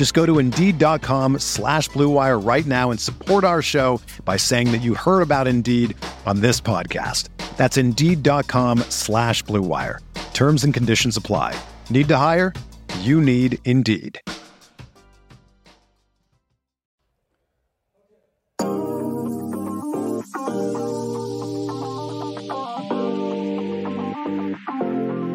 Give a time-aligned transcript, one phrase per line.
[0.00, 4.78] Just go to Indeed.com slash BlueWire right now and support our show by saying that
[4.78, 7.28] you heard about Indeed on this podcast.
[7.58, 9.98] That's Indeed.com slash BlueWire.
[10.32, 11.54] Terms and conditions apply.
[11.90, 12.54] Need to hire?
[13.00, 14.18] You need Indeed.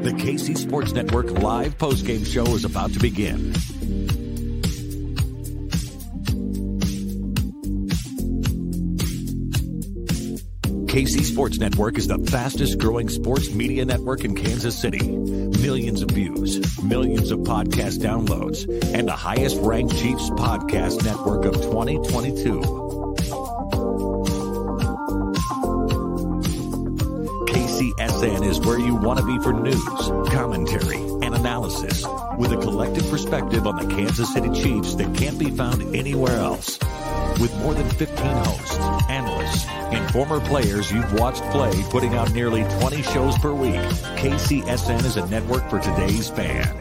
[0.02, 3.54] The KC Sports Network live postgame show is about to begin.
[10.96, 15.06] KC Sports Network is the fastest growing sports media network in Kansas City.
[15.06, 21.56] Millions of views, millions of podcast downloads, and the highest ranked Chiefs podcast network of
[21.56, 22.62] 2022.
[27.52, 29.84] KCSN is where you want to be for news,
[30.32, 32.06] commentary, and analysis
[32.38, 36.80] with a collective perspective on the Kansas City Chiefs that can't be found anywhere else.
[37.42, 38.78] With more than 15 hosts,
[39.10, 43.76] analysts, and former players you've watched play putting out nearly 20 shows per week,
[44.18, 46.76] KCSN is a network for today's fan.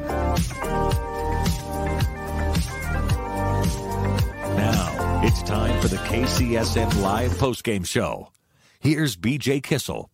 [4.57, 8.31] Now, it's time for the KCSN live postgame show.
[8.81, 10.11] Here's BJ Kissel.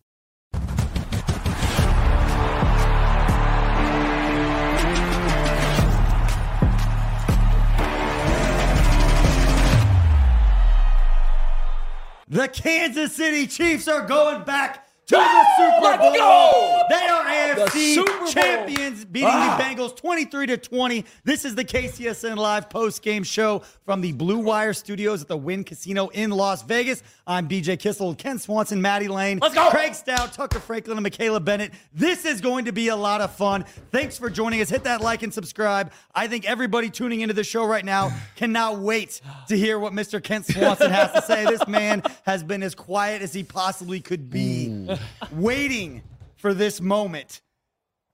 [12.31, 16.85] The Kansas City Chiefs are going back to the Super Bowl.
[16.89, 19.57] They are AFC champions, beating Ah.
[19.57, 21.05] the Bengals 23 to 20.
[21.23, 25.37] This is the KCSN live post game show from the Blue Wire Studios at the
[25.37, 27.03] Wynn Casino in Las Vegas.
[27.27, 29.69] I'm BJ Kissel, Kent Swanson, Maddie Lane, Let's go.
[29.69, 31.71] Craig Stout, Tucker Franklin, and Michaela Bennett.
[31.93, 33.65] This is going to be a lot of fun.
[33.91, 34.69] Thanks for joining us.
[34.69, 35.91] Hit that like and subscribe.
[36.15, 40.23] I think everybody tuning into the show right now cannot wait to hear what Mr.
[40.23, 41.45] Kent Swanson has to say.
[41.45, 44.87] This man has been as quiet as he possibly could be,
[45.31, 46.01] waiting
[46.35, 47.41] for this moment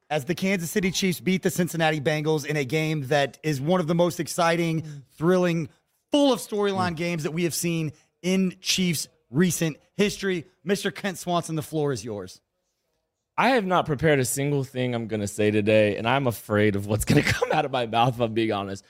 [0.09, 3.79] as the Kansas City Chiefs beat the Cincinnati Bengals in a game that is one
[3.79, 4.83] of the most exciting,
[5.17, 5.69] thrilling,
[6.11, 6.97] full of storyline mm.
[6.97, 7.91] games that we have seen
[8.21, 10.45] in Chiefs recent history.
[10.65, 10.93] Mr.
[10.93, 12.41] Kent Swanson, the floor is yours.
[13.37, 16.75] I have not prepared a single thing I'm going to say today, and I'm afraid
[16.75, 18.83] of what's going to come out of my mouth if I'm being honest.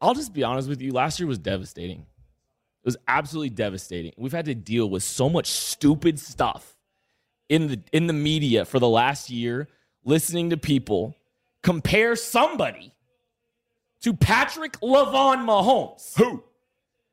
[0.00, 0.92] I'll just be honest with you.
[0.92, 2.00] Last year was devastating.
[2.00, 4.12] It was absolutely devastating.
[4.16, 6.76] We've had to deal with so much stupid stuff
[7.48, 9.68] in the in the media for the last year,
[10.08, 11.14] listening to people
[11.62, 12.94] compare somebody
[14.00, 16.16] to Patrick Lavon Mahomes.
[16.16, 16.42] Who?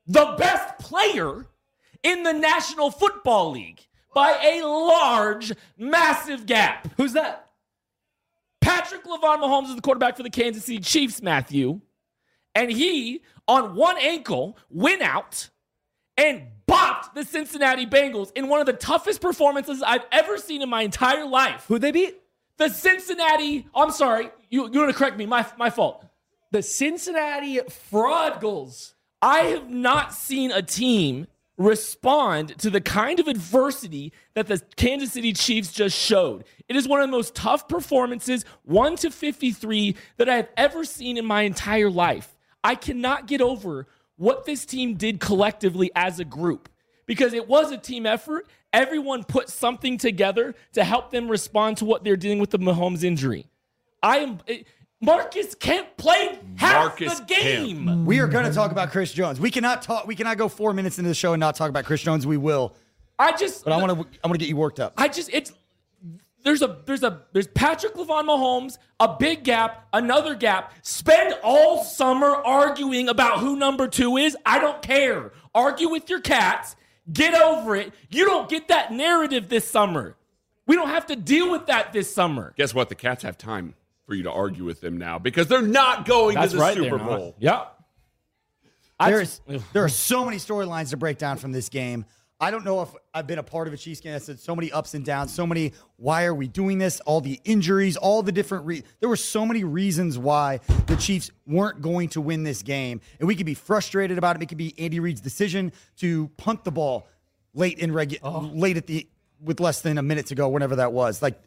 [0.07, 1.45] The best player
[2.03, 6.87] in the National Football League by a large, massive gap.
[6.95, 7.49] Who's that?
[8.61, 11.81] Patrick Lavon Mahomes is the quarterback for the Kansas City Chiefs, Matthew.
[12.53, 15.49] And he, on one ankle, went out
[16.17, 20.69] and bopped the Cincinnati Bengals in one of the toughest performances I've ever seen in
[20.69, 21.65] my entire life.
[21.67, 22.21] Who'd they beat?
[22.57, 26.05] The Cincinnati, I'm sorry, you, you're going to correct me, my, my fault.
[26.51, 27.59] The Cincinnati
[28.39, 28.95] Goals.
[29.21, 31.27] I have not seen a team
[31.57, 36.43] respond to the kind of adversity that the Kansas City Chiefs just showed.
[36.67, 40.83] It is one of the most tough performances, 1 to 53, that I have ever
[40.83, 42.35] seen in my entire life.
[42.63, 43.87] I cannot get over
[44.17, 46.69] what this team did collectively as a group
[47.05, 48.47] because it was a team effort.
[48.75, 53.03] Everyone put something together to help them respond to what they're dealing with the Mahomes
[53.03, 53.47] injury.
[54.03, 54.39] I am.
[54.47, 54.67] it-
[55.01, 58.05] Marcus Kemp played half Marcus the game.
[58.05, 59.39] We are going to talk about Chris Jones.
[59.39, 60.07] We cannot talk.
[60.07, 62.25] We cannot go four minutes into the show and not talk about Chris Jones.
[62.25, 62.73] We will,
[63.19, 63.65] I just.
[63.65, 64.07] but I want to.
[64.23, 64.93] I want to get you worked up.
[64.97, 65.51] I just it's
[66.43, 70.73] there's a there's a there's Patrick Lavon Mahomes, a big gap, another gap.
[70.81, 74.35] Spend all summer arguing about who number two is.
[74.45, 75.33] I don't care.
[75.53, 76.75] Argue with your cats.
[77.11, 77.93] Get over it.
[78.09, 80.15] You don't get that narrative this summer.
[80.67, 82.53] We don't have to deal with that this summer.
[82.57, 82.89] Guess what?
[82.89, 83.75] The Cats have time
[84.05, 86.75] for you to argue with them now because they're not going That's to the right.
[86.75, 86.97] Super.
[86.97, 87.35] Bowl.
[87.39, 87.65] Yeah.
[88.99, 89.41] There's
[89.73, 92.05] there are so many storylines to break down from this game.
[92.39, 94.55] I don't know if I've been a part of a Chiefs game that said so
[94.55, 98.23] many ups and downs, so many why are we doing this, all the injuries, all
[98.23, 102.43] the different re- there were so many reasons why the Chiefs weren't going to win
[102.43, 104.41] this game, and we could be frustrated about it.
[104.41, 107.07] It could be Andy Reid's decision to punt the ball
[107.53, 108.39] late in regu- oh.
[108.53, 109.07] late at the
[109.41, 111.21] with less than a minute to go, whenever that was.
[111.21, 111.39] Like,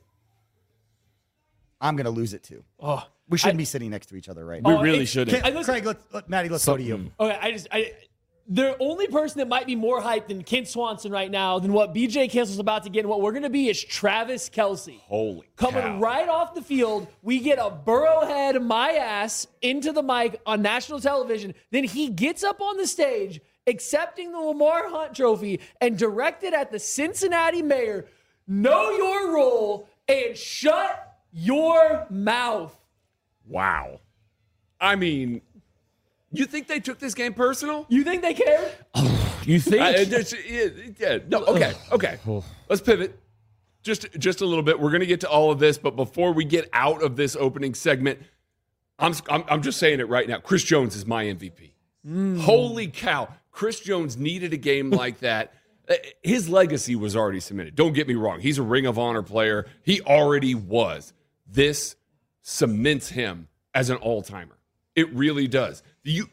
[1.81, 2.65] I'm gonna lose it too.
[2.81, 4.79] Oh, We shouldn't I- be sitting next to each other right we now.
[4.79, 5.37] Oh, really shouldn't.
[5.37, 7.11] Can- I listen- Craig, let's, let, Maddie, let's go to you.
[7.21, 7.93] Okay, I just I
[8.51, 11.95] the only person that might be more hyped than Kent Swanson right now than what
[11.95, 14.99] BJ Kissel's about to get and what we're gonna be is Travis Kelce.
[15.01, 16.01] Holy Coming cow.
[16.01, 20.99] right off the field, we get a burrowhead my ass into the mic on national
[20.99, 21.55] television.
[21.71, 26.73] Then he gets up on the stage, accepting the Lamar Hunt trophy and directed at
[26.73, 28.07] the Cincinnati mayor,
[28.47, 32.75] know your role and shut your mouth.
[33.47, 34.01] Wow.
[34.81, 35.43] I mean,
[36.33, 37.87] you think they took this game personal?
[37.89, 38.73] You think they cared?
[39.45, 39.81] You think?
[39.83, 42.19] I- it's- yeah, yeah, no, okay, okay.
[42.69, 43.19] Let's pivot
[43.83, 44.79] just just a little bit.
[44.81, 47.37] We're going to get to all of this, but before we get out of this
[47.37, 48.19] opening segment,
[48.99, 50.39] I'm I'm, I'm just saying it right now.
[50.41, 51.71] Chris Jones is my MVP.
[52.41, 53.29] Holy cow!
[53.51, 55.55] Chris Jones needed a game like that.
[55.89, 57.75] Uh, His legacy was already cemented.
[57.75, 59.67] Don't get me wrong; he's a Ring of Honor player.
[59.83, 61.13] He already was.
[61.47, 61.97] This
[62.43, 64.57] cements him as an all timer.
[64.95, 65.83] It really does.
[66.09, 66.29] You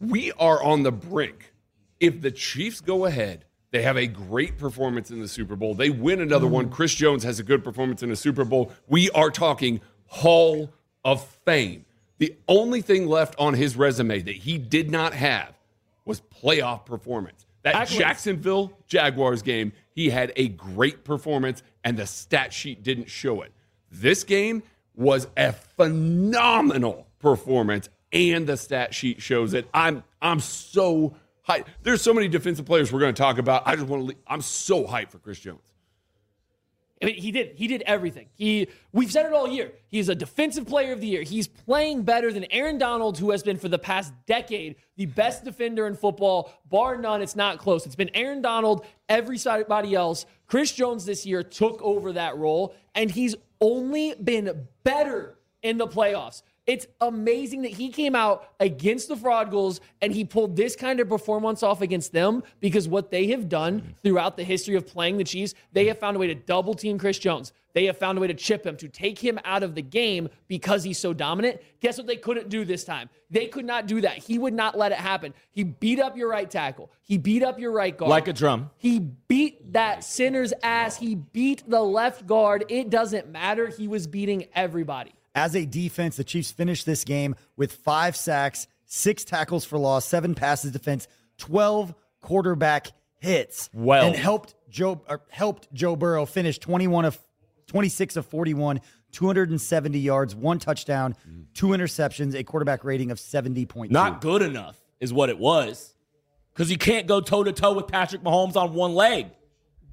[0.00, 1.52] we are on the brink.
[2.00, 5.74] If the Chiefs go ahead, they have a great performance in the Super Bowl.
[5.74, 6.68] They win another one.
[6.68, 6.72] Mm.
[6.72, 8.72] Chris Jones has a good performance in the Super Bowl.
[8.88, 10.72] We are talking Hall
[11.04, 11.84] of Fame.
[12.18, 15.54] The only thing left on his resume that he did not have
[16.04, 17.46] was playoff performance.
[17.62, 17.98] That Accolades.
[17.98, 23.52] Jacksonville Jaguars game, he had a great performance, and the stat sheet didn't show it.
[23.90, 24.62] This game
[24.94, 29.68] was a phenomenal performance, and the stat sheet shows it.
[29.72, 31.16] I'm I'm so
[31.48, 31.66] hyped.
[31.82, 33.62] There's so many defensive players we're going to talk about.
[33.66, 34.16] I just want to.
[34.26, 35.60] I'm so hyped for Chris Jones.
[37.02, 37.56] I mean, he did.
[37.56, 38.28] He did everything.
[38.34, 39.72] He we've said it all year.
[39.88, 41.22] He's a defensive player of the year.
[41.22, 45.44] He's playing better than Aaron Donald, who has been for the past decade the best
[45.44, 47.22] defender in football, bar none.
[47.22, 47.86] It's not close.
[47.86, 50.26] It's been Aaron Donald, everybody else.
[50.46, 55.88] Chris Jones this year took over that role, and he's only been better in the
[55.88, 56.42] playoffs.
[56.66, 61.00] It's amazing that he came out against the fraud goals and he pulled this kind
[61.00, 63.90] of performance off against them because what they have done mm-hmm.
[64.04, 66.98] throughout the history of playing the Chiefs, they have found a way to double team
[66.98, 67.52] Chris Jones.
[67.72, 70.28] They have found a way to chip him, to take him out of the game
[70.46, 71.60] because he's so dominant.
[71.80, 73.08] Guess what they couldn't do this time?
[73.30, 74.18] They could not do that.
[74.18, 75.34] He would not let it happen.
[75.50, 76.92] He beat up your right tackle.
[77.00, 78.10] He beat up your right guard.
[78.10, 78.70] Like a drum.
[78.76, 80.98] He beat that center's ass.
[80.98, 82.66] He beat the left guard.
[82.68, 83.68] It doesn't matter.
[83.68, 85.14] He was beating everybody.
[85.34, 90.04] As a defense, the Chiefs finished this game with five sacks, six tackles for loss,
[90.04, 91.08] seven passes defense,
[91.38, 92.88] 12 quarterback
[93.18, 93.70] hits.
[93.72, 94.06] Well.
[94.06, 97.18] And helped Joe uh, helped Joe Burrow finish 21 of
[97.68, 98.80] 26 of 41,
[99.12, 101.14] 270 yards, one touchdown,
[101.54, 103.90] two interceptions, a quarterback rating of 70.2.
[103.90, 105.94] Not good enough is what it was.
[106.52, 109.28] Because you can't go toe to toe with Patrick Mahomes on one leg.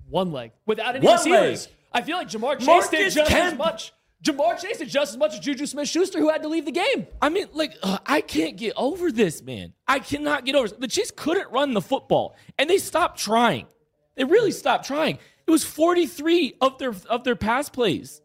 [0.09, 1.67] One leg without any One receivers.
[1.67, 1.75] leg.
[1.93, 3.93] I feel like Ja'Marr Chase Marcus did just as much.
[4.23, 7.07] Ja'Marr Chase did just as much as JuJu Smith-Schuster, who had to leave the game.
[7.21, 9.73] I mean, like, uh, I can't get over this, man.
[9.87, 10.77] I cannot get over this.
[10.77, 13.67] The Chiefs couldn't run the football, and they stopped trying.
[14.15, 15.19] They really stopped trying.
[15.47, 18.21] It was 43 of their of their pass plays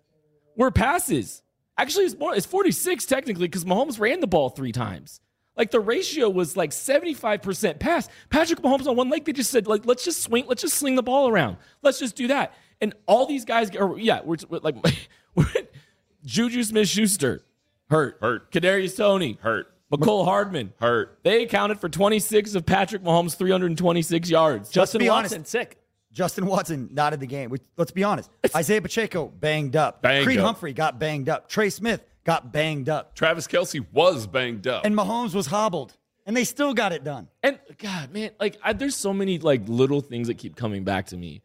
[0.56, 1.42] were passes.
[1.78, 2.34] Actually, it's more.
[2.34, 5.20] It's 46 technically because Mahomes ran the ball three times.
[5.56, 8.08] Like the ratio was like 75% pass.
[8.28, 10.96] Patrick Mahomes on one leg, they just said, like, let's just swing, let's just sling
[10.96, 11.58] the ball around.
[11.82, 12.54] Let's just do that.
[12.80, 14.74] And all these guys, or yeah, we're, we're like,
[15.36, 15.46] we're,
[16.26, 17.42] JuJu Smith-Schuster,
[17.90, 18.18] hurt.
[18.20, 18.50] Hurt.
[18.50, 19.68] Kadarius Toney, Hurt.
[19.92, 21.18] Mecole Hardman, Hurt.
[21.22, 24.70] They accounted for 26 of Patrick Mahomes' 326 yards.
[24.70, 25.50] Justin be Watson, honest.
[25.50, 25.78] sick.
[26.12, 27.50] Justin Watson not in the game.
[27.50, 28.30] We- Let's be honest.
[28.54, 30.00] Isaiah Pacheco banged up.
[30.02, 30.46] Banged Creed up.
[30.46, 31.48] Humphrey got banged up.
[31.48, 33.14] Trey Smith got banged up.
[33.14, 34.84] Travis Kelce was banged up.
[34.84, 35.96] And Mahomes was hobbled.
[36.26, 37.28] And they still got it done.
[37.42, 41.06] And God, man, like I, there's so many like little things that keep coming back
[41.08, 41.42] to me,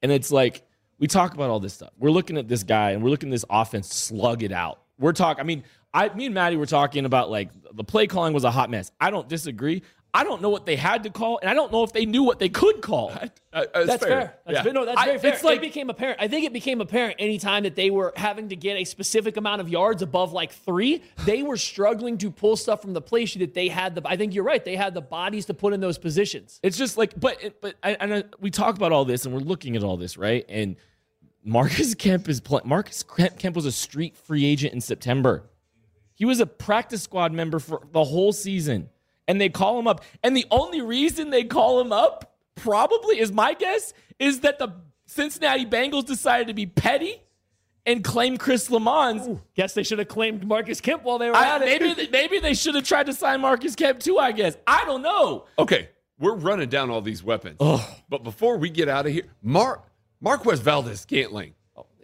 [0.00, 0.62] and it's like
[0.98, 1.90] we talk about all this stuff.
[1.98, 4.80] We're looking at this guy and we're looking at this offense slug it out.
[4.98, 5.40] We're talking.
[5.40, 8.50] I mean, I, me and Maddie were talking about like the play calling was a
[8.50, 8.90] hot mess.
[9.00, 9.82] I don't disagree.
[10.16, 12.22] I don't know what they had to call, and I don't know if they knew
[12.22, 13.12] what they could call.
[13.54, 14.34] Uh, uh, That's fair.
[14.44, 14.62] That's Yeah.
[14.64, 14.72] fair.
[14.72, 15.32] No, that's I- very fair.
[15.32, 16.20] it's like- it became apparent.
[16.20, 19.60] I think it became apparent anytime that they were having to get a specific amount
[19.60, 23.38] of yards above like three, they were struggling to pull stuff from the play sheet
[23.38, 23.94] that they had.
[23.94, 24.64] The I think you're right.
[24.64, 26.58] They had the bodies to put in those positions.
[26.64, 29.76] It's just like, but but I, and we talk about all this, and we're looking
[29.76, 30.44] at all this, right?
[30.48, 30.74] And
[31.44, 32.66] Marcus Kemp is playing.
[32.66, 35.44] Marcus Kemp Kemp was a street free agent in September.
[36.14, 38.88] He was a practice squad member for the whole season,
[39.28, 40.02] and they call him up.
[40.22, 44.68] And the only reason they call him up, probably, is my guess, is that the
[45.06, 47.20] Cincinnati Bengals decided to be petty
[47.86, 49.40] and claim Chris Lammons.
[49.54, 51.82] Guess they should have claimed Marcus Kemp while they were I- at it.
[51.82, 54.18] maybe maybe they should have tried to sign Marcus Kemp too.
[54.18, 55.44] I guess I don't know.
[55.58, 57.58] Okay, we're running down all these weapons.
[58.08, 59.84] But before we get out of here, Mark
[60.20, 61.54] Marquez Valdes-Scantling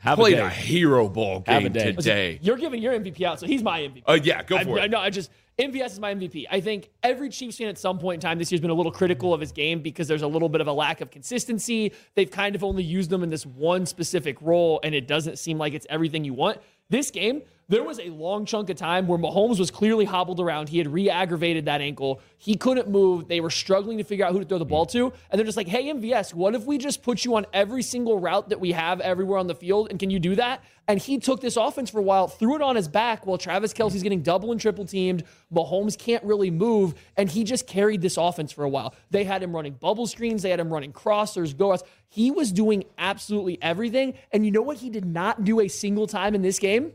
[0.00, 0.40] Have a played day.
[0.42, 1.92] a, hero ball Have a game day.
[1.92, 2.38] today.
[2.42, 4.02] You're giving your MVP out, so he's my MVP.
[4.07, 4.90] Uh, yeah, go I, for I, it.
[4.90, 6.47] no, I just MVS is my MVP.
[6.50, 8.92] I think every Chiefs fan at some point in time this year's been a little
[8.92, 11.92] critical of his game because there's a little bit of a lack of consistency.
[12.14, 15.59] They've kind of only used him in this one specific role, and it doesn't seem
[15.59, 16.59] like it's everything you want.
[16.88, 20.69] This game, there was a long chunk of time where Mahomes was clearly hobbled around.
[20.69, 22.21] He had re-aggravated that ankle.
[22.37, 23.29] He couldn't move.
[23.29, 25.57] They were struggling to figure out who to throw the ball to, and they're just
[25.57, 28.73] like, "Hey MVS, what if we just put you on every single route that we
[28.73, 31.91] have everywhere on the field, and can you do that?" And he took this offense
[31.91, 34.85] for a while, threw it on his back while Travis Kelce's getting double and triple
[34.85, 35.23] teamed.
[35.55, 38.97] Mahomes can't really move, and he just carried this offense for a while.
[39.11, 41.85] They had him running bubble screens, they had him running crossers, go outs.
[42.09, 44.15] He was doing absolutely everything.
[44.33, 46.91] And you know what he did not do a single time in this game?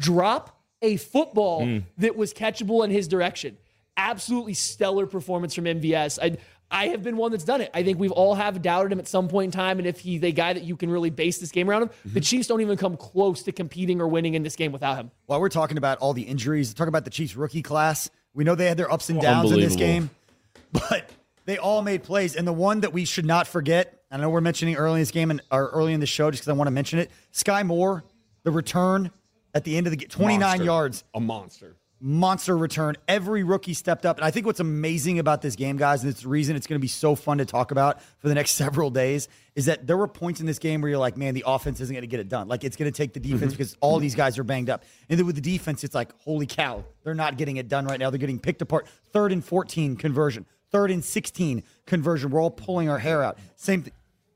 [0.00, 1.78] Drop a football hmm.
[1.98, 3.56] that was catchable in his direction.
[3.96, 6.18] Absolutely stellar performance from MVS.
[6.20, 6.38] I
[6.70, 7.70] I have been one that's done it.
[7.74, 10.22] I think we've all have doubted him at some point in time, and if he's
[10.22, 12.20] a guy that you can really base this game around him, the mm-hmm.
[12.20, 15.10] Chiefs don't even come close to competing or winning in this game without him.
[15.26, 18.08] While we're talking about all the injuries, talk about the Chiefs rookie class.
[18.34, 20.10] We know they had their ups and downs in this game,
[20.72, 21.10] but
[21.44, 22.36] they all made plays.
[22.36, 25.10] And the one that we should not forget, I know we're mentioning early in this
[25.10, 27.10] game and or early in the show just because I want to mention it.
[27.32, 28.04] Sky Moore,
[28.44, 29.10] the return
[29.54, 30.64] at the end of the game, 29 Monster.
[30.64, 31.76] yards, A monster.
[32.00, 32.96] monster return.
[33.08, 34.16] Every rookie stepped up.
[34.16, 36.78] And I think what's amazing about this game, guys, and it's the reason it's going
[36.78, 39.96] to be so fun to talk about for the next several days, is that there
[39.96, 42.20] were points in this game where you're like, man, the offense isn't going to get
[42.20, 42.48] it done.
[42.48, 43.58] Like it's going to take the defense mm-hmm.
[43.58, 44.84] because all these guys are banged up.
[45.08, 47.98] And then with the defense, it's like, holy cow, they're not getting it done right
[47.98, 48.10] now.
[48.10, 48.86] They're getting picked apart.
[49.12, 52.30] Third and 14 conversion, third and 16 conversion.
[52.30, 53.38] We're all pulling our hair out.
[53.56, 53.92] Same thing.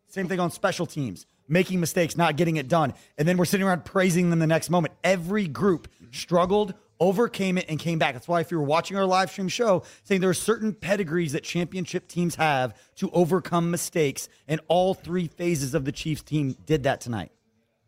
[0.08, 2.94] Same thing on special teams, making mistakes, not getting it done.
[3.18, 4.94] And then we're sitting around praising them the next moment.
[5.02, 8.14] Every group struggled, overcame it, and came back.
[8.14, 11.32] That's why if you were watching our live stream show, saying there are certain pedigrees
[11.32, 16.56] that championship teams have to overcome mistakes, and all three phases of the Chiefs team
[16.66, 17.32] did that tonight.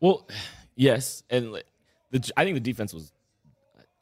[0.01, 0.29] Well,
[0.75, 1.63] yes, and
[2.11, 3.13] the, I think the defense was.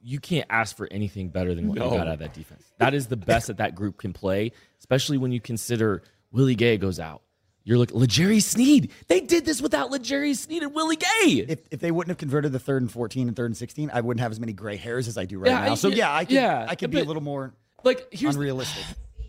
[0.06, 1.84] You can't ask for anything better than what No.
[1.90, 2.62] you got out of that defense.
[2.76, 6.76] That is the best that that group can play, especially when you consider Willie Gay
[6.76, 7.22] goes out.
[7.66, 8.90] You're looking L'Jarius Sneed.
[9.08, 11.46] They did this without L'Jarius Sneed and Willie Gay.
[11.48, 14.02] If, if they wouldn't have converted the third and 14 and third and 16, I
[14.02, 15.74] wouldn't have as many gray hairs as I do right Yeah, now.
[15.74, 18.40] So, yeah, yeah, I could, yeah, I could be a little more like here's the-
[18.40, 18.84] unrealistic.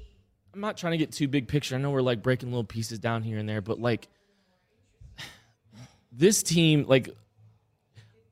[0.54, 1.76] I'm not trying to get too big picture.
[1.76, 4.08] I know we're like breaking little pieces down here and there, but like
[6.12, 7.10] this team, like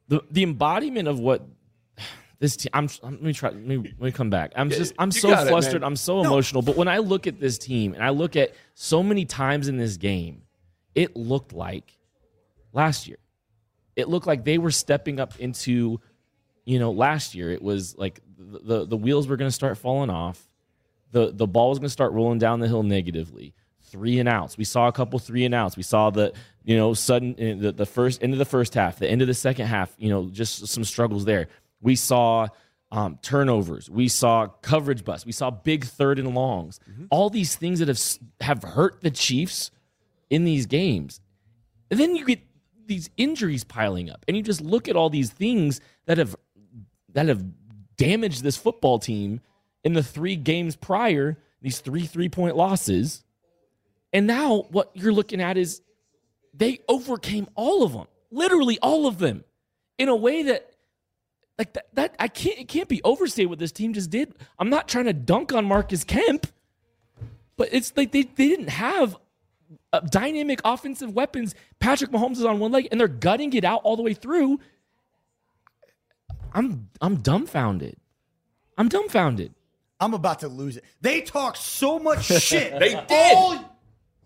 [0.10, 1.46] the the embodiment of what
[2.40, 2.70] this team.
[2.74, 3.50] I'm, I'm- let me try.
[3.50, 4.54] Let me, let me come back.
[4.56, 4.94] I'm just.
[4.98, 5.84] I'm you so got it, flustered.
[5.84, 6.62] I'm so emotional.
[6.62, 9.78] But when I look at this team and I look at so many times in
[9.78, 10.44] this game,
[10.96, 11.98] it looked like
[12.72, 13.18] last year.
[13.96, 16.02] It looked like they were stepping up into,
[16.66, 17.52] you know, last year.
[17.52, 20.48] It was like the the, the wheels were going to start falling off
[21.14, 23.54] the the ball was going to start rolling down the hill negatively.
[23.84, 24.58] Three and outs.
[24.58, 25.78] We saw a couple three and outs.
[25.78, 26.34] We saw the
[26.66, 29.28] you know sudden uh, the, the first end of the first half, the end of
[29.28, 29.94] the second half.
[30.00, 31.48] You know, just some struggles there.
[31.84, 32.48] We saw
[32.92, 33.90] um, turnovers.
[33.90, 35.26] We saw coverage busts.
[35.26, 36.80] We saw big third and longs.
[37.10, 38.00] All these things that have
[38.42, 39.72] have hurt the Chiefs
[40.30, 41.20] in these games.
[41.92, 42.40] And then you get
[42.86, 46.36] these injuries piling up, and you just look at all these things that have
[47.14, 47.44] that have
[47.98, 49.42] damaged this football team
[49.84, 53.24] in the three games prior, these three three point losses.
[54.12, 55.82] And now what you're looking at is
[56.54, 59.44] they overcame all of them, literally all of them,
[59.98, 60.73] in a way that
[61.58, 64.34] like that, that I can't it can't be overstated what this team just did.
[64.60, 66.48] I'm not trying to dunk on Marcus Kemp,
[67.58, 69.16] but it's like they, they didn't have
[69.92, 71.54] uh, dynamic offensive weapons.
[71.80, 74.60] Patrick Mahomes is on one leg and they're gutting it out all the way through.
[76.54, 77.98] I'm I'm dumbfounded.
[78.78, 79.54] I'm dumbfounded.
[80.00, 80.84] I'm about to lose it.
[81.02, 83.06] They talk so much shit They did.
[83.10, 83.78] all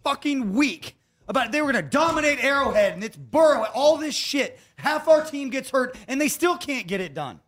[0.04, 0.96] fucking week
[1.28, 4.60] about they were going to dominate Arrowhead and it's Burrow and all this shit.
[4.78, 7.40] Half our team gets hurt and they still can't get it done.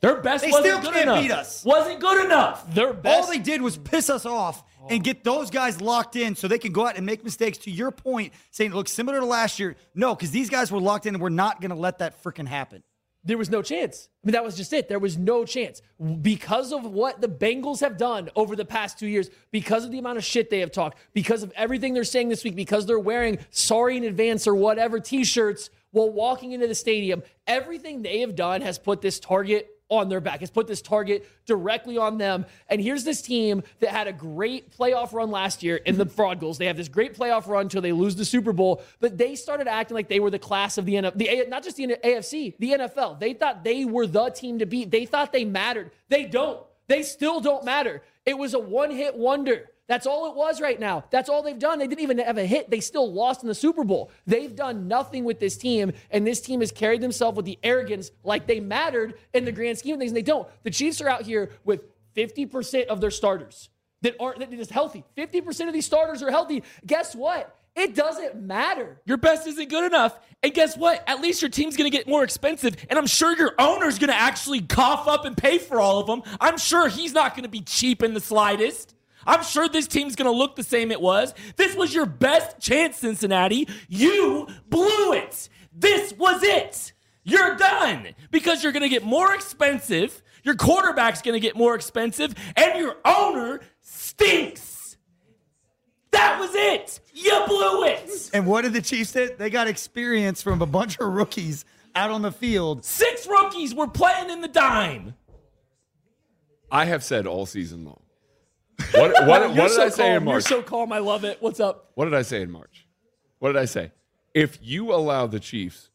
[0.00, 1.22] Their best They wasn't still good can't enough.
[1.22, 1.64] beat us.
[1.64, 2.72] Wasn't good enough.
[2.72, 6.36] Their best All they did was piss us off and get those guys locked in
[6.36, 7.58] so they can go out and make mistakes.
[7.58, 10.80] To your point, saying, it looks similar to last year, no, because these guys were
[10.80, 12.84] locked in and we're not going to let that freaking happen.
[13.24, 14.08] There was no chance.
[14.22, 14.88] I mean, that was just it.
[14.88, 15.82] There was no chance
[16.22, 19.98] because of what the Bengals have done over the past two years, because of the
[19.98, 22.98] amount of shit they have talked, because of everything they're saying this week, because they're
[22.98, 27.22] wearing sorry in advance or whatever t shirts while walking into the stadium.
[27.46, 31.26] Everything they have done has put this target on their back, has put this target
[31.46, 32.44] directly on them.
[32.68, 36.40] And here's this team that had a great playoff run last year in the Fraud
[36.40, 36.58] Goals.
[36.58, 39.66] They have this great playoff run until they lose the Super Bowl, but they started
[39.66, 42.72] acting like they were the class of the NFL, the, not just the AFC, the
[42.72, 43.18] NFL.
[43.18, 44.90] They thought they were the team to beat.
[44.90, 45.90] They thought they mattered.
[46.08, 46.60] They don't.
[46.86, 48.02] They still don't matter.
[48.24, 49.70] It was a one hit wonder.
[49.88, 51.04] That's all it was right now.
[51.10, 51.78] That's all they've done.
[51.78, 52.70] They didn't even have a hit.
[52.70, 54.10] They still lost in the Super Bowl.
[54.26, 58.10] They've done nothing with this team, and this team has carried themselves with the arrogance
[58.22, 60.46] like they mattered in the grand scheme of things, and they don't.
[60.62, 61.82] The Chiefs are out here with
[62.14, 63.70] 50% of their starters
[64.02, 65.04] that aren't that is healthy.
[65.16, 66.62] 50% of these starters are healthy.
[66.86, 67.54] Guess what?
[67.74, 69.00] It doesn't matter.
[69.06, 70.18] Your best isn't good enough.
[70.42, 71.02] And guess what?
[71.06, 72.76] At least your team's going to get more expensive.
[72.90, 76.06] And I'm sure your owner's going to actually cough up and pay for all of
[76.06, 76.22] them.
[76.40, 78.94] I'm sure he's not going to be cheap in the slightest.
[79.28, 81.34] I'm sure this team's going to look the same it was.
[81.56, 83.68] This was your best chance, Cincinnati.
[83.86, 85.50] You blew it.
[85.70, 86.94] This was it.
[87.24, 90.22] You're done because you're going to get more expensive.
[90.44, 94.96] Your quarterback's going to get more expensive, and your owner stinks.
[96.10, 96.98] That was it.
[97.12, 98.30] You blew it.
[98.32, 99.28] And what did the Chiefs do?
[99.36, 102.82] They got experience from a bunch of rookies out on the field.
[102.82, 105.14] Six rookies were playing in the dime.
[106.70, 108.00] I have said all season long
[108.92, 110.16] what, what, what did so I say calm.
[110.16, 110.34] in March?
[110.50, 110.92] You're so calm.
[110.92, 111.38] I love it.
[111.40, 111.90] What's up?
[111.94, 112.86] What did I say in March?
[113.38, 113.92] What did I say?
[114.34, 115.90] If you allow the Chiefs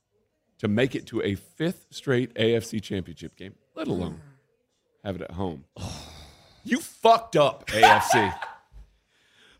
[0.59, 4.19] to make it to a fifth straight AFC championship game, let alone
[5.03, 5.65] have it at home,
[6.63, 8.33] you fucked up, AFC.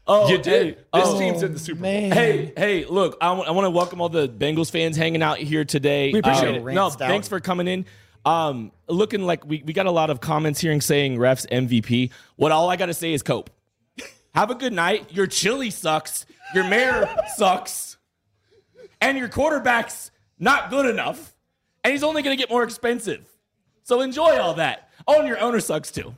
[0.05, 0.65] Oh, you did.
[0.65, 1.89] hey, this oh, team's in the Super Bowl.
[1.91, 2.11] Man.
[2.11, 6.11] Hey, hey, look, I want to welcome all the Bengals fans hanging out here today.
[6.11, 6.73] We appreciate Um, it.
[6.73, 7.85] No, Rant thanks for coming in.
[8.25, 12.11] Um, looking like we, we got a lot of comments here and saying refs MVP.
[12.37, 13.49] What all I got to say is cope.
[14.33, 15.11] Have a good night.
[15.13, 16.25] Your chili sucks.
[16.55, 17.97] Your mayor sucks.
[19.01, 21.33] And your quarterback's not good enough.
[21.83, 23.27] And he's only going to get more expensive.
[23.83, 24.89] So enjoy all that.
[25.05, 26.15] Oh, and your owner sucks too.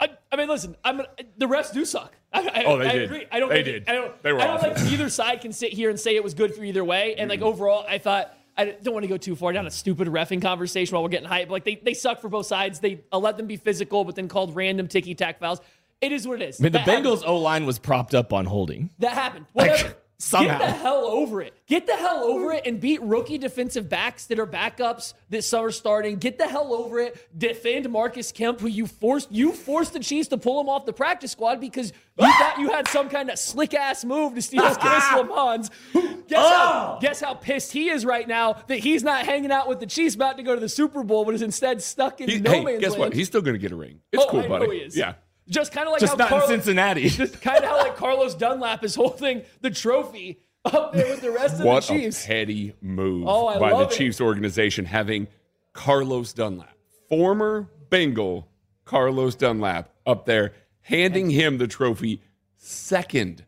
[0.00, 0.76] I, I mean, listen.
[0.84, 0.98] I'm
[1.38, 2.14] the refs do suck.
[2.32, 3.02] I, I, Oh, they I did.
[3.02, 3.26] agree.
[3.32, 3.48] I don't.
[3.48, 3.88] They think- did.
[3.88, 4.22] I don't.
[4.22, 4.74] They were I don't awful.
[4.76, 7.16] think either side can sit here and say it was good for either way.
[7.16, 10.08] And like overall, I thought I don't want to go too far down a stupid
[10.08, 11.48] refing conversation while we're getting hype.
[11.48, 12.80] Like they they suck for both sides.
[12.80, 15.60] They uh, let them be physical, but then called random ticky tack fouls.
[16.00, 16.60] It is what it is.
[16.60, 16.88] I mean, the That.
[16.88, 18.90] Bengals O line was propped up on holding.
[18.98, 19.46] That happened.
[19.52, 19.94] Whatever.
[20.20, 20.58] Somehow.
[20.58, 21.54] Get the hell over it.
[21.68, 25.70] Get the hell over it and beat rookie defensive backs that are backups that are
[25.70, 26.16] starting.
[26.16, 27.28] Get the hell over it.
[27.38, 30.92] Defend Marcus Kemp, who you forced you forced the Chiefs to pull him off the
[30.92, 34.62] practice squad because you thought you had some kind of slick ass move to steal
[34.64, 34.74] ah.
[34.74, 35.70] Chris
[36.02, 36.26] Lammons.
[36.26, 36.98] Guess how, oh.
[37.00, 40.16] guess how pissed he is right now that he's not hanging out with the Chiefs
[40.16, 42.64] about to go to the Super Bowl, but is instead stuck in He- no hey,
[42.64, 43.00] man's guess land.
[43.00, 43.12] what?
[43.14, 44.00] He's still going to get a ring.
[44.12, 44.66] It's oh, cool, I buddy.
[44.66, 44.96] know he is.
[44.96, 45.14] Yeah.
[45.48, 47.08] Just kind of like Just how not Carlos, in Cincinnati.
[47.08, 51.30] just kind of how like Carlos Dunlap is holding the trophy up there with the
[51.30, 52.26] rest of What the a Chiefs.
[52.26, 53.90] petty move Oh, I by the it.
[53.90, 55.26] Chiefs organization having
[55.72, 56.76] Carlos Dunlap,
[57.08, 58.48] former Bengal
[58.84, 62.20] Carlos Dunlap, up there handing him the trophy
[62.56, 63.44] second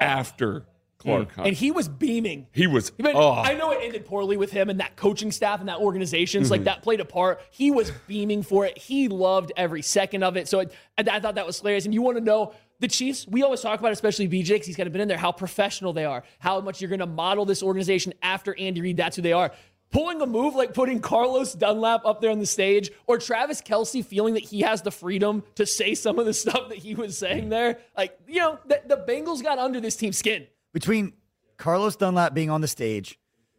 [0.00, 0.66] after
[1.04, 1.48] Clark Hunt.
[1.48, 2.46] and he was beaming.
[2.52, 5.60] he was But oh, I know it ended poorly with him and that coaching staff
[5.60, 6.46] and that organizations.
[6.46, 6.52] Mm-hmm.
[6.52, 7.40] Like that played a part.
[7.50, 8.78] He was beaming for it.
[8.78, 10.48] He loved every second of it.
[10.48, 11.84] So it, I, I thought that was hilarious.
[11.84, 13.26] And you want to know the Chiefs?
[13.28, 15.92] We always talk about, especially BJ, because he's kind of been in there, how professional
[15.92, 18.96] they are, how much you're going to model this organization after Andy Reid.
[18.96, 19.52] That's who they are.
[19.90, 24.04] Pulling a move like putting Carlos Dunlap up there on the stage, or Travis Kelce
[24.04, 27.16] feeling that he has the freedom to say some of the stuff that he was
[27.16, 27.78] saying there.
[27.96, 30.48] Like, you know, the, the Bengals got under this team's skin.
[30.74, 31.12] Between
[31.56, 33.18] Carlos Dunlap being on the stage,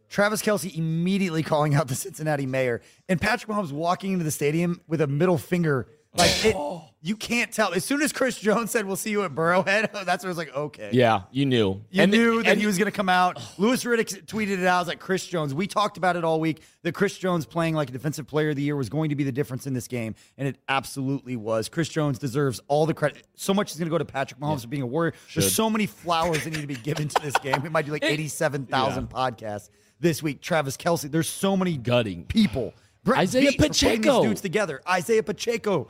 [0.09, 4.81] Travis Kelce immediately calling out the Cincinnati mayor, and Patrick Mahomes walking into the stadium
[4.87, 5.87] with a middle finger.
[6.17, 6.83] Like it, oh.
[7.01, 7.73] you can't tell.
[7.73, 10.55] As soon as Chris Jones said, "We'll see you at Burrowhead," that's where it's like,
[10.55, 11.81] okay, Yeah, you knew.
[11.91, 13.35] You And the- knew that and- he was going to come out.
[13.37, 13.53] Oh.
[13.57, 14.77] Louis Riddick tweeted it out.
[14.77, 15.53] I was like, Chris Jones.
[15.53, 18.55] We talked about it all week that Chris Jones playing like a defensive player of
[18.55, 20.15] the year was going to be the difference in this game.
[20.37, 21.67] And it absolutely was.
[21.69, 23.27] Chris Jones deserves all the credit.
[23.35, 25.13] So much is going to go to Patrick Mahomes for being a warrior.
[25.33, 27.61] There's so many flowers that need to be given to this game.
[27.61, 28.03] We might do like
[28.35, 30.41] 87,000 podcasts this week.
[30.41, 31.11] Travis Kelce.
[31.11, 32.23] There's so many Gutting.
[32.25, 32.73] people.
[33.03, 34.21] Brett Isaiah Pacheco.
[34.21, 34.81] These dudes together.
[34.89, 35.89] Isaiah Pacheco.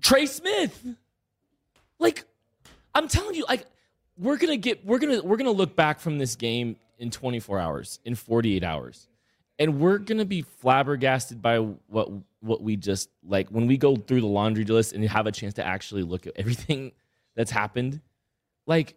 [0.00, 0.86] Trey Smith.
[1.98, 2.24] Like,
[2.94, 3.66] I'm telling you, like,
[4.18, 8.00] we're gonna get we're gonna we're gonna look back from this game in 24 hours,
[8.04, 9.08] in 48 hours.
[9.58, 14.20] And we're gonna be flabbergasted by what what we just like when we go through
[14.20, 16.92] the laundry list and have a chance to actually look at everything
[17.36, 18.00] that's happened.
[18.66, 18.96] Like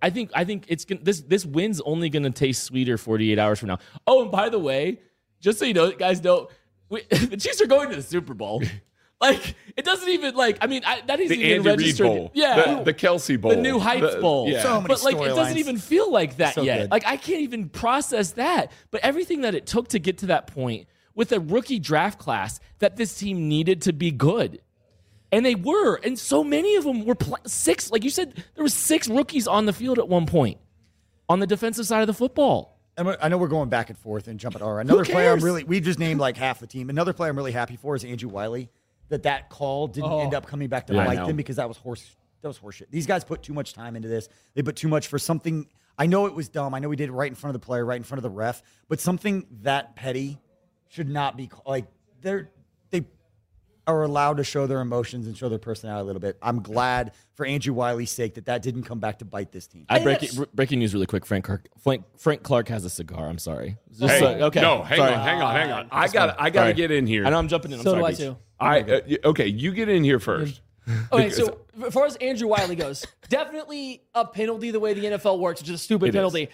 [0.00, 3.58] I think I think it's gonna this this win's only gonna taste sweeter 48 hours
[3.60, 3.78] from now.
[4.06, 4.98] Oh, and by the way,
[5.40, 6.48] just so you know, guys know,
[6.88, 8.62] we, the Chiefs are going to the Super Bowl.
[9.22, 10.58] Like it doesn't even like.
[10.60, 12.06] I mean, I, that isn't The even Andy Reid registered.
[12.08, 12.30] Bowl.
[12.34, 13.52] Yeah, The, the Kelce Bowl.
[13.52, 14.48] the new Heights The- Bowl.
[14.48, 14.62] Yeah.
[14.64, 15.56] So many but like it doesn't storylines.
[15.58, 16.80] even feel like that So yet.
[16.80, 16.90] good.
[16.90, 18.72] Like I can't even process that.
[18.90, 22.58] But everything that it took to get to that point with a rookie draft class
[22.80, 24.60] that this team needed to be good.
[25.30, 27.90] And they were, and so many of them were pl- six.
[27.90, 30.58] Like you said, there was six rookies on the field at one point
[31.28, 32.80] on the defensive side of the football.
[32.98, 34.84] And I know we're going back and forth and jumping all right.
[34.84, 36.90] Another player I'm really we just named like half the team.
[36.90, 38.68] Another player I'm really happy for is Andrew Wylie.
[39.12, 40.38] That that call didn't end oh.
[40.38, 42.86] up coming back to Yeah, bite them because that was horse that was horseshit.
[42.90, 44.30] These guys put too much time into this.
[44.54, 45.66] They put too much for something.
[45.98, 46.72] I know it was dumb.
[46.72, 48.22] I know we did it right in front of the player, right in front of
[48.22, 48.62] the ref.
[48.88, 50.40] But something that petty
[50.88, 51.88] should not be ca- like
[52.22, 52.61] they're they
[53.86, 56.38] are allowed to show their emotions and show their personality a little bit.
[56.40, 59.86] I'm glad for Andrew Wylie's sake that that didn't come back to bite this team.
[59.88, 61.26] I think break that's- it, breaking news really quick.
[61.26, 63.28] Frank Clark, Frank, Frank Clark has a cigar.
[63.28, 63.76] I'm sorry.
[63.90, 64.60] Just Hey, so- okay.
[64.60, 65.12] No, hang Sorry.
[65.14, 65.88] on, hang on, hang on.
[65.90, 67.26] I got, I got to get in here.
[67.26, 67.78] I know I'm jumping in.
[67.80, 68.86] I'm So sorry, do I too.
[68.88, 68.92] I
[69.24, 69.46] uh, okay.
[69.48, 70.60] You get in here first.
[71.12, 75.38] Okay, so as far as Andrew Wylie goes, definitely a penalty the way the NFL
[75.38, 76.42] works, which is a stupid It penalty.
[76.44, 76.48] is.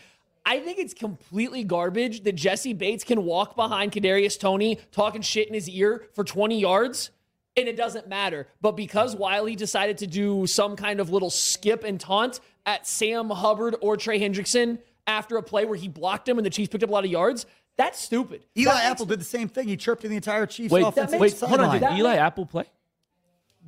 [0.44, 5.48] I think it's completely garbage that Jessie Bates can walk behind Kadarius Toney talking shit
[5.48, 7.10] in his ear for 20 yards
[7.58, 8.46] and it doesn't matter.
[8.60, 13.30] But because Wylie decided to do some kind of little skip and taunt at Sam
[13.30, 16.84] Hubbard or Trey Hendrickson after a play where he blocked him and the Chiefs picked
[16.84, 18.44] up a lot of yards, that's stupid.
[18.56, 19.68] Eli That makes- Apple did the same thing.
[19.68, 21.72] He chirped in the entire Chiefs Wait, offensive wait, hold on.
[21.74, 22.64] Did That Eli makes- Apple play?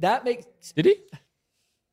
[0.00, 0.96] That makes Did he?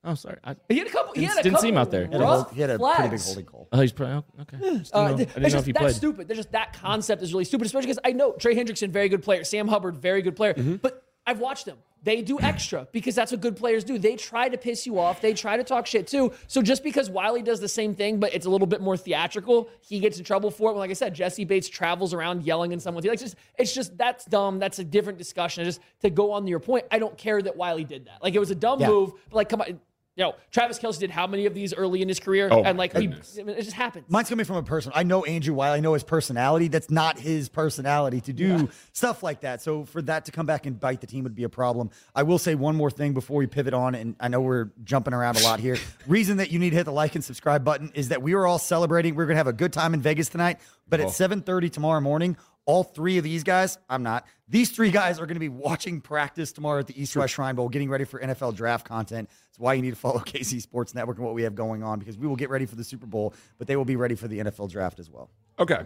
[0.04, 0.38] Oh, sorry.
[0.44, 1.14] I, he had a couple.
[1.14, 2.06] He Didn't- had a didn't see him out there.
[2.06, 3.26] He had a, rough he had a pretty big flags.
[3.26, 3.68] holding call.
[3.74, 4.58] oh, he's probably okay.
[4.78, 5.96] Just didn't Uh, know- I didn't know it's if he that's played.
[5.96, 6.28] stupid.
[6.30, 9.22] There's just that concept is really stupid, especially because I know Trey Hendrickson, very good
[9.24, 9.44] player.
[9.44, 10.54] Sam Hubbard, very good player.
[10.54, 10.76] Mm-hmm.
[10.76, 11.78] But I've watched them.
[12.04, 13.98] They do extra because that's what good players do.
[13.98, 15.20] They try to piss you off.
[15.20, 16.32] They try to talk shit too.
[16.48, 19.70] So just because Wylie does the same thing, but it's a little bit more theatrical,
[19.82, 20.74] he gets in trouble for it.
[20.74, 23.12] Well, like I said, Jessie Bates travels around yelling in someone's ear.
[23.12, 24.58] Like just, it's just that's dumb.
[24.60, 25.66] That's a different discussion.
[25.66, 28.24] Just to go on to your point, I don't care that Wylie did that.
[28.24, 28.88] Like it was a dumb Yeah.
[28.90, 29.80] move, but like come on.
[30.18, 32.50] You know, Travis Kelce did how many of these early in his career?
[32.52, 33.38] Oh, and like he, goodness.
[33.38, 34.06] it just happens.
[34.10, 34.92] Mine's coming from a person.
[34.96, 35.78] I know Andrew Wylie.
[35.78, 36.70] I know his personality.
[36.70, 39.62] That's not his personality to do stuff like that.
[39.62, 41.92] So for that to come back and bite the team would be a problem.
[42.16, 45.14] I will say one more thing before we pivot on, and I know we're jumping
[45.14, 45.78] around a lot here.
[46.08, 48.48] Reason that you need to hit the like and subscribe button is that we are
[48.48, 49.14] all celebrating.
[49.14, 50.58] We're gonna have a good time in Vegas tonight.
[50.90, 54.26] But at 7:30 tomorrow morning, all three of these guys, I'm not.
[54.50, 57.56] These three guys are going to be watching practice tomorrow at the East West Shrine
[57.56, 59.30] Bowl, getting ready for NFL draft content.
[59.30, 62.00] That's why you need to follow KC Sports Network and what we have going on
[62.00, 64.28] because we will get ready for the Super Bowl, but they will be ready for
[64.30, 65.30] the NFL draft as well.
[65.60, 65.82] Okay.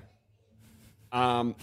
[1.12, 1.56] Um,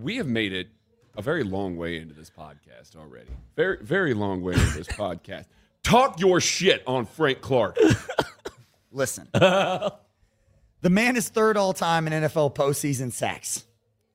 [0.00, 0.68] we have made it
[1.16, 3.30] a very long way into this podcast already.
[3.56, 5.44] Very, very long way into this podcast.
[5.82, 7.76] Talk your shit on Frank Clark.
[8.90, 9.90] Listen, the
[10.82, 13.64] man is third all time in NFL postseason sacks.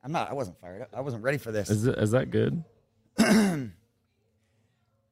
[0.08, 0.30] I'm not.
[0.30, 0.88] I wasn't fired up.
[0.94, 1.68] I wasn't ready for this.
[1.68, 2.64] Is, it, is that good?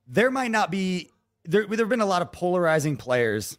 [0.06, 1.10] there might not be
[1.44, 3.58] there there have been a lot of polarizing players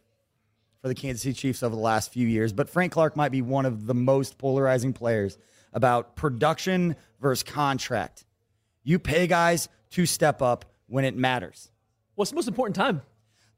[0.82, 3.44] for the Kansas City Chiefs over the last few years, but Frank Clark might be
[3.44, 5.38] one of the most polarizing players
[5.74, 8.26] about production versus contract.
[8.84, 11.70] You pay guys to step up when it matters.
[12.16, 13.04] What's the most important time?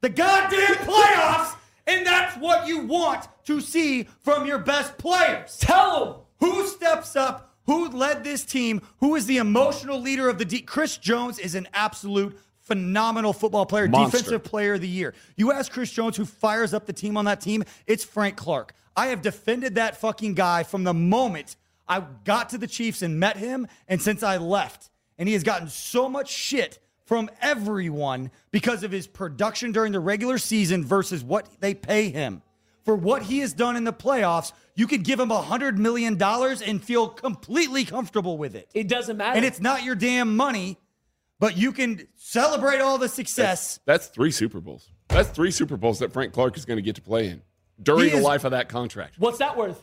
[0.02, 1.54] The goddamn playoffs,
[1.86, 5.56] and that's what you want to see from your best players.
[5.60, 6.14] Tell them.
[6.40, 7.49] Who steps up?
[7.66, 8.82] Who led this team?
[8.98, 10.60] Who is the emotional leader of the D?
[10.60, 14.18] Chris Jones is an absolute phenomenal football player, Monster.
[14.18, 15.14] defensive player of the year.
[15.36, 18.74] You ask Chris Jones who fires up the team on that team, it's Frank Clark.
[18.96, 21.56] I have defended that fucking guy from the moment
[21.88, 24.90] I got to the Chiefs and met him and since I left.
[25.18, 29.98] And he has gotten so much shit from everyone because of his production during the
[29.98, 32.42] regular season versus what they pay him.
[32.84, 36.20] For what he has done in the playoffs, you could give him a $100 million
[36.22, 38.70] and feel completely comfortable with it.
[38.74, 39.36] It doesn't matter.
[39.36, 40.78] And it's not your damn money,
[41.38, 43.80] but you can celebrate all the success.
[43.84, 44.88] That's three Super Bowls.
[45.08, 47.42] That's three Super Bowls that Frank Clark is going to get to play in
[47.82, 49.14] during He the life of that contract.
[49.18, 49.82] What's that worth?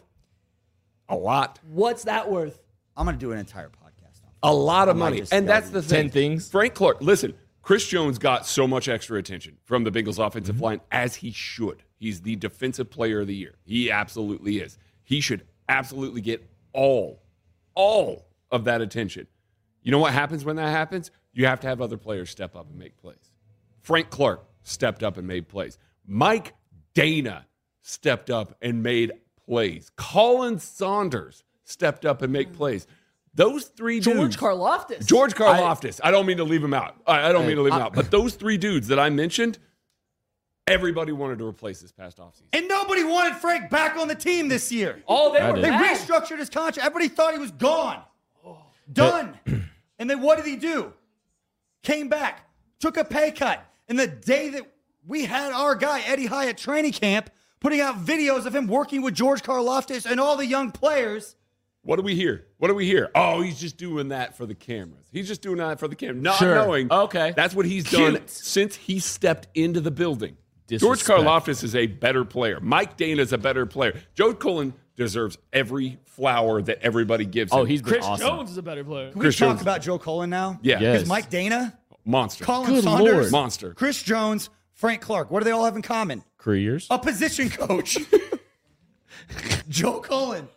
[1.09, 1.59] A lot.
[1.69, 2.61] What's that worth?
[2.95, 4.31] I'm going to do an entire podcast on.
[4.43, 5.23] A lot of I might money.
[5.31, 6.03] And that's the do thing.
[6.05, 6.49] 10 things.
[6.49, 10.63] Frank Clark, listen, Chris Jones got so much extra attention from the Bengals offensive Mm-hmm.
[10.63, 11.83] line as he should.
[11.97, 13.55] He's the defensive player of the year.
[13.63, 14.77] He absolutely is.
[15.03, 17.23] He should absolutely get all,
[17.75, 19.27] all of that attention.
[19.81, 21.11] You know what happens when that happens?
[21.33, 23.31] You have to have other players step up and make plays.
[23.81, 25.77] Frank Clark stepped up and made plays.
[26.05, 26.53] Mike
[26.93, 27.45] Danna
[27.81, 29.13] stepped up and made
[29.45, 29.91] plays.
[29.95, 32.55] Colin Saunders stepped up and made hmm.
[32.55, 32.87] plays.
[33.33, 34.35] Those three George dudes.
[34.35, 35.05] George Karlaftis.
[35.05, 35.99] George Karlaftis.
[36.03, 36.95] I, don't mean to leave him out.
[37.05, 37.93] I, I don't mean to leave him out.
[37.93, 39.59] But those three dudes that I mentioned,
[40.67, 42.43] everybody wanted to replace this past offseason.
[42.53, 45.01] And nobody wanted Frank back on the team this year.
[45.07, 45.65] Oh, they I were did.
[45.65, 45.97] They mad.
[45.97, 46.85] restructured his contract.
[46.85, 48.01] Everybody thought he was gone.
[48.91, 49.37] Done.
[49.99, 50.93] and then what did he do?
[51.83, 52.47] Came back,
[52.79, 53.63] took a pay cut.
[53.89, 54.63] And the day that
[55.05, 59.01] we had our guy, Eddie High, at training camp, putting out videos of him working
[59.01, 61.35] with George Karlaftis and all the young players.
[61.83, 62.45] What do we hear?
[62.57, 63.09] What do we hear?
[63.15, 65.05] Oh, he's just doing that for the cameras.
[65.11, 66.55] He's just doing that for the camera, not Sure.
[66.55, 66.91] knowing.
[66.91, 67.31] Okay.
[67.35, 68.13] that's what he's Cute.
[68.15, 70.35] done since he stepped into the building.
[70.67, 71.19] George Disrespect.
[71.21, 72.59] Karlaftis is a better player.
[72.59, 73.99] Mike Danna is a better player.
[74.15, 77.61] Joe Cullen deserves every flower that everybody gives oh, him.
[77.61, 78.27] Oh, he's Chris awesome.
[78.27, 79.11] Jones is a better player.
[79.11, 79.61] Can we Chris talk Jones.
[79.61, 80.59] about Joe Cullen now?
[80.61, 80.93] yeah, Yes.
[80.93, 82.43] Because Mike Danna, monster.
[82.43, 83.31] Colin Good Saunders, Lord.
[83.31, 83.73] Monster.
[83.73, 85.31] Chris Jones, Frank Clark.
[85.31, 86.23] What do they all have in common?
[86.37, 86.87] Careers.
[86.89, 87.97] A position coach.
[89.69, 90.47] Joe Cullen.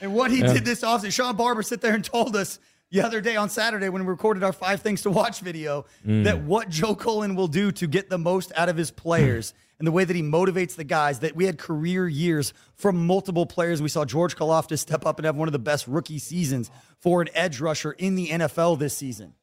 [0.00, 1.12] And what he did this offseason.
[1.12, 2.58] Sean Barber sit there and told us
[2.94, 6.44] the other day on Saturday when we recorded our five things to watch video that
[6.44, 9.90] what Joe Cullen will do to get the most out of his players and the
[9.90, 13.82] way that he motivates the guys that we had career years from multiple players.
[13.82, 17.20] We saw George Karlaftis step up and have one of the best rookie seasons for
[17.20, 19.34] an edge rusher in the NFL this season.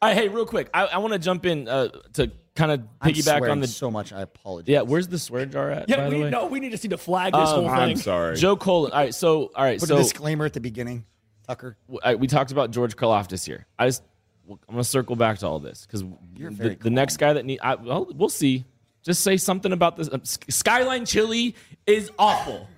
[0.00, 2.82] All right, hey, real quick, I, I want to jump in uh, to kind of
[3.00, 3.66] I'm piggyback on the.
[3.66, 4.12] so much.
[4.12, 4.68] I apologize.
[4.68, 5.88] Yeah, where's the swear jar at?
[5.88, 6.30] Yeah, by the we way?
[6.30, 7.70] no, we need to see the flag this whole thing.
[7.70, 8.36] I'm sorry.
[8.36, 8.92] Joe Cullen.
[8.92, 11.06] All right, so all right, Put so a disclaimer at the beginning,
[11.46, 11.76] Tucker.
[12.02, 13.66] I, we talked about George Karlaftis here.
[13.78, 14.02] I just
[14.50, 16.02] I'm gonna circle back to all this because
[16.36, 18.64] the, the next guy that need I, well we'll see.
[19.02, 20.08] Just say something about this.
[20.08, 21.54] Uh, Skyline chili
[21.86, 22.68] is awful.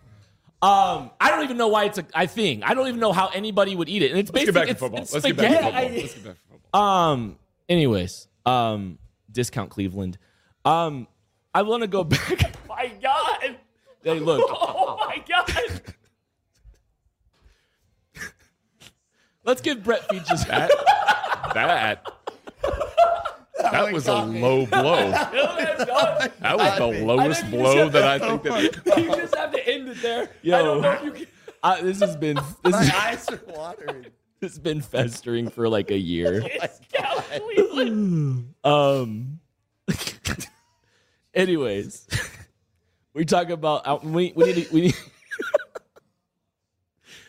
[0.61, 2.63] Um, I don't even know why it's a, a thing.
[2.65, 4.11] I don't even know how anybody would eat it.
[4.11, 5.01] And it's Let's get basically back to it's, football.
[5.03, 5.73] it's Let's get back to football.
[5.83, 6.83] Let's get back to football.
[6.83, 7.39] Um.
[7.69, 8.99] Anyways, um,
[9.31, 10.19] discount Cleveland.
[10.65, 11.07] Um,
[11.55, 12.55] I want to go back.
[12.69, 13.57] my God.
[14.03, 14.45] Hey, look.
[14.51, 15.83] Oh my God.
[19.49, 20.71] Let's give Brett Features That
[21.55, 22.07] that
[23.63, 25.11] that was a low blow.
[26.41, 28.99] That was the lowest blow that I think that.
[28.99, 30.25] you just have to end it there.
[30.25, 30.65] I Yo.
[30.65, 31.27] don't know if you can.
[31.63, 34.07] Uh, this has been this, is, eyes are watering.
[34.41, 36.41] this has been festering for like a year.
[36.61, 38.55] Discount Cleveland.
[38.65, 39.41] Um.
[41.33, 42.07] anyways,
[43.15, 44.97] we talk about uh, we we need to, we need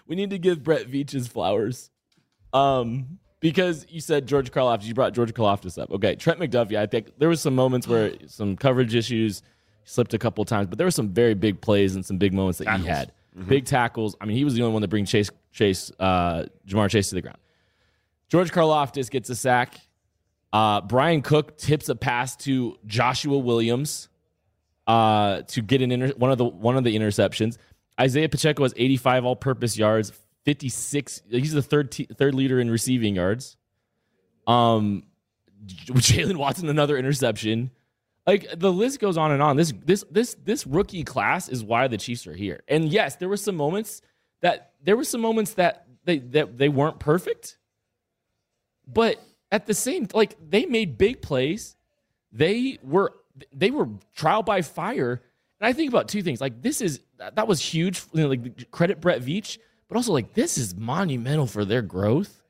[0.06, 1.90] we need to give Brett Veach flowers.
[2.54, 5.92] Um, because you said George Karlaftis, you brought George Karlaftis up.
[5.92, 6.78] Okay, Trent McDuffie.
[6.78, 9.42] I think there was some moments where some coverage issues
[9.86, 12.60] slipped a couple times, but there were some very big plays and some big moments
[12.60, 13.12] that he had.
[13.48, 14.18] Big tackles.
[14.20, 17.16] I mean, he was the only one to bring Chase Chase uh, Ja'Marr Chase to
[17.16, 17.38] the ground.
[18.28, 19.80] George Karlaftis gets a sack.
[20.52, 24.10] Uh, Bryan Cook tips a pass to Joshua Williams
[24.88, 27.58] uh, to get an inter- one of the one of the interceptions.
[28.00, 30.12] Isaiah Pacheco has 85 all-purpose yards,
[30.50, 31.22] 56.
[31.30, 33.56] He's the third te- third leader in receiving yards.
[34.48, 35.04] Um,
[35.68, 37.70] Jaylen Watson another interception.
[38.26, 39.58] Like the list goes on and on.
[39.58, 42.62] This this this this rookie class is why the Chiefs are here.
[42.68, 44.02] And yes, there were some moments
[44.42, 47.60] that there were some moments that they that they weren't perfect.
[48.88, 51.76] But at the same like they made big plays.
[52.32, 53.14] They were
[53.54, 55.22] they were trial by fire.
[55.60, 56.42] And I think about two things.
[56.42, 58.02] Like this is that was huge.
[58.14, 59.60] You know, like credit Brett Veach,
[59.90, 62.42] but also like this is monumental for their growth.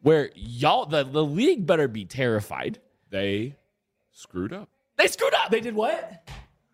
[0.00, 2.78] Where y'all the, the league better be terrified.
[3.10, 3.56] They
[4.12, 4.68] screwed up.
[4.96, 5.50] They screwed up.
[5.50, 6.28] They did what?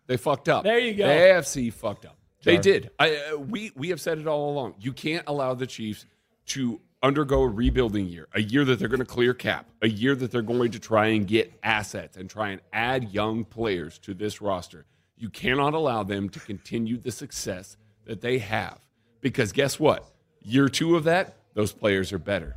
[0.07, 0.63] They fucked up.
[0.63, 1.07] There you go.
[1.07, 2.17] The AFC fucked up.
[2.43, 2.89] They did.
[2.99, 4.75] I, uh, we we have said it all along.
[4.79, 6.05] You can't allow the Chiefs
[6.47, 10.15] to undergo a rebuilding year, a year that they're going to clear cap, a year
[10.15, 14.13] that they're going to try and get assets and try and add young players to
[14.13, 14.85] this roster.
[15.17, 18.79] You cannot allow them to continue the success that they have
[19.21, 20.10] because guess what?
[20.41, 22.55] Year two of that, those players are better.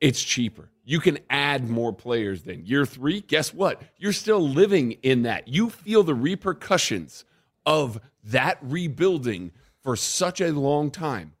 [0.00, 0.68] It's cheaper.
[0.84, 2.64] You can add more players then.
[2.64, 3.82] Year three, guess what?
[3.98, 5.46] You're still living in that.
[5.46, 7.24] You feel the repercussions
[7.64, 11.34] of that rebuilding for such a long time.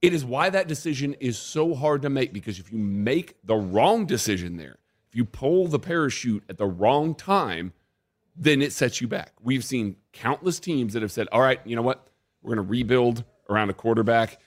[0.00, 3.54] It is why that decision is so hard to make because if you make the
[3.54, 4.76] wrong decision there,
[5.08, 7.72] if you pull the parachute at the wrong time,
[8.34, 9.32] then it sets you back.
[9.42, 12.08] We've seen countless teams that have said, all right, you know what?
[12.42, 14.40] We're going to rebuild around a quarterback.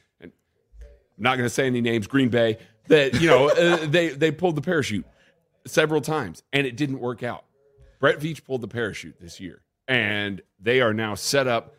[1.17, 4.32] I'm not going to say any names, Green Bay, that, you know, uh, they, they
[4.32, 5.06] pulled the parachute
[5.65, 7.45] several times and it didn't work out.
[7.99, 11.75] Brett Veach pulled the parachute this year and they are now set up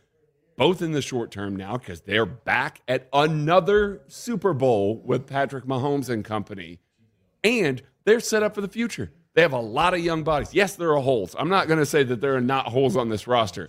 [0.56, 5.66] both in the short term now because they're back at another Super Bowl with Patrick
[5.66, 6.80] Mahomes and company
[7.44, 9.12] and they're set up for the future.
[9.34, 10.54] They have a lot of young bodies.
[10.54, 11.36] Yes, there are holes.
[11.38, 13.68] I'm not going to say that there are not holes on this roster,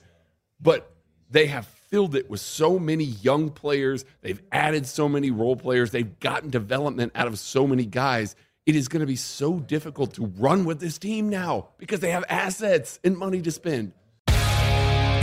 [0.61, 0.89] but
[1.29, 4.05] they have filled it with so many young players.
[4.21, 5.91] They've added so many role players.
[5.91, 8.35] They've gotten development out of so many guys.
[8.65, 12.11] It is going to be so difficult to run with this team now because they
[12.11, 13.93] have assets and money to spend.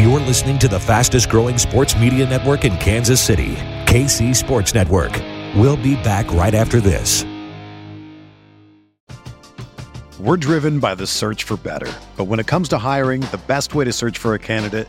[0.01, 3.55] You're listening to the fastest growing sports media network in Kansas City,
[3.87, 5.13] KC Sports Network.
[5.57, 7.25] We'll be back right after this.
[10.19, 11.93] We're driven by the search for better.
[12.17, 14.89] But when it comes to hiring, the best way to search for a candidate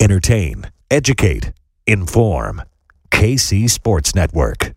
[0.00, 1.52] Entertain, educate,
[1.86, 2.62] inform.
[3.10, 4.74] KC Sports Network.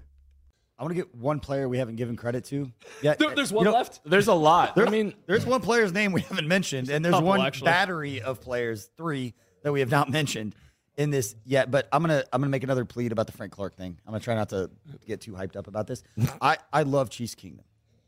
[0.80, 2.72] I want to get one player we haven't given credit to.
[3.04, 4.00] Yeah, There- there's you one know, left.
[4.04, 4.74] There's a lot.
[4.76, 7.66] There's, I mean, there's one player's name we haven't mentioned, and there's couple, one actually.
[7.66, 10.56] battery of players, three that we have not mentioned
[10.98, 11.70] in this yet.
[11.70, 14.00] But I'm gonna I'm gonna make another plead about the Frank Clark thing.
[14.08, 14.72] I'm gonna try not to
[15.06, 16.02] get too hyped up about this.
[16.42, 17.66] I I love Chiefs Kingdom.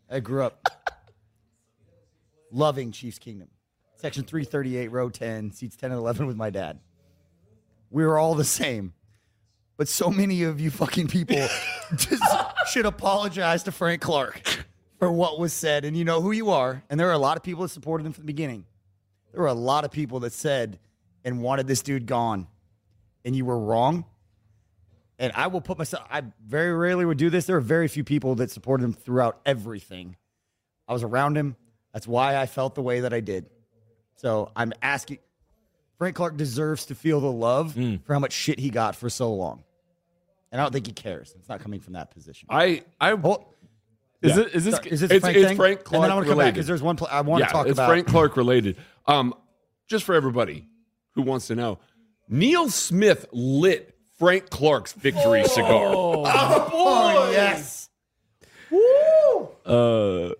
[0.10, 0.68] I grew up
[2.52, 3.50] loving Chiefs Kingdom.
[3.98, 6.80] Section 338, row 10, seats 10 and 11 with my dad.
[7.94, 8.94] We were all the same.
[9.78, 11.36] But so many of you fucking people
[11.96, 12.24] just
[12.72, 14.66] should apologize to Frank Clark
[14.98, 15.86] for what was said.
[15.86, 16.84] And you know who you are.
[16.90, 18.66] And there are a lot of people that supported him from the beginning.
[19.32, 20.80] There were a lot of people that said
[21.24, 22.48] and wanted this dude gone.
[23.24, 24.06] And you were wrong.
[25.20, 27.46] And I will put myself, I very rarely would do this.
[27.46, 30.18] There are very few people that supported him throughout everything.
[30.88, 31.56] I was around him.
[31.94, 33.52] That's why I felt the way that I did.
[34.16, 35.20] So I'm asking,
[36.04, 37.74] Frank Clark deserves to feel the love
[38.06, 39.64] for how much shit he got for so long.
[40.52, 41.34] And I don't think he cares.
[41.40, 42.48] It's not coming from that position.
[42.52, 43.46] I I Oh,
[44.22, 44.44] is Yeah.
[44.44, 45.58] it is this is this It's- Frank it's thing?
[45.58, 46.54] Frank And then I Clark want to come back related.
[46.56, 47.88] because there's one pla- I want yeah, to talk it's about.
[47.90, 48.76] Frank Clark related.
[49.08, 49.34] Um,
[49.88, 50.68] just for everybody
[51.16, 51.80] who wants to know,
[52.30, 55.94] Neil Smith lit Frank Clark's victory cigar.
[55.96, 56.24] Oh,
[56.70, 57.32] boy!
[57.32, 57.90] yes.
[59.66, 60.33] uh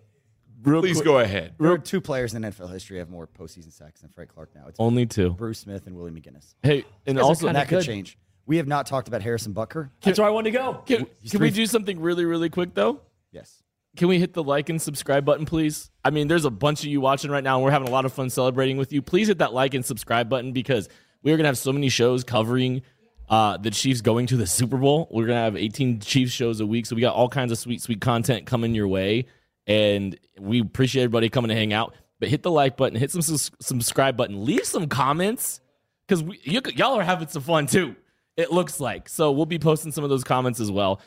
[0.64, 1.54] real Please quick- go ahead.
[1.60, 4.68] There are two players in NFL history have more postseason sacks than Frank Clark now.
[4.68, 5.32] It's only two.
[5.32, 6.56] Bruce Smith and Willie McGinest.
[6.64, 7.86] Hey, and also that could good.
[7.86, 8.18] change.
[8.46, 9.90] We have not talked about Harrison Butker.
[10.02, 10.74] That's where I wanted to go.
[10.86, 13.02] can, can we do something really really quick though?
[13.32, 13.64] Yes.
[13.96, 15.92] Can we hit the like and subscribe button, please?
[16.04, 18.06] I mean, there's a bunch of you watching right now, and we're having a lot
[18.06, 19.04] of fun celebrating with you.
[19.04, 20.90] Please hit that like and subscribe button because
[21.22, 22.82] we are going to have so many shows covering
[23.30, 25.08] uh, the Chiefs going to the Super Bowl.
[25.12, 27.60] We're going to have 18 Chiefs shows a week, so we got all kinds of
[27.60, 29.28] sweet, sweet content coming your way,
[29.68, 31.96] and we appreciate everybody coming to hang out.
[32.20, 35.60] But hit the like button, hit some sus- subscribe button, leave some comments
[36.08, 37.96] because you, y'all are having some fun too.
[38.38, 39.32] It looks like so.
[39.32, 41.02] We'll be posting some of those comments as well.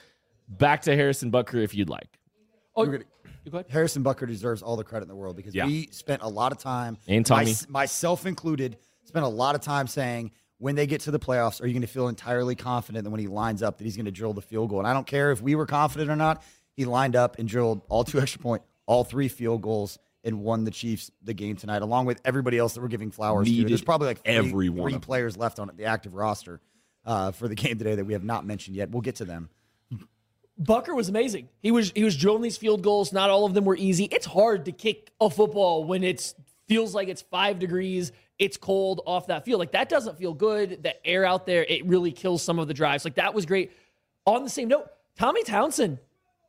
[0.49, 2.19] Back to Harrison Butker if you'd like.
[2.77, 2.91] Oh, you
[3.51, 3.67] go ahead.
[3.71, 5.67] Harrison Butker deserves all the credit in the world because Yeah.
[5.67, 7.47] we spent a lot of time, And Tommy.
[7.47, 11.63] mys- myself included, spent a lot of time saying when they get to the playoffs,
[11.63, 14.07] are you going to feel entirely confident that when he lines up that he's going
[14.07, 14.79] to drill the field goal?
[14.81, 16.43] And I don't care if we were confident or not.
[16.77, 20.65] He lined up and drilled all two extra point, all three field goals, and won
[20.65, 23.53] the Chiefs the game tonight, along with everybody else that we're giving flowers to.
[23.53, 25.07] Needed There's probably like three, every one three of them.
[25.07, 26.61] players left on the active roster
[27.05, 28.91] uh, for the game today that we have not mentioned yet.
[28.91, 29.49] We'll get to them.
[30.61, 31.51] Butker was amazing.
[31.61, 33.13] He was he was drilling these field goals.
[33.13, 34.05] Not all of them were easy.
[34.05, 36.33] It's hard to kick a football when it
[36.67, 38.11] feels like it's five degrees.
[38.39, 39.59] It's cold off that field.
[39.59, 40.83] Like that doesn't feel good.
[40.83, 43.05] The air out there it really kills some of the drives.
[43.05, 43.71] Like that was great.
[44.25, 44.89] On the same note,
[45.19, 45.99] Tommy Townsend,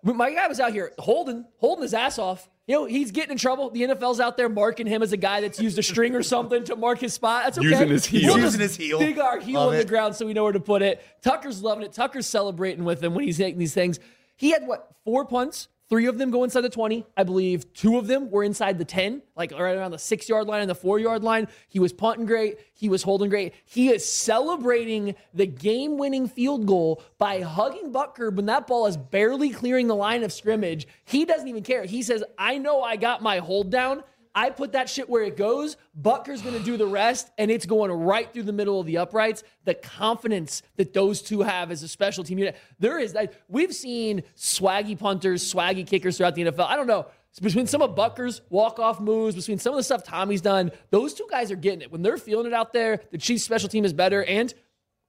[0.04, 2.50] my guy was out here holding holding his ass off.
[2.68, 3.70] You know he's getting in trouble.
[3.70, 6.64] The NFL's out there marking him as a guy that's used a string or something
[6.66, 7.44] to mark his spot.
[7.46, 7.70] That's okay.
[7.70, 8.28] Using his heel.
[8.28, 9.00] We'll He's using his heel.
[9.00, 11.02] Dig our heel Love in the ground so we know where to put it.
[11.22, 11.94] Tucker's loving it.
[11.94, 14.00] Tucker's celebrating with him when he's hitting these things.
[14.36, 17.06] He had what four punts, Three of them go inside the 20.
[17.16, 20.46] I believe two of them were inside the 10, like right around the six yard
[20.46, 21.48] line and the four yard line.
[21.70, 22.60] He was punting great.
[22.74, 23.54] He was holding great.
[23.64, 28.98] He is celebrating the game winning field goal by hugging Butker when that ball is
[28.98, 30.88] barely clearing the line of scrimmage.
[31.06, 31.86] He doesn't even care.
[31.86, 34.04] He says, I know I got my hold down.
[34.38, 35.78] I put that shit where it goes.
[35.96, 39.00] Butker's going to do the rest, and it's going right through the middle of the
[39.00, 39.44] uprights.
[39.64, 42.56] The confidence that those two have as a special team unit.
[42.78, 46.68] There is that we've seen swaggy punters, swaggy kickers throughout the NFL.
[46.68, 47.08] I don't know.
[47.42, 51.28] Between some of Butker's walk-off moves, between some of the stuff Tommy's done, those two
[51.32, 51.92] guys are getting it.
[51.92, 54.24] When they're feeling it out there, the Chiefs special team is better.
[54.24, 54.54] And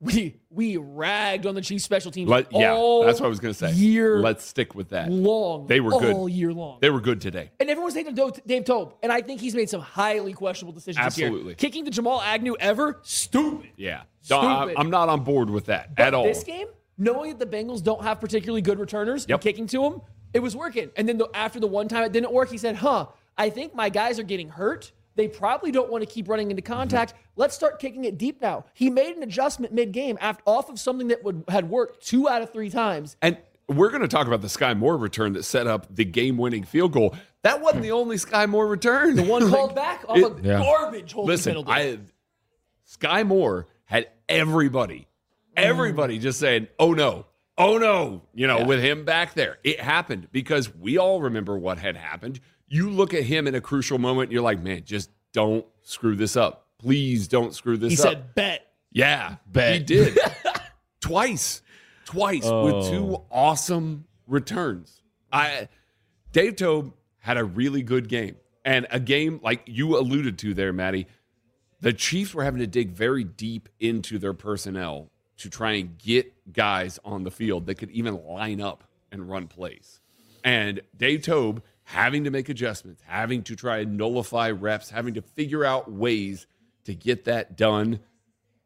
[0.01, 2.28] we we ragged on the Chiefs special teams.
[2.30, 2.70] Let, yeah,
[3.05, 3.72] that's what I was going to say.
[3.72, 5.11] Year Let's stick with that.
[5.11, 5.66] long.
[5.66, 6.14] They were good.
[6.14, 6.78] all year long.
[6.80, 7.51] They were good today.
[7.59, 8.94] And everyone's hating Do- Dave Toub.
[9.03, 11.46] And I think he's made some highly questionable decisions this Absolutely.
[11.49, 11.55] year.
[11.57, 13.70] Kicking the Jamal Agnew ever, stupid.
[13.76, 14.03] Yeah.
[14.22, 14.74] Stupid.
[14.76, 16.24] I'm not on board with that But at all.
[16.24, 19.40] This game, knowing that the Bengals don't have particularly good returners Yep.
[19.40, 20.90] kicking to them, it was working.
[20.96, 23.74] And then the, after the one time it didn't work, he said, huh, I think
[23.74, 24.92] my guys are getting hurt.
[25.16, 27.14] They probably don't want to keep running into contact.
[27.39, 28.64] Let's start kicking it deep now.
[28.74, 32.43] He made an adjustment mid game off of something that would had worked two out
[32.43, 33.16] of three times.
[33.22, 36.64] And we're going to talk about the Skyy Moore return that set up the game-winning
[36.64, 37.14] field goal.
[37.43, 39.14] That wasn't the only Skyy Moore return.
[39.14, 41.70] The one Like, called back off it- a garbage holding Listen, penalty.
[41.70, 41.99] I
[42.89, 45.07] Skyy Moore had everybody,
[45.57, 46.22] everybody mm.
[46.22, 47.26] just saying, "Oh no,
[47.57, 49.59] oh no," you know, with him back there.
[49.62, 52.41] It happened because we all remember what had happened.
[52.66, 56.36] You look at him in a crucial moment, you're like, "Man, just don't screw this
[56.36, 56.67] up.
[56.79, 58.64] Please don't screw this he up." He said, bet.
[58.91, 59.74] Yeah, Bet.
[59.74, 60.18] he did
[61.01, 61.62] twice,
[62.05, 62.91] twice with Oh.
[62.91, 65.03] two awesome returns.
[65.33, 65.68] I
[66.33, 70.72] Dave Toub had a really good game, and a game like you alluded to there,
[70.72, 71.07] Maddie.
[71.81, 76.33] The Chiefs were having to dig very deep into their personnel to try and get
[76.53, 80.01] guys on the field that could even line up and run plays.
[80.43, 85.22] And Dave Toub having to make adjustments, having to try and nullify reps, having to
[85.22, 86.47] figure out ways
[86.89, 88.01] to get that done.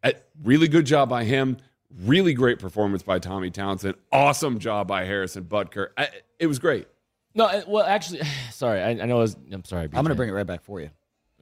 [0.05, 1.59] A really good job by him.
[2.05, 3.95] Really great performance by Tommy Townsend.
[4.11, 5.89] Awesome job by Harrison Butker.
[5.99, 6.09] I,
[6.39, 6.87] it was great.
[7.35, 8.21] No, uh, well, actually,
[8.53, 8.81] sorry.
[8.81, 9.19] I, I know.
[9.19, 9.85] I was, I'm sorry.
[9.85, 10.91] I'm going to bring it right back for you.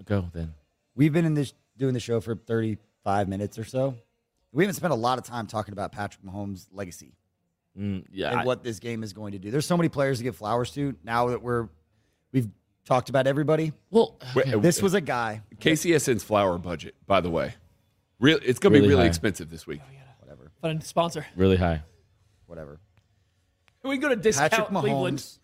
[0.04, 0.54] Go then.
[0.96, 3.94] We've been in this doing the show for 35 minutes or so.
[4.52, 7.12] We haven't spent a lot of time talking about Patrick Mahomes' legacy
[7.78, 8.32] Mm, yeah.
[8.32, 9.50] and I- what this game is going to do.
[9.52, 11.68] There's so many players to give flowers to now that we're
[12.32, 12.48] we've
[12.84, 13.72] talked about everybody.
[13.90, 15.42] well, Wait, This was a guy.
[15.58, 17.54] KCSN's flower budget, by the way.
[18.18, 19.08] Real, it's going to be Really really high.
[19.08, 19.80] expensive this week.
[20.20, 20.50] Whatever.
[20.60, 21.26] Fun sponsor.
[21.36, 21.82] really high.
[22.46, 22.80] Whatever.
[23.82, 25.18] We can go to discount Patrick Cleveland.
[25.18, 25.38] Mahomes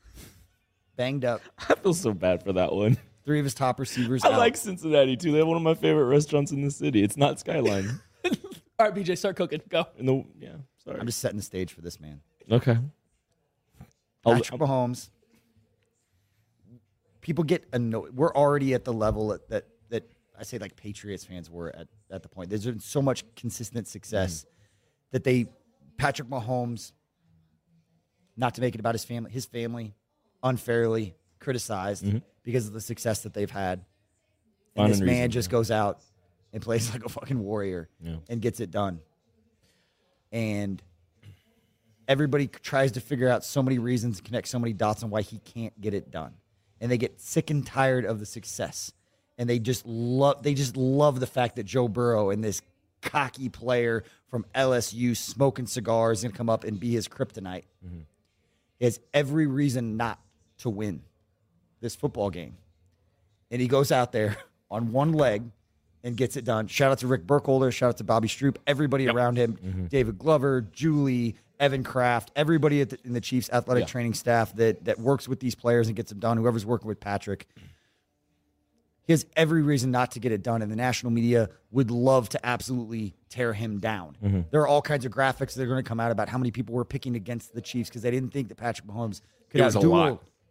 [0.97, 1.41] banged up.
[1.69, 2.99] I feel so bad for that one.
[3.25, 4.25] Three of his top receivers.
[4.25, 4.39] I out.
[4.39, 5.33] like Cincinnati too.
[5.33, 7.03] They have one of my favorite restaurants in the city.
[7.03, 8.01] It's not Skyline.
[8.25, 8.33] All
[8.81, 9.63] right, BJ, start cooking.
[9.69, 9.87] Go.
[9.97, 10.51] in the yeah.
[10.85, 11.01] Sorry.
[11.01, 12.21] I'm just setting the stage for this man.
[12.51, 12.77] okay.
[14.25, 15.09] I'll- Patrick Mahomes.
[17.27, 18.15] People get annoyed.
[18.15, 20.05] We're already at the level that that, that
[20.39, 22.51] I say like Patriots fans were at, at the point.
[22.51, 24.51] There's been so much consistent success mm-hmm.
[25.11, 25.47] that they
[25.97, 26.93] Patrick Mahomes,
[28.37, 29.97] not to make it about his family, his family
[30.41, 32.19] unfairly criticized mm-hmm.
[32.45, 33.85] because of the success that they've had.
[34.77, 36.03] And Fun this and man reason, just goes out
[36.53, 38.19] and plays like a fucking warrior Yeah.
[38.29, 39.01] and gets it done.
[40.31, 40.81] And
[42.07, 45.39] everybody tries to figure out so many reasons, connect so many dots on why he
[45.39, 46.35] can't get it done.
[46.81, 48.93] And they get sick and tired of the success.
[49.39, 52.63] And they just love they just love the fact that Joe Burrow and this
[53.03, 57.65] cocky player from LSU smoking cigars is gonna come up and be his kryptonite.
[57.85, 58.01] Mm-hmm.
[58.79, 60.21] He has every reason not
[60.59, 61.03] to win
[61.81, 62.57] this football game.
[63.51, 64.37] And he goes out there
[64.71, 65.45] on one leg
[66.03, 66.67] and gets it done.
[66.67, 67.71] Shout out to Rick Burkholder.
[67.73, 68.57] Shout out to Bobby Stroop.
[68.67, 69.87] Everybody around him, mm-hmm.
[69.87, 74.85] David Glover, Julie, Evan Kraft, everybody at the, in the Chiefs athletic training staff that
[74.85, 76.37] that works with these players and gets them done.
[76.37, 77.47] Whoever's working with Patrick,
[79.07, 82.29] he has every reason not to get it done, and the national media would love
[82.31, 84.17] to absolutely tear him down.
[84.51, 86.51] There are all kinds of graphics that are going to come out about how many
[86.51, 89.91] people were picking against the Chiefs because they didn't think that Patrick Mahomes could outduel.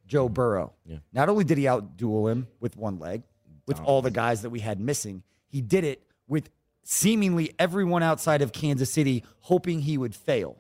[0.08, 0.74] Joe Burrow.
[1.14, 3.24] Not only did he outduel him with one leg,
[3.68, 6.50] with all the guys that we had missing, he did it with
[6.84, 10.56] seemingly everyone outside of Kansas City hoping he would fail.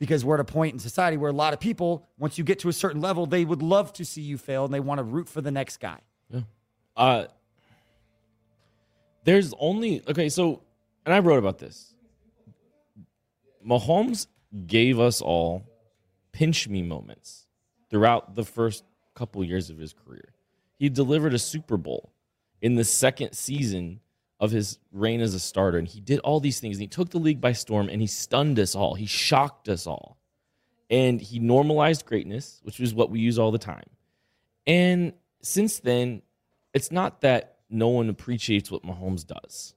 [0.00, 2.58] Because we're at a point in society where a lot of people, once you get
[2.60, 5.04] to a certain level, they would love to see you fail and they want to
[5.04, 6.00] root for the next guy.
[6.96, 7.26] Uh,
[9.24, 10.28] there's only okay.
[10.28, 10.62] So,
[11.06, 11.94] and I wrote about this.
[13.66, 14.26] Mahomes
[14.66, 15.64] gave us all
[16.32, 17.46] pinch me moments
[17.90, 18.84] throughout the first
[19.14, 20.32] couple years of his career.
[20.78, 22.12] He delivered a Super Bowl
[22.62, 24.00] in the second season
[24.40, 26.78] of his reign as a starter, and he did all these things.
[26.78, 28.94] And he took the league by storm, and he stunned us all.
[28.94, 30.16] He shocked us all.
[30.90, 33.86] and he normalized greatness, which is what we use all the time.
[34.66, 36.22] And since then,
[36.74, 39.74] it's not that no one appreciates what Mahomes does.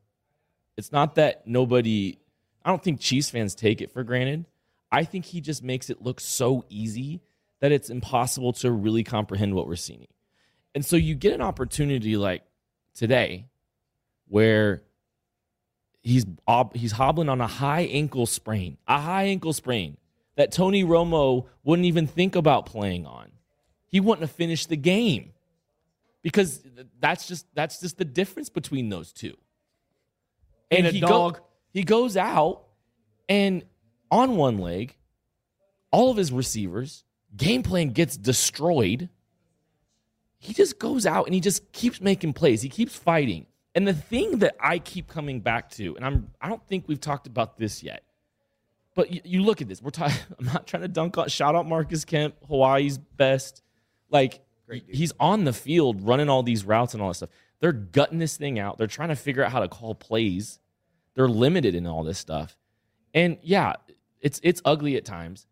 [0.75, 2.17] It's not that nobody,
[2.65, 4.45] I don't think Chiefs fans take it for granted.
[4.91, 7.21] I think he just makes it look so easy
[7.61, 10.07] that it's impossible to really comprehend what we're seeing.
[10.75, 12.41] And so you get an opportunity like
[12.95, 13.45] today
[14.33, 14.81] where
[16.01, 16.25] he's
[16.73, 19.95] he's hobbling on a high ankle sprain, a high ankle sprain
[20.37, 23.31] that Tony Romo wouldn't even think about playing on.
[23.85, 25.33] He wouldn't have finished the game
[26.23, 26.63] because
[26.99, 29.37] that's just that's just the difference between those two.
[30.71, 31.39] And a he dog.
[31.71, 32.63] he goes out
[33.29, 33.63] and
[34.09, 34.95] on one leg,
[35.91, 37.03] all of his receivers,
[37.37, 39.09] game plan gets destroyed.
[40.39, 42.63] He just goes out and he just keeps making plays.
[42.63, 43.45] He keeps fighting.
[43.75, 47.01] And the thing that I keep coming back to, and I'm I don't think we've
[47.01, 48.03] talked about this yet,
[48.95, 49.81] but you, you look at this.
[49.81, 50.15] We're talking.
[50.39, 51.27] I'm not trying to dunk on.
[51.29, 53.63] Shout out Marcus Kemp, Hawaii's best.
[54.09, 54.41] Like
[54.87, 57.29] he's on the field running all these routes and all that stuff.
[57.59, 58.77] They're gutting this thing out.
[58.77, 60.59] They're trying to figure out how to call plays.
[61.15, 62.57] They're limited in all this stuff,
[63.13, 63.73] and yeah,
[64.21, 65.47] it's it's ugly at times.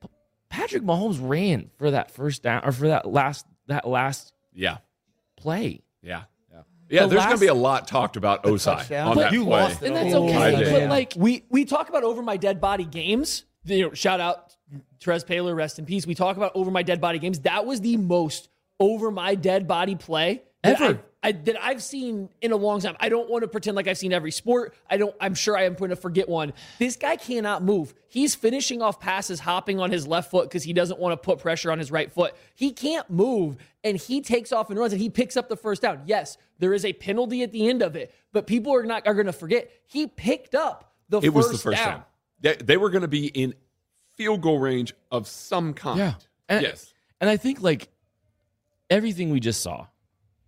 [0.00, 0.10] But
[0.50, 4.78] Patrick Mahomes ran for that first down or for that last that last Yeah.
[5.36, 5.82] play.
[6.02, 6.24] Yeah.
[6.92, 9.08] Yeah, The there's going to be a lot talked about Ossai touchdown.
[9.08, 9.60] on But that you play.
[9.62, 10.56] lost And that's okay.
[10.76, 10.80] I.
[10.80, 13.44] But like we we talk about over my dead body games.
[13.64, 14.54] You know, shout out
[15.00, 16.06] Trez Paler, rest in peace.
[16.06, 17.40] We talk about over my dead body games.
[17.40, 21.00] That was the most over my dead body play that Ever.
[21.22, 22.96] I, I, that I've seen in a long time.
[23.00, 24.74] I don't want to pretend like I've seen every sport.
[24.90, 25.14] I don't.
[25.20, 26.52] I'm sure I am going to forget one.
[26.78, 27.94] This guy cannot move.
[28.08, 31.38] He's finishing off passes, hopping on his left foot because he doesn't want to put
[31.38, 32.34] pressure on his right foot.
[32.54, 35.82] He can't move, and he takes off and runs, and he picks up the first
[35.82, 36.02] down.
[36.06, 39.14] Yes, there is a penalty at the end of it, but people are not are
[39.14, 41.92] going to forget he picked up the It first was the first down.
[41.92, 42.04] time.
[42.40, 43.54] They, they were going to be in
[44.16, 45.98] field goal range of some kind.
[45.98, 46.14] Yeah.
[46.48, 46.92] And, yes.
[47.20, 47.88] And I think like
[48.90, 49.86] everything we just saw,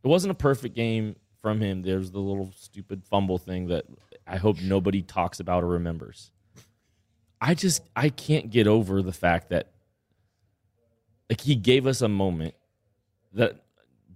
[0.04, 1.82] it wasn't a perfect game from him.
[1.82, 3.84] There's the little stupid fumble thing that
[4.26, 6.30] I hope nobody talks about or remembers.
[7.40, 9.72] I just I can't get over the fact that
[11.28, 12.54] like he gave us a moment
[13.32, 13.64] that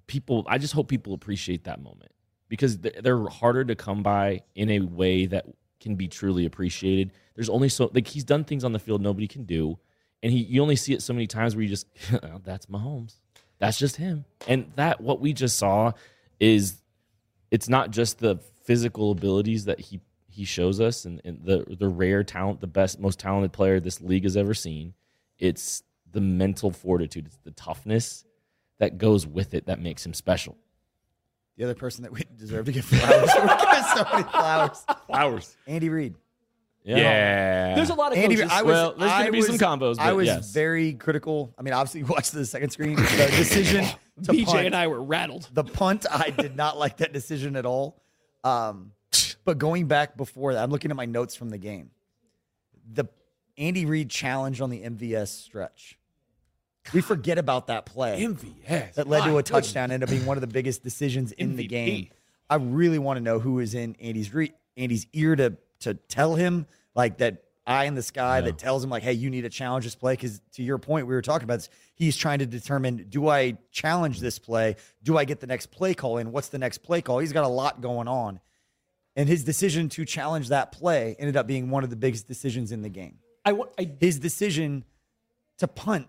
[0.06, 2.12] people I just hope people appreciate that moment
[2.48, 5.44] because they're, harder to come by in a way that
[5.80, 7.12] can be truly appreciated.
[7.34, 9.78] There's only so like he's done things on the field nobody can do,
[10.22, 11.86] and he you only see it so many times where you just
[12.22, 13.16] "Oh, that's Mahomes,
[13.58, 15.92] that's just him, and that what we just saw
[16.40, 16.80] is
[17.50, 21.88] it's not just the physical abilities that he he shows us and, and the the
[21.88, 24.94] rare talent, the best, most talented player this league has ever seen.
[25.38, 28.24] It's the mental fortitude, it's the toughness
[28.78, 30.56] that goes with it that makes him special.
[31.56, 33.30] The other person that we deserve to get flowers.
[33.36, 34.84] We're so many flowers.
[35.08, 35.56] Flowers.
[35.66, 36.14] Andy Reid.
[36.96, 37.74] Yeah.
[37.74, 38.50] There's a lot of Andy, coaches.
[38.52, 40.52] I was, Well, there's gonna I be some was- combos, I was yes.
[40.52, 41.54] very critical.
[41.58, 42.96] I mean, obviously, you watched the second screen.
[42.96, 43.02] The
[43.36, 43.84] decision
[44.24, 45.48] to BJ punt, and I were rattled.
[45.52, 48.00] the punt, I did not like that decision at all.
[48.44, 48.92] Um,
[49.44, 51.90] but going back before that, I'm looking at my notes from the game.
[52.92, 53.04] The
[53.56, 55.98] Andy Reid challenge on the MVS stretch.
[56.94, 58.94] We forget about that play MVS.
[58.94, 61.66] that led to a touchdown, ended up being one of the biggest decisions in the
[61.66, 62.08] game.
[62.48, 66.34] I really want to know who is in Andy's re- Andy's ear to to tell
[66.34, 69.50] him like that eye in the sky that tells him like, hey, you need to
[69.50, 70.14] challenge this play.
[70.14, 71.68] Because to your point, we were talking about this.
[71.94, 74.76] He's trying to determine: do I challenge this play?
[75.02, 76.32] Do I get the next play call in?
[76.32, 77.18] What's the next play call?
[77.18, 78.40] He's got a lot going on,
[79.14, 82.72] and his decision to challenge that play ended up being one of the biggest decisions
[82.72, 83.18] in the game.
[83.44, 84.84] I, I His decision
[85.58, 86.08] to punt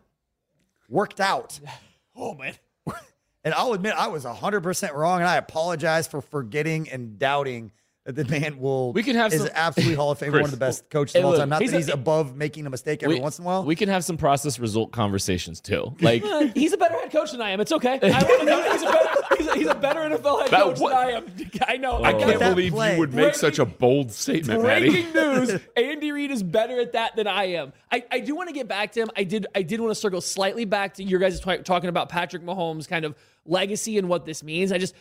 [0.88, 1.60] worked out.
[2.16, 2.56] oh man.
[3.42, 7.72] And I'll admit I was 100% wrong, and I apologize for forgetting and doubting
[8.06, 10.52] that the man will We can have is some- absolutely Hall of Fame, one of
[10.52, 11.50] the best coaches Hey, of all look, time.
[11.50, 13.64] Not he's that a- above making a mistake every We- once in a while.
[13.66, 15.96] We can have some process result conversations too.
[16.02, 17.60] Like uh, He's a better head coach than I am.
[17.60, 18.00] It's okay.
[18.02, 20.64] I want to know he's a better he's a, he's a better NFL head That-
[20.64, 21.26] coach what- than I am.
[21.68, 21.98] I know.
[22.04, 24.90] I oh, can't that believe play- you would make such a bold statement, Maddie.
[24.90, 27.74] Breaking news: Andy Reid is better at that than I am.
[27.92, 29.10] I, I do want to get back to him.
[29.16, 32.08] I did I did want to circle slightly back to your guys t- talking about
[32.10, 33.14] Patrick Mahomes' kind of
[33.46, 34.72] legacy and what this means.
[34.72, 34.96] I just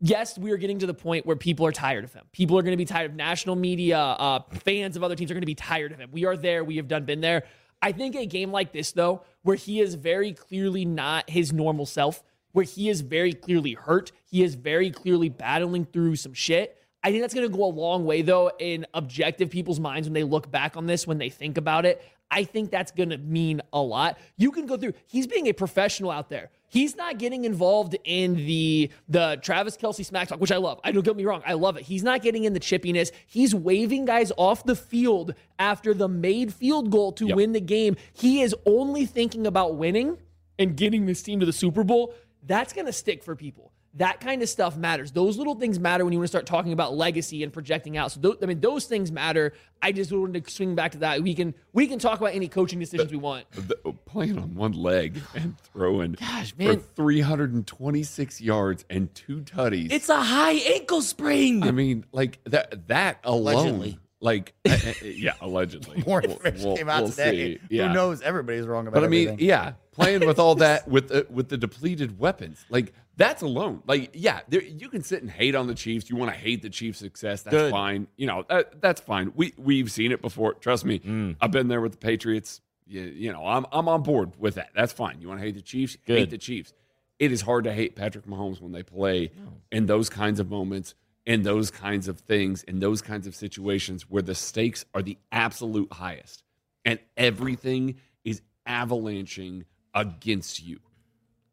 [0.00, 2.24] yes, we are getting to the point where people are tired of him.
[2.32, 3.98] People are going to be tired of national media.
[3.98, 6.10] Uh, fans of other teams are going to be tired of him.
[6.12, 6.64] We are there.
[6.64, 7.44] We have done been there.
[7.82, 11.86] I think a game like this though, where he is very clearly not his normal
[11.86, 12.22] self,
[12.52, 16.78] where he is very clearly hurt, he is very clearly battling through some shit.
[17.02, 20.14] I think that's going to go a long way, though, in objective people's minds when
[20.14, 22.00] they look back on this, when they think about it.
[22.30, 24.18] I think that's going to mean a lot.
[24.38, 26.50] You can go through, he's being a professional out there.
[26.74, 30.80] He's not getting involved in the the Travis Kelce smack talk, which I love.
[30.82, 31.84] I don't get me wrong, I love it.
[31.84, 33.12] He's not getting in the chippiness.
[33.28, 37.36] He's waving guys off the field after the made field goal to Yep.
[37.36, 37.94] win the game.
[38.12, 40.18] He is only thinking about winning
[40.58, 42.12] and getting this team to the Super Bowl.
[42.44, 43.70] That's going to stick for people.
[43.96, 45.12] That kind of stuff matters.
[45.12, 48.10] Those little things matter when you want to start talking about legacy and projecting out.
[48.10, 49.52] So, tho- I mean, those things matter.
[49.80, 51.22] I just wanted to swing back to that.
[51.22, 53.48] We can we can talk about any coaching decisions we want.
[53.52, 53.76] The-
[54.06, 56.80] playing on one leg and throwing Gosh, for man.
[56.96, 59.92] 326 yards and two tutties.
[59.92, 61.62] It's a high ankle sprain.
[61.62, 63.98] I mean, like that that alone, Allegedly.
[64.20, 66.02] like uh, uh, yeah, allegedly.
[66.06, 67.60] More We'll- information we'll- came out we'll today.
[67.70, 67.88] Yeah.
[67.88, 68.22] Who knows?
[68.22, 69.00] Everybody's wrong about that.
[69.02, 69.46] But I mean, everything.
[69.48, 73.82] yeah, playing with all that with the, with the depleted weapons, like that's alone.
[73.86, 76.10] Like, yeah, there, you can sit and hate on the Chiefs.
[76.10, 77.42] You want to hate the Chiefs' success.
[77.42, 77.70] That's Good.
[77.70, 78.08] fine.
[78.16, 79.32] You know, that, that's fine.
[79.36, 80.54] We we've seen it before.
[80.54, 81.36] Trust me, Mm.
[81.40, 82.60] I've been there with the Patriots.
[82.86, 84.70] You, you know, I'm I'm on board with that.
[84.74, 85.20] That's fine.
[85.20, 85.96] You want to hate the Chiefs?
[86.04, 86.72] Hate the Chiefs.
[87.18, 89.30] It is hard to hate Patrick Mahomes when they play
[89.70, 90.94] in those kinds of moments,
[91.24, 95.16] in those kinds of things, in those kinds of situations where the stakes are the
[95.30, 96.42] absolute highest
[96.84, 97.94] and everything
[98.24, 100.80] is avalanching against you.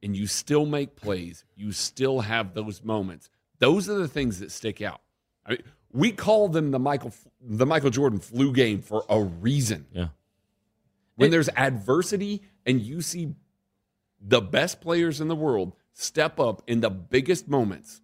[0.04, 3.30] And you still make plays, you still have those moments.
[3.60, 5.02] Those are the things that stick out.
[5.46, 9.86] I mean, we call them the Michael the Michael Jordan flu game for a reason.
[9.92, 10.08] Yeah.
[11.16, 13.36] When there's adversity and you see
[14.20, 18.02] the best players in the world step up in the biggest moments,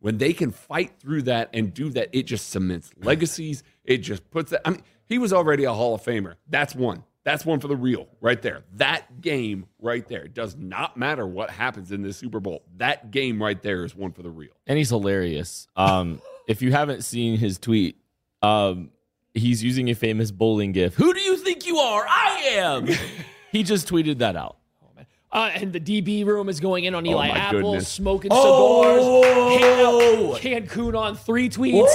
[0.00, 3.62] when they can fight through that and do that, it just cements legacies.
[3.84, 4.62] It just puts that.
[4.66, 6.34] I mean, he was already a Hall of Famer.
[6.48, 7.04] That's one.
[7.28, 8.62] That's one for the real right there.
[8.76, 10.22] That game right there.
[10.22, 12.62] It does not matter what happens in this Super Bowl.
[12.78, 14.52] That game right there is one for the real.
[14.66, 15.68] and he's hilarious.
[15.76, 17.98] Um, if you haven't seen his tweet,
[18.40, 18.88] um,
[19.34, 20.94] he's using a famous bowling gif.
[20.94, 22.06] Who do you think you are?
[22.08, 22.88] I am.
[23.52, 24.56] he just tweeted that out.
[25.30, 27.88] Uh, and the DB room is going in on Eli my Apple, goodness.
[27.88, 29.20] smoking Oh!
[29.22, 29.62] cigars.
[29.62, 31.92] Hand out Cancun on three tweets.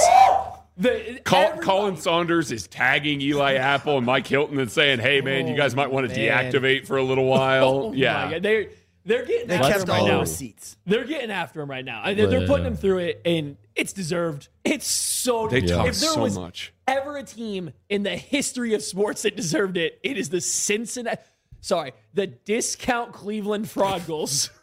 [0.76, 5.46] The, Col- Colin Saunders is tagging Eli Apple and Mike Hilton and saying, "Hey, man,
[5.46, 6.52] you guys might want to Oh, man.
[6.52, 8.66] deactivate for a little while." Oh yeah, They're,
[9.04, 10.20] they're getting they after kept him all right the now.
[10.20, 10.76] receipts.
[10.86, 12.00] They're getting after him right now.
[12.04, 14.48] I- They're, they're putting him through it, and it's deserved.
[14.64, 16.72] It's so They talk If there so was much.
[16.88, 21.20] ever a team in the history of sports that deserved it, it is the Cincinnati.
[21.60, 24.50] Sorry, the discount Cleveland Fraud Goals.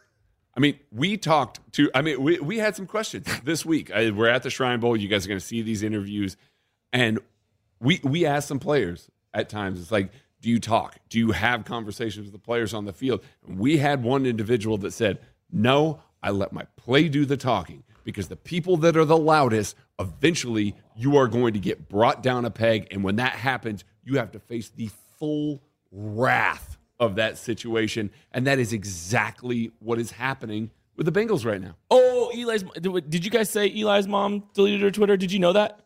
[0.55, 1.89] I mean, we talked to.
[1.95, 3.91] I mean, we we had some questions this week.
[3.91, 4.97] I, we're at the Shrine Bowl.
[4.97, 6.37] You guys are going to see these interviews,
[6.91, 7.19] and
[7.79, 9.79] we we asked some players at times.
[9.79, 10.97] It's like, do you talk?
[11.09, 13.21] Do you have conversations with the players on the field?
[13.47, 15.19] And we had one individual that said,
[15.51, 19.75] "No, I let my play do the talking." Because the people that are the loudest,
[19.99, 22.87] eventually you are going to get brought down a peg.
[22.89, 24.89] And when that happens, you have to face the
[25.19, 28.11] full wrath of that situation.
[28.31, 31.75] And that is exactly what is happening with the Bengals right now.
[31.89, 32.63] Oh, Eli's.
[32.63, 35.17] Did you guys say Eli's mom deleted her Twitter?
[35.17, 35.79] Did you know that?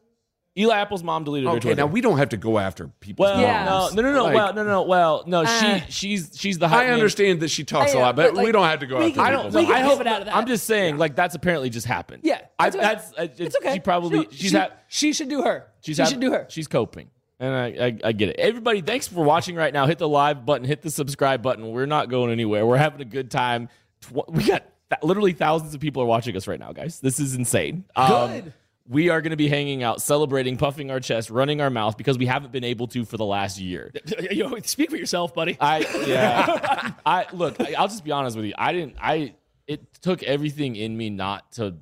[0.57, 1.81] Eli Apple's mom deleted her Okay, Twitter.
[1.81, 3.23] now we don't have to go after people.
[3.25, 3.65] well, Yeah.
[3.65, 4.23] no, no, no, no.
[4.23, 5.41] Like- well, no, no, well, no.
[5.43, 6.69] Uh, she, she's, she's the.
[6.69, 6.93] hype I man.
[6.93, 8.99] understand that she talks a I, lot, but but, like, we don't have to go
[8.99, 9.43] we after can- I people.
[9.43, 9.53] don't.
[9.53, 10.15] We No, can I pivot hope.
[10.15, 10.35] out of that.
[10.35, 12.21] I'm just saying, like that's apparently just happened.
[12.23, 12.83] Yeah, I, that's okay.
[12.85, 13.11] that's.
[13.17, 13.73] it's, It's okay.
[13.73, 14.19] She probably.
[14.31, 14.71] She- she's she, had.
[14.87, 15.67] she should do her.
[15.81, 16.45] She's she had- should do her.
[16.49, 17.09] She's coping.
[17.39, 18.37] And I, I, I get it.
[18.39, 19.85] Everybody, thanks for watching right now.
[19.87, 21.71] Hit the live button, hit the subscribe button.
[21.71, 22.65] We're not going anywhere.
[22.65, 23.67] We're having a good time.
[24.01, 26.99] Tw- We got th- literally thousands of people are watching us right now, guys.
[27.01, 27.83] This is insane.
[27.97, 28.53] Um, Good.
[28.87, 32.17] we are going to be hanging out, celebrating, puffing our chest, running our mouth because
[32.17, 33.91] we haven't been able to for the last year.
[34.31, 35.57] Yo, speak for yourself, buddy.
[35.59, 36.93] I yeah.
[37.05, 37.59] I look.
[37.59, 38.53] I- I'll just be honest with you.
[38.57, 38.95] I didn't.
[39.01, 39.33] I
[39.67, 41.75] it took everything in me not to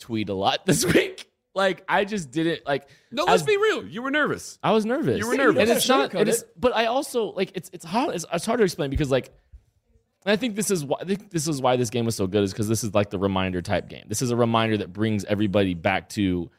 [0.00, 1.27] tweet a lot this week.
[1.54, 2.88] Like I just didn't like.
[3.10, 3.84] no, let's be real.
[3.84, 4.58] You were nervous.
[4.62, 5.18] I was nervous.
[5.18, 5.60] You were nervous.
[5.60, 6.10] and it's not.
[6.10, 8.14] sugarcoat it's, but I also like it's it's hard.
[8.14, 9.30] It's, it's hard to explain because like.
[10.26, 12.42] I think this is why I think this is why this game was so good
[12.42, 14.04] is because this is like the reminder type game.
[14.08, 16.50] This is a reminder that brings everybody back to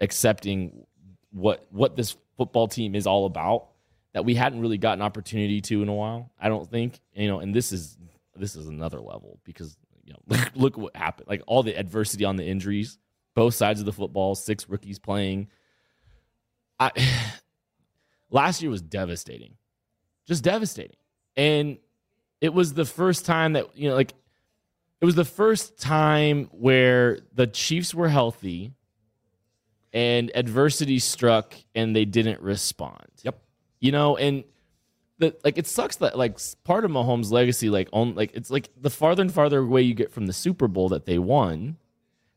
[0.00, 0.84] accepting
[1.30, 3.68] what what this football team is all about
[4.14, 6.30] that we hadn't really gotten opportunity to in a while.
[6.40, 7.98] I don't think you know, and this is
[8.36, 11.28] this is another level because you know look, look what happened.
[11.28, 12.98] Like all the adversity on the injuries,
[13.34, 15.48] both sides of the football, six rookies playing.
[16.78, 16.90] I
[18.30, 19.54] last year was devastating,
[20.26, 20.96] just devastating,
[21.36, 21.78] and
[22.40, 24.14] it was the first time that you know, like
[25.00, 28.72] it was the first time where the Chiefs were healthy
[29.92, 33.06] and adversity struck and they didn't respond.
[33.22, 33.38] Yep.
[33.80, 34.44] You know, and
[35.18, 38.70] the like it sucks that like part of Mahomes' legacy, like on like it's like
[38.80, 41.76] the farther and farther away you get from the Super Bowl that they won,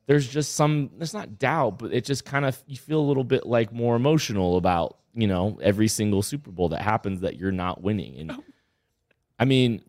[0.07, 3.25] there's just some there's not doubt, but it just kind of you feel a little
[3.25, 7.51] bit like more emotional about, you know, every single Super Bowl that happens that you're
[7.51, 8.17] not winning.
[8.17, 8.43] And oh.
[9.37, 9.83] I mean,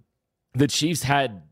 [0.54, 1.42] the Chiefs had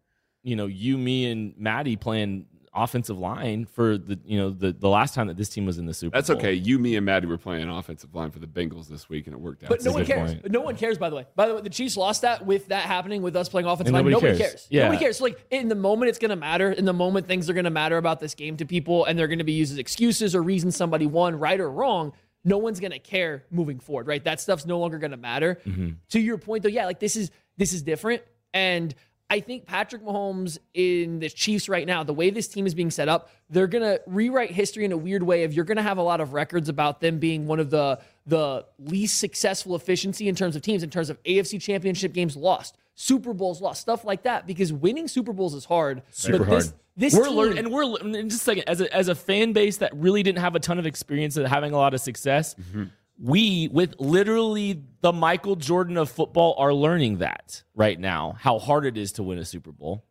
[0.43, 2.47] you know you, me, and Maddie playing
[2.77, 5.87] offensive line for the you know the the last time that this team was in
[5.87, 6.19] the Super Bowl.
[6.19, 6.37] That's Bowl.
[6.39, 6.53] okay.
[6.53, 9.41] You, me, and Maddie were playing offensive line for the Bengals this week, and it
[9.41, 9.71] worked out.
[9.71, 10.35] But no one cares.
[10.35, 10.51] point.
[10.51, 11.27] No one cares, by the way.
[11.35, 13.95] By the way, the Chiefs lost that with that happening with us playing offensive And
[13.95, 14.05] line.
[14.13, 14.51] nobody Nobody cares.
[14.53, 14.67] cares.
[14.71, 14.83] Yeah.
[14.85, 15.17] Nobody cares.
[15.19, 16.71] So, like in the moment, it's going to matter.
[16.71, 19.29] In the moment, things are going to matter about this game to people, and they're
[19.29, 22.13] going to be used as excuses or reasons somebody won, right or wrong.
[22.45, 24.23] No one's going to care moving forward, right?
[24.23, 25.59] That stuff's no longer going to matter.
[25.67, 25.89] Mm-hmm.
[26.11, 28.23] To your point, though, yeah, like this is this is different,
[28.55, 28.95] and
[29.29, 32.91] I think Patrick Mahomes in the Chiefs right now, the way this team is being
[32.93, 35.43] set up, they're gonna rewrite history in a weird way.
[35.43, 38.65] Of you're gonna have a lot of records about them being one of the the
[38.79, 43.33] least successful efficiency in terms of teams, in terms of AFC Championship games lost, Super
[43.33, 44.47] Bowls lost, stuff like that.
[44.47, 46.03] Because winning Super Bowls is hard.
[46.11, 46.63] Super but hard.
[46.63, 49.15] This, this we're team, learning, and we're in just a second as a as a
[49.15, 52.01] fan base that really didn't have a ton of experience at having a lot of
[52.01, 52.55] success.
[52.55, 52.85] Mm-hmm.
[53.19, 58.85] We, with literally the Michael Jordan of football, are learning that right now how hard
[58.85, 60.05] it is to win a Super Bowl.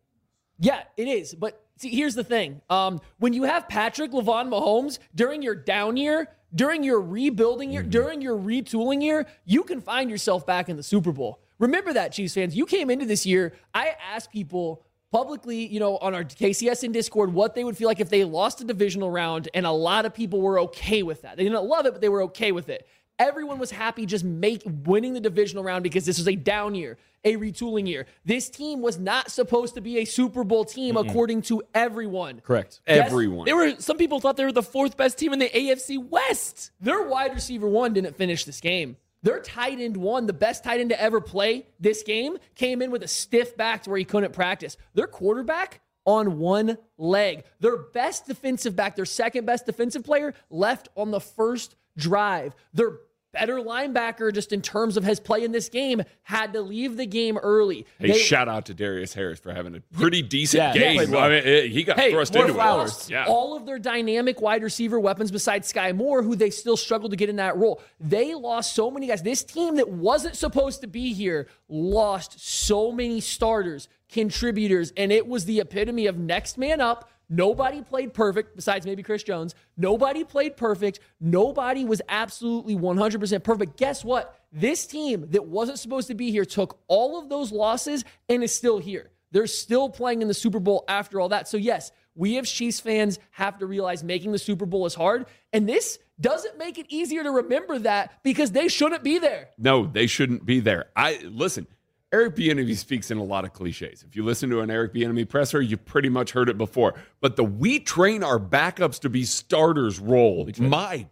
[0.58, 1.34] Yeah, it is.
[1.34, 2.62] But see, here's the thing.
[2.70, 7.82] Um, when you have Patrick Lavon Mahomes during your down year, during your rebuilding year,
[7.82, 11.40] during your retooling year, you can find yourself back in the Super Bowl.
[11.58, 12.56] Remember that, Chiefs fans.
[12.56, 13.52] You came into this year.
[13.74, 14.84] I asked people
[15.16, 18.60] publicly, you know, on our KCSN Discord, what they would feel like if they lost
[18.60, 21.38] a divisional round, and a lot of people were okay with that.
[21.38, 22.86] They didn't love it, but they were okay with it.
[23.18, 26.98] Everyone was happy just make winning the divisional round because this was a down year,
[27.24, 28.04] a retooling year.
[28.26, 32.42] This team was not supposed to be a Super Bowl team according to everyone.
[32.42, 32.82] Correct.
[32.86, 33.46] Everyone.
[33.46, 33.76] They were.
[33.78, 36.72] Some people thought they were the fourth best team in the AFC West.
[36.78, 38.98] Their wide receiver one didn't finish this game.
[39.26, 42.92] Their tight end one, the best tight end to ever play this game, came in
[42.92, 44.76] with a stiff back to where he couldn't practice.
[44.94, 47.42] Their quarterback on one leg.
[47.58, 52.54] Their best defensive back, their second best defensive player, left on the first drive.
[52.72, 52.98] Their
[53.38, 57.04] better linebacker, just in terms of his play in this game, had to leave the
[57.06, 57.86] game early.
[57.98, 61.10] Hey, They- shout out to Darius Harris for having a pretty decent Yeah, game.
[61.10, 61.22] well.
[61.24, 63.04] I mean, it- he got Hey, thrust into flowers.
[63.04, 63.10] it.
[63.12, 63.26] Yeah.
[63.26, 67.16] all of their dynamic wide receiver weapons besides Skyy Moore, who they still struggled to
[67.16, 67.80] get in that role.
[68.00, 69.22] They lost so many guys.
[69.22, 75.26] This team that wasn't supposed to be here lost so many starters, contributors, and it
[75.26, 77.10] was the epitome of next man up.
[77.28, 79.54] Nobody played perfect besides maybe Chris Jones.
[79.76, 81.00] Nobody played perfect.
[81.20, 83.76] Nobody was absolutely 100% perfect.
[83.76, 84.38] Guess what?
[84.52, 88.54] This team that wasn't supposed to be here took all of those losses and is
[88.54, 89.10] still here.
[89.32, 91.48] They're still playing in the Super Bowl after all that.
[91.48, 95.26] So, yes, we as Chiefs fans have to realize making the Super Bowl is hard.
[95.52, 99.50] And this doesn't make it easier to remember that because they shouldn't be there.
[99.58, 100.86] No, they shouldn't be there.
[100.96, 101.66] I listen.
[102.12, 104.04] Eric Bieniemy speaks in a lot of cliches.
[104.06, 106.94] If you listen to an Eric Bieniemy presser, you pretty much heard it before.
[107.20, 111.08] But the "we train our backups to be starters" role, my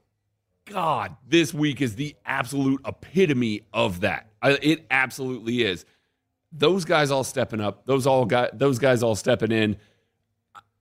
[0.66, 4.28] God, this week is the absolute epitome of that.
[4.42, 5.84] It absolutely is.
[6.52, 7.84] Those guys all stepping up.
[7.86, 9.76] Those all got those guys all stepping in.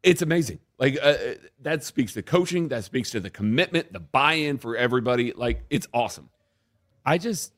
[0.03, 0.59] It's amazing.
[0.77, 1.15] Like uh,
[1.61, 2.67] that speaks to coaching.
[2.67, 5.33] That speaks to the commitment, the buy-in for everybody.
[5.33, 6.29] Like it's awesome.
[7.05, 7.53] I just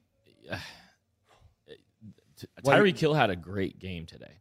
[2.64, 4.40] Tyreek Hill had a great game today.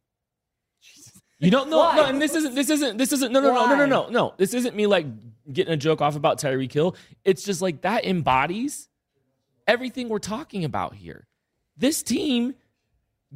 [1.39, 1.97] You don't know, Why?
[1.97, 4.35] no, and this isn't, this isn't, this isn't, no, no, no, no, no, no, no.
[4.37, 5.07] This isn't me like
[5.53, 6.97] getting a joke off about Tyreek Hill.
[7.25, 8.89] It's just like that embodies
[9.67, 11.27] everything we're talking about here.
[11.77, 12.55] This team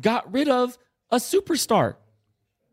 [0.01, 0.79] got rid of
[1.11, 1.97] a superstar.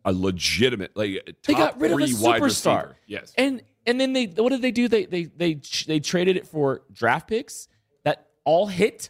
[0.05, 2.93] a legitimate like They got rid of a superstar.
[3.07, 3.33] Yes.
[3.37, 4.87] And and then they what did they do?
[4.87, 7.67] They they they they traded it for draft picks
[8.03, 9.09] that all hit.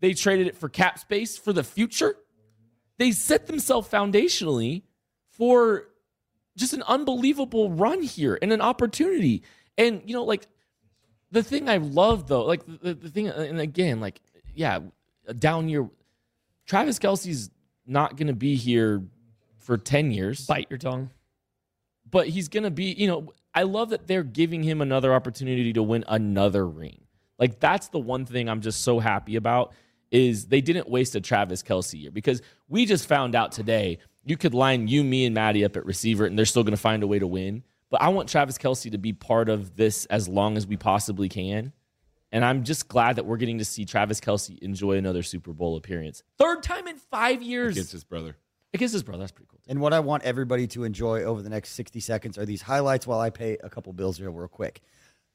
[0.00, 2.16] They traded it for cap space for the future.
[2.98, 4.82] They set themselves foundationally
[5.30, 5.88] for
[6.56, 9.42] just an unbelievable run here and an opportunity.
[9.76, 10.46] And you know, like
[11.30, 14.20] the thing I love though, like the, the thing, and again, like
[14.54, 14.80] yeah,
[15.26, 15.88] a down year.
[16.66, 17.50] Travis Kelce's
[17.86, 19.02] not going to be here
[19.58, 21.10] for ten years Bite your tongue.
[22.08, 25.82] but he's gonna be you know i love that they're giving him another opportunity to
[25.82, 27.00] win another ring
[27.36, 29.72] like that's the one thing i'm just so happy about
[30.10, 34.36] is they didn't waste a travis kelce year because we just found out today you
[34.36, 37.06] could line you me and maddie up at receiver and they're still gonna find a
[37.06, 37.62] way to win.
[37.90, 41.28] But i want travis kelce to be part of this as long as we possibly
[41.28, 41.72] can.
[42.32, 45.76] And i'm just glad that we're getting to see travis kelce enjoy another super bowl
[45.76, 46.22] appearance.
[46.38, 47.74] Third time in five years.
[47.74, 48.36] Against his brother.
[48.74, 51.50] against his brother that's pretty cool And what I want everybody to enjoy over the
[51.50, 54.80] next 60 seconds are these highlights while I pay a couple bills here real quick.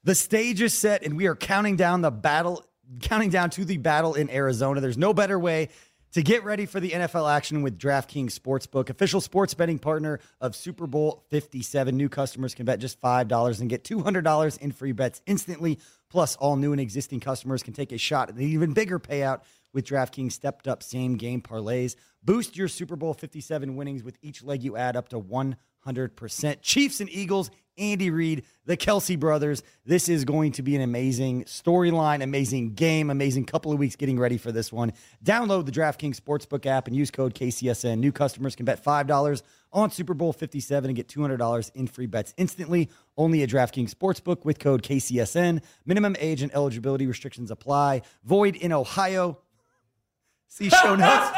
[0.03, 2.65] The stage is set and we are counting down the battle,
[2.99, 4.81] counting down to the battle in Arizona.
[4.81, 5.69] There's no better way
[6.13, 10.55] to get ready for the NFL action with DraftKings Sportsbook, official sports betting partner of
[10.55, 11.95] Super Bowl 57.
[11.95, 15.79] New customers can bet just $5 and get $200 in free bets instantly.
[16.09, 19.41] Plus, all new and existing customers can take a shot at an even bigger payout
[19.73, 21.95] with DraftKings stepped up same game parlays.
[22.23, 26.61] Boost your Super Bowl 57 winnings with each leg you add up to 100%.
[26.61, 29.63] Chiefs and Eagles, Andy Reid, the Kelce brothers.
[29.85, 34.19] This is going to be an amazing storyline, amazing game, amazing couple of weeks getting
[34.19, 34.93] ready for this one.
[35.23, 37.99] Download the DraftKings Sportsbook app and use code KCSN.
[37.99, 39.41] New customers can bet $5
[39.73, 42.89] on Super Bowl 57 and get $200 in free bets instantly.
[43.17, 45.63] Only a DraftKings Sportsbook with code KCSN.
[45.85, 48.01] Minimum age and eligibility restrictions apply.
[48.23, 49.39] Void in Ohio.
[50.47, 51.29] See show notes.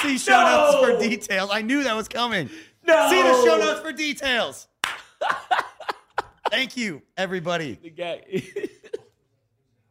[0.00, 1.50] See show notes for details.
[1.52, 2.48] I knew that was coming.
[2.86, 3.08] No.
[3.10, 4.68] See the show notes for details.
[6.50, 7.78] Thank you, everybody.
[7.82, 8.22] The guy.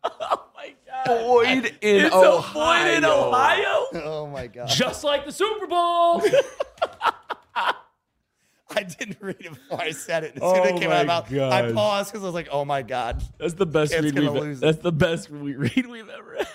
[0.04, 1.06] oh my god.
[1.06, 2.38] Boyd in it's Ohio.
[2.38, 3.86] a Boyd in Ohio.
[4.06, 4.70] Oh my god.
[4.70, 6.22] Just like the Super Bowl.
[8.76, 10.36] I didn't read it before I said it.
[10.36, 12.26] As soon as Oh it came out of my my mouth, I paused because I
[12.26, 14.32] was like, "Oh my god." That's the best read we've.
[14.32, 14.62] lose it.
[14.62, 16.48] That's the best read we've ever had.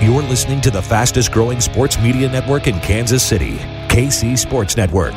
[0.02, 3.56] You're listening to the fastest growing sports media network in Kansas City,
[3.88, 5.16] KC Sports Network.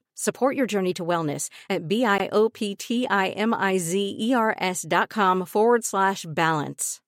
[0.15, 6.99] Support your journey to wellness at B-I-O-P-T-I-M-I-Z-E-R-S dot com forward slash balance.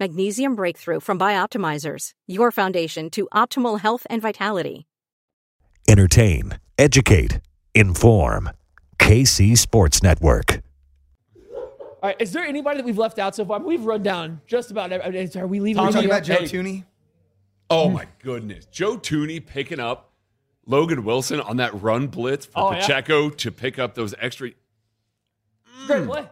[0.00, 4.86] Magnesium Breakthrough from Bioptimizers, your foundation to optimal health and vitality.
[5.88, 7.40] Entertain, educate,
[7.74, 8.50] inform.
[8.98, 10.60] KC Sports Network.
[12.02, 12.16] All right.
[12.20, 13.60] Is there anybody that we've left out so far?
[13.60, 14.92] We've run down just about.
[14.92, 15.82] every- Are we leaving?
[15.82, 16.24] Are we talking about out?
[16.24, 16.44] Joe Hey.
[16.46, 16.84] Tooney?
[17.70, 18.66] Oh my goodness.
[18.66, 20.12] Joe Thuney picking up
[20.66, 22.80] Logan Wilson on that run blitz for Oh, yeah.
[22.80, 24.50] Pacheco to pick up those extra.
[25.86, 26.06] Great mm.
[26.06, 26.28] play.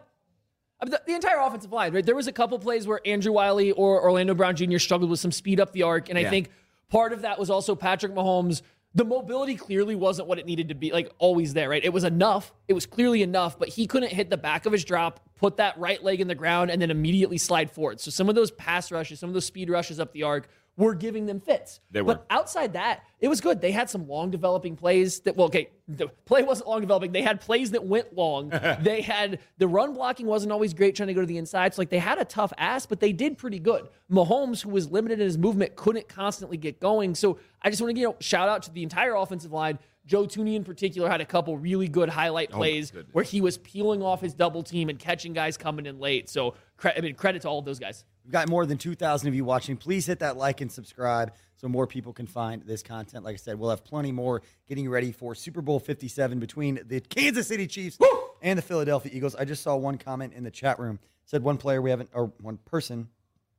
[0.81, 2.05] I mean, the, the entire offensive line, right?
[2.05, 4.77] There was a couple plays where Andrew Wylie or Orlando Brown Jr.
[4.77, 6.49] struggled with some speed up the arc, and I think
[6.89, 8.61] part of that was also Patrick Mahomes.
[8.93, 11.83] The mobility clearly wasn't what it needed to be, like always there, right?
[11.83, 12.53] It was enough.
[12.67, 15.77] It was clearly enough, but he couldn't hit the back of his drop, put that
[15.77, 17.99] right leg in the ground, and then immediately slide forward.
[17.99, 20.93] So some of those pass rushes, some of those speed rushes up the arc were
[20.93, 21.79] giving them fits.
[21.91, 23.61] They But outside that, it was good.
[23.61, 27.11] They had some long developing plays that, well, okay, the play wasn't long developing.
[27.11, 28.49] They had plays that went long.
[28.81, 31.73] they had the run blocking wasn't always great trying to go to the inside.
[31.73, 33.87] So, like, they had a tough ass, but they did pretty good.
[34.11, 37.15] Mahomes, who was limited in his movement, couldn't constantly get going.
[37.15, 39.79] So, I just want to, you know, shout out to the entire offensive line.
[40.05, 43.13] Joe Thuney in particular had a couple really good highlight oh plays goodness.
[43.13, 46.29] where he was peeling off his double team and catching guys coming in late.
[46.29, 46.53] So,
[46.83, 48.05] I mean, credit to all of those guys.
[48.25, 49.77] We've got more than 2,000 of you watching.
[49.77, 53.23] Please hit that like and subscribe so more people can find this content.
[53.23, 57.01] Like I said, we'll have plenty more getting ready for Super Bowl 57 between the
[57.01, 57.99] Kansas City Chiefs
[58.41, 59.35] and the Philadelphia Eagles.
[59.35, 62.31] I just saw one comment in the chat room said one player we haven't, or
[62.41, 63.09] one person,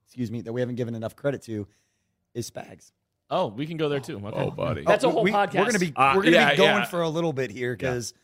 [0.04, 1.66] excuse me, that we haven't given enough credit to
[2.34, 2.92] is Spags.
[3.30, 4.20] Oh, we can go there too.
[4.24, 4.36] Okay.
[4.36, 4.84] Oh, buddy.
[4.84, 5.58] That's a whole we, podcast.
[5.58, 6.84] We're gonna be Uh, we're gonna yeah, be going yeah.
[6.84, 8.14] for a little bit here because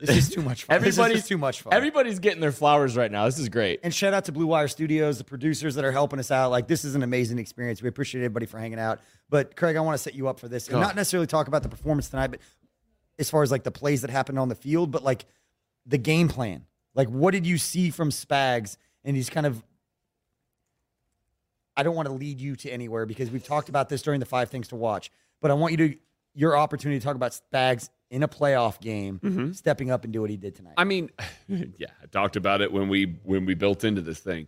[0.00, 0.76] this is too much fun.
[0.76, 1.72] Everybody's too much fun.
[1.72, 3.24] Everybody's getting their flowers right now.
[3.26, 3.80] This is great.
[3.82, 6.50] And shout out to Blue Wire Studios, the producers that are helping us out.
[6.50, 7.82] Like this is an amazing experience.
[7.82, 9.00] We appreciate everybody for hanging out.
[9.28, 11.62] But Craig, I want to set you up for this, and not necessarily talk about
[11.62, 12.40] the performance tonight, but
[13.18, 15.24] as far as like the plays that happened on the field, but like
[15.86, 16.64] the game plan.
[16.94, 18.76] Like what did you see from Spags?
[19.04, 19.62] And he's kind of.
[21.76, 24.26] I don't want to lead you to anywhere because we've talked about this during the
[24.26, 25.10] five things to watch.
[25.42, 25.96] But I want you to
[26.36, 30.30] your opportunity to talk about Spags in a playoff game, stepping up and do what
[30.30, 30.74] he did tonight.
[30.76, 31.10] I mean,
[31.48, 34.46] yeah, I talked about it when we when we built into this thing.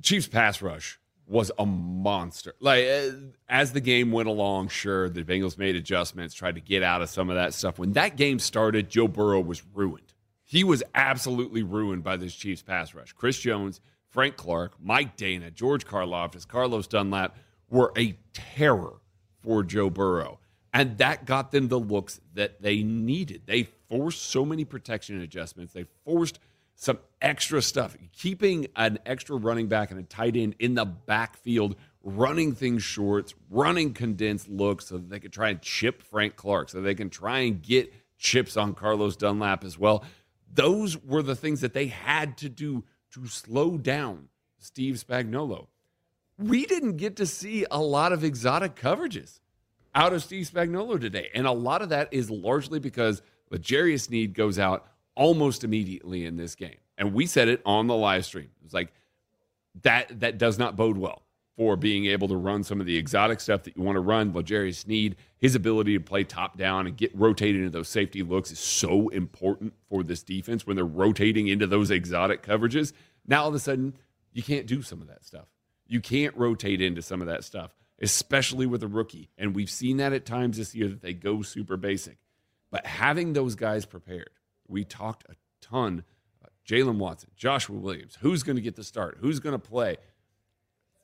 [0.00, 2.54] Chiefs pass rush was a monster.
[2.60, 3.10] Like uh,
[3.48, 7.10] as the game went along, sure, the Bengals made adjustments, tried to get out of
[7.10, 7.78] some of that stuff.
[7.78, 10.14] When that game started, Joe Burrow was ruined.
[10.44, 13.12] He was absolutely ruined by this Chiefs pass rush.
[13.12, 17.36] Chris Jones, Frank Clark, Mike Danna, George Karlaftis, Carlos Dunlap
[17.68, 18.94] were a terror
[19.42, 20.38] for Joe Burrow.
[20.72, 23.42] And that got them the looks that they needed.
[23.46, 25.72] They forced so many protection adjustments.
[25.72, 26.38] They forced
[26.74, 31.74] some extra stuff, keeping an extra running back and a tight end in the backfield,
[32.04, 36.80] running things short, running condensed looks so they could try and chip Frank Clark, so
[36.80, 40.04] they can try and get chips on Carlos Dunlap as well.
[40.52, 45.66] Those were the things that they had to do to slow down Steve Spagnuolo.
[46.38, 49.40] We didn't get to see a lot of exotic coverages
[49.98, 51.28] out of Steve Spagnuolo today.
[51.34, 53.20] And a lot of that is largely because
[53.50, 54.86] L'Jarius Sneed goes out
[55.16, 56.76] almost immediately in this game.
[56.96, 58.44] And we said it on the live stream.
[58.60, 58.92] It was like
[59.82, 61.22] that that does not bode well
[61.56, 64.32] for being able to run some of the exotic stuff that you want to run.
[64.32, 68.52] L'Jarius Sneed, his ability to play top down and get rotated into those safety looks
[68.52, 72.92] is so important for this defense when they're rotating into those exotic coverages.
[73.26, 73.94] Now all of a sudden,
[74.32, 75.46] you can't do some of that stuff.
[75.88, 79.30] You can't rotate into some of that stuff, especially with a rookie.
[79.36, 82.18] And we've seen that at times this year that they go super basic.
[82.70, 84.30] But having those guys prepared,
[84.66, 86.04] we talked a ton
[86.40, 89.96] about Jaylen Watson, Joshua Williams, who's going to get the start, who's going to play.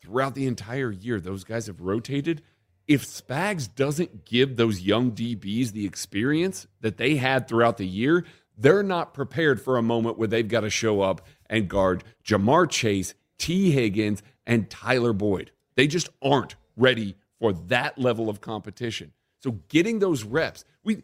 [0.00, 2.42] Throughout the entire year, those guys have rotated.
[2.86, 8.26] If Spags doesn't give those young DBs the experience that they had throughout the year,
[8.58, 12.68] they're not prepared for a moment where they've got to show up and guard Ja'Marr
[12.68, 15.50] Chase, Tee Higgins, and Tyler Boyd.
[15.74, 19.12] They just aren't ready for that level of competition.
[19.40, 21.02] So getting those reps, we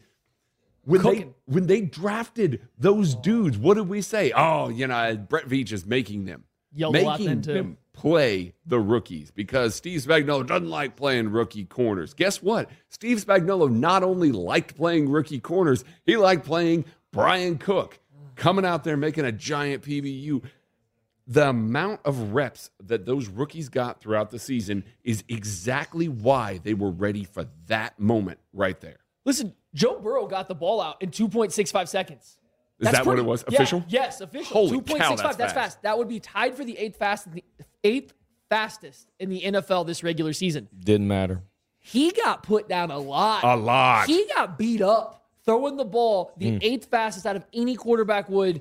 [0.85, 4.33] when they when they drafted those dudes, what did we say?
[4.35, 9.75] Oh, you know, Brett Veach is making them Yelled making them play the rookies because
[9.75, 12.15] Steve Spagnuolo doesn't like playing rookie corners.
[12.15, 12.71] Guess what?
[12.89, 17.99] Steve Spagnuolo not only liked playing rookie corners, he liked playing Bryan Cook
[18.37, 20.43] coming out there making a giant PBU.
[21.31, 26.75] The amount of reps that those rookies got throughout the season is exactly why they
[26.75, 28.99] were ready for that moment right there.
[29.25, 32.39] Listen, Joe Burrow got the ball out in 2.65 seconds.
[32.81, 33.45] Is that what it was?
[33.49, 33.85] Yeah, Official?
[33.89, 34.53] yes, official.
[34.53, 34.99] Holy 2.65.
[34.99, 35.55] cow, that's, that's fast.
[35.55, 35.83] fast.
[35.83, 37.45] That would be tied for the eighth fastest, the
[37.85, 38.13] eighth
[38.49, 40.69] fastest in the NFL this regular season.
[40.79, 41.43] Didn't matter.
[41.79, 43.45] He got put down a lot.
[43.45, 44.07] A lot.
[44.07, 46.59] He got beat up throwing the ball, the hmm.
[46.61, 48.61] eighth fastest out of any quarterback would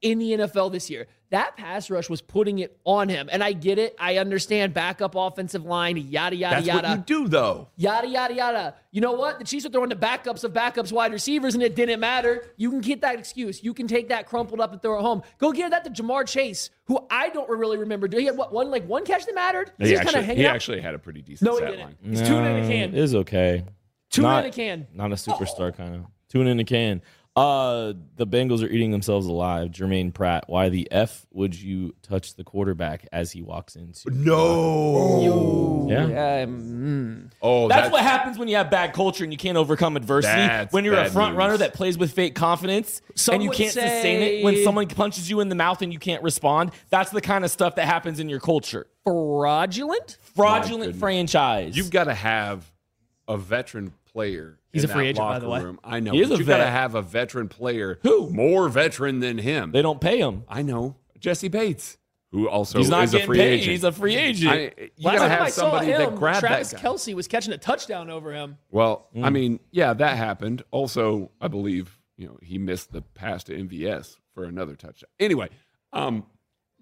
[0.00, 1.06] in the NFL this year.
[1.34, 3.28] That pass rush was putting it on him.
[3.32, 3.96] And I get it.
[3.98, 6.88] I understand backup offensive line, yada, yada, That's yada.
[6.90, 7.70] what you do, though.
[7.76, 8.74] Yada, yada, yada.
[8.92, 9.40] You know what?
[9.40, 12.44] The Chiefs are throwing the backups of backups wide receivers, and it didn't matter.
[12.56, 13.64] You can get that excuse.
[13.64, 15.22] You can take that crumpled up and throw it home.
[15.38, 18.06] Go give that to Ja'Marr Chase, who I don't really remember.
[18.06, 18.20] doing.
[18.20, 19.72] He had what, one like one catch that mattered?
[19.78, 20.54] He, just kinda actually, hanging he out?
[20.54, 21.80] actually had a pretty decent No, he didn't.
[21.80, 21.96] line.
[22.00, 22.90] He's two in a can.
[22.90, 23.64] It is okay.
[24.10, 24.86] Two not, in a can.
[24.94, 26.04] Not a superstar kind of.
[26.28, 27.02] Tune in a can.
[27.36, 29.70] Uh, the Bengals are eating themselves alive.
[29.70, 30.44] Jermaine Pratt.
[30.46, 34.10] Why the f would you touch the quarterback as he walks into?
[34.10, 35.86] No.
[35.88, 36.42] Yeah.
[36.42, 40.66] Um, Oh, That's, what happens when you have bad culture and you can't overcome adversity.
[40.70, 41.38] When you're a bad front news.
[41.38, 45.28] runner that plays with fake confidence Some and you can't sustain it when someone punches
[45.28, 46.70] you in the mouth and you can't respond.
[46.90, 48.86] That's the kind of stuff that happens in your culture.
[49.04, 50.16] fraudulent?
[50.34, 51.76] Fraudulent franchise.
[51.76, 52.70] You've got to have
[53.28, 54.58] a veteran player.
[54.72, 55.62] He's in a free that agent, by the way.
[55.62, 55.78] Room.
[55.84, 56.12] I know.
[56.12, 57.98] He is but a you've got to have a veteran player.
[58.02, 58.30] Who?
[58.30, 59.72] More veteran than him.
[59.72, 60.44] they don't pay him.
[60.48, 60.96] I know.
[61.18, 61.96] Jessie Bates,
[62.32, 63.52] who also He's not is a free paid.
[63.54, 63.70] agent.
[63.72, 64.52] He's a free agent.
[64.52, 66.76] I, you Last got to time I have saw somebody him, that grabbed Travis that
[66.76, 66.82] guy.
[66.82, 68.56] Kelsey was catching a touchdown over him.
[68.70, 69.32] Well, I Mm.
[69.32, 70.62] mean, yeah, that happened.
[70.70, 75.08] Also, I believe you know he missed the pass to MVS for another touchdown.
[75.18, 75.48] Anyway,
[75.92, 76.26] um,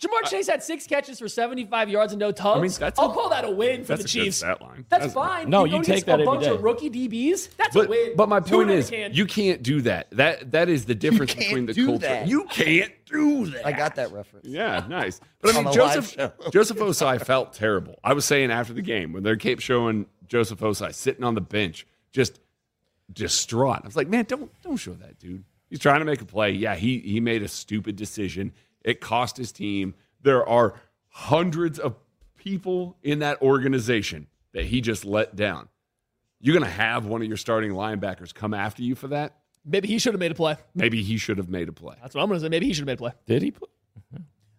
[0.02, 2.60] Ja'Marr Chase had six catches for 75 yards and no tugs.
[2.60, 4.38] mean, that's I'll a- call that a win for that's the a good Chiefs.
[4.38, 4.84] stat line.
[4.88, 5.48] That's, That's- fine.
[5.48, 6.50] No, go you take that a bunch day.
[6.50, 7.50] of rookie DBs.
[7.56, 8.14] That's a win.
[8.16, 9.14] but my Two point is, can.
[9.14, 10.08] you can't do that.
[10.10, 12.06] That that is the difference between the do culture.
[12.06, 12.26] that.
[12.26, 13.64] You can't do that.
[13.66, 14.46] I got that reference.
[14.48, 15.20] Yeah, nice.
[15.40, 16.32] But I mean, Joseph show.
[16.52, 17.94] Joseph Ossai felt terrible.
[18.02, 21.40] I was saying after the game when they kept showing Joseph Ossai sitting on the
[21.40, 22.40] bench, just
[23.12, 23.80] distraught.
[23.82, 25.44] I was like, man, don't don't show that dude.
[25.70, 26.50] He's trying to make a play.
[26.52, 28.52] Yeah, he he made a stupid decision.
[28.84, 29.94] It cost his team.
[30.22, 31.96] There are hundreds of
[32.36, 35.68] people in that organization that he just let down.
[36.40, 39.36] You're going to have one of your starting linebackers come after you for that?
[39.64, 40.56] Maybe he should have made a play.
[40.74, 41.94] Maybe he should have made a play.
[42.02, 42.48] That's what I'm going to say.
[42.48, 43.12] Maybe he should have made a play.
[43.26, 43.50] Did he?
[43.52, 43.70] Put,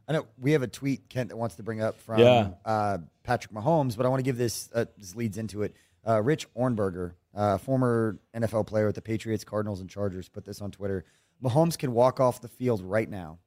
[0.07, 2.49] I know we have a tweet Kent that wants to bring up from Yeah.
[2.65, 5.75] uh, Patrick Mahomes, but I want to give this uh, this leads into it.
[6.07, 10.61] Uh, Rich Ohrnberger, uh, former NFL player with the Patriots, Cardinals, and Chargers, put this
[10.61, 11.05] on Twitter.
[11.43, 13.39] Mahomes can walk off the field right now,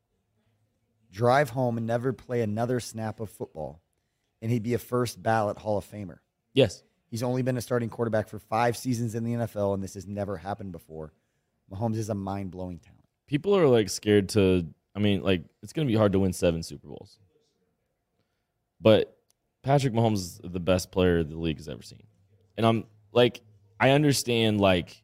[1.11, 3.83] drive home, and never play another snap of football,
[4.43, 6.19] and he'd be a first ballot Hall of Famer.
[6.53, 6.83] yes.
[7.09, 10.09] He's only been a starting quarterback for five seasons in the NFL, and this has
[10.09, 11.13] never happened before.
[11.73, 13.05] Mahomes is a mind blowing talent.
[13.29, 14.67] People are like scared to.
[14.95, 17.21] I mean, like it's going to be hard to win seven Super Bowls.
[18.81, 19.17] But
[19.63, 22.03] Patrick Mahomes is the best player the league has ever seen,
[22.57, 23.41] and I'm like,
[23.79, 25.01] I understand like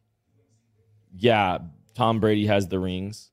[1.15, 1.59] yeah,
[1.95, 3.31] Tom Brady has the rings,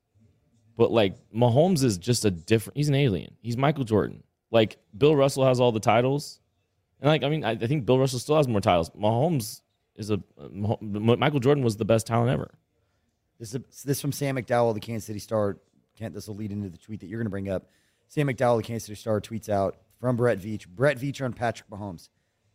[0.80, 3.34] but like Mahomes is just a different he's an alien.
[3.42, 4.22] He's Michael Jordan.
[4.50, 6.40] Like Bill Russell has all the titles.
[7.00, 8.88] And like I mean I, I think Bill Russell still has more titles.
[8.98, 9.60] Mahomes
[9.94, 10.22] is a
[10.80, 12.54] Michael Jordan was the best talent ever.
[13.38, 15.58] This is this from Sam McDowell, the Kansas City Star.
[15.98, 17.66] Kent, this will lead into the tweet that you're going to bring up.
[18.08, 20.66] Sam McDowell, the Kansas City Star, tweets out from Brett Veach.
[20.66, 22.08] Brett Veach on Patrick Mahomes.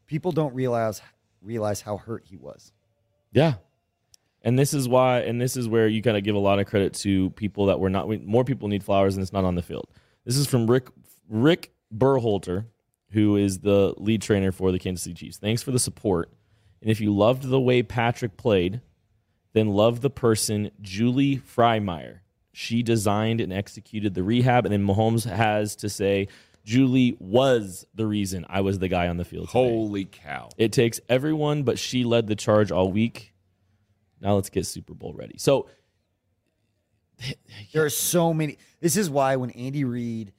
[0.08, 1.00] People don't realize
[1.44, 2.74] realize how hurt he was.
[3.32, 3.54] Yeah.
[4.46, 6.68] And this is why, and this is where you kind of give a lot of
[6.68, 8.08] credit to people that were not.
[8.24, 9.90] More people need flowers, and it's not on the field.
[10.24, 10.88] This is from Rick
[11.28, 12.68] Rick Burkholder,
[13.10, 15.38] who is the lead trainer for the Kansas City Chiefs.
[15.38, 16.32] Thanks for the support.
[16.82, 18.82] And if you loved the way Patrick played,
[19.54, 22.20] then love the person Julie Frymyer.
[22.52, 26.28] She designed and executed the rehab, and then Mahomes has to say,
[26.64, 29.48] Julie was the reason I was the guy on the field.
[29.48, 29.60] Today.
[29.60, 30.50] Holy cow.
[30.58, 33.34] It takes everyone, but she led the charge all week.
[34.22, 35.38] Now let's get Super Bowl ready.
[35.38, 35.68] So
[37.74, 38.58] there are so many.
[38.80, 40.34] This is why when Andy Reid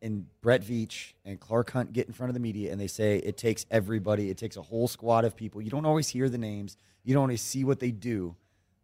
[0.00, 3.18] and Brett Veach and Clark Hunt get in front of the media and they say
[3.18, 5.62] it takes everybody, it takes a whole squad of people.
[5.62, 8.36] You don't always hear the names, you don't always see what they do.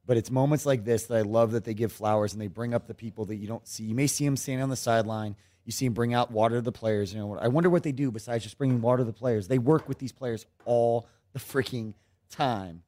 [0.06, 2.72] But it's moments like this that I love that they give flowers and they bring
[2.72, 3.84] up the people that you don't see.
[3.84, 5.36] You may see them standing on the sideline.
[5.66, 7.12] You see them bring out water to the players.
[7.12, 9.48] You know, I wonder what they do besides just bringing water to the players.
[9.48, 11.92] They work with these players all the freaking
[12.30, 12.82] time.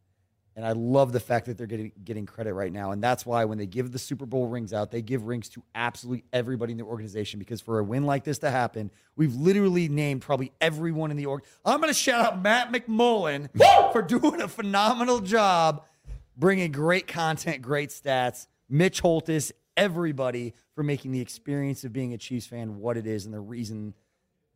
[0.57, 2.91] And I love the fact that they're getting getting credit right now.
[2.91, 5.63] And that's why when they give the Super Bowl rings out, they give rings to
[5.75, 7.39] absolutely everybody in the organization.
[7.39, 11.27] Because for a win like this to happen, we've literally named probably everyone in the
[11.27, 11.45] org.
[11.65, 13.49] I'm going to shout out Matt McMullen
[13.93, 15.85] for doing a phenomenal job,
[16.37, 18.47] bringing great content, great stats.
[18.69, 23.25] Mitch Holthus, everybody for making the experience of being a Chiefs fan what it is
[23.25, 23.95] and the reason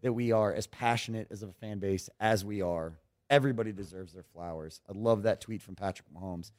[0.02, 2.98] that we are as passionate as of a fan base as we are
[3.30, 4.80] Everybody deserves their flowers.
[4.88, 6.50] I love that tweet from Patrick Mahomes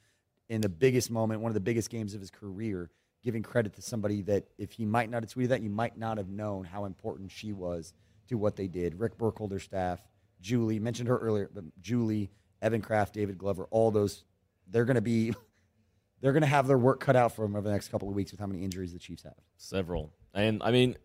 [0.48, 2.90] in the biggest moment, one of the biggest games of his career,
[3.22, 6.18] giving credit to somebody that if he might not have tweeted that, you might not
[6.18, 7.92] have known how important she was
[8.28, 8.98] to what they did.
[8.98, 10.00] Rick Burkholder staff,
[10.40, 12.30] Julie, mentioned her earlier, but Julie,
[12.62, 14.24] Evan Kraft, David Glover, all those,
[14.68, 15.34] they're going to be,
[16.20, 18.14] they're going to have their work cut out for them over the next couple of
[18.14, 19.34] weeks with how many injuries the Chiefs have.
[19.56, 20.12] Several.
[20.34, 20.96] And I mean,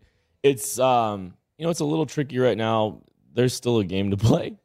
[0.42, 3.02] it's, um, you know, it's a little tricky right now.
[3.34, 4.58] There's still a game to play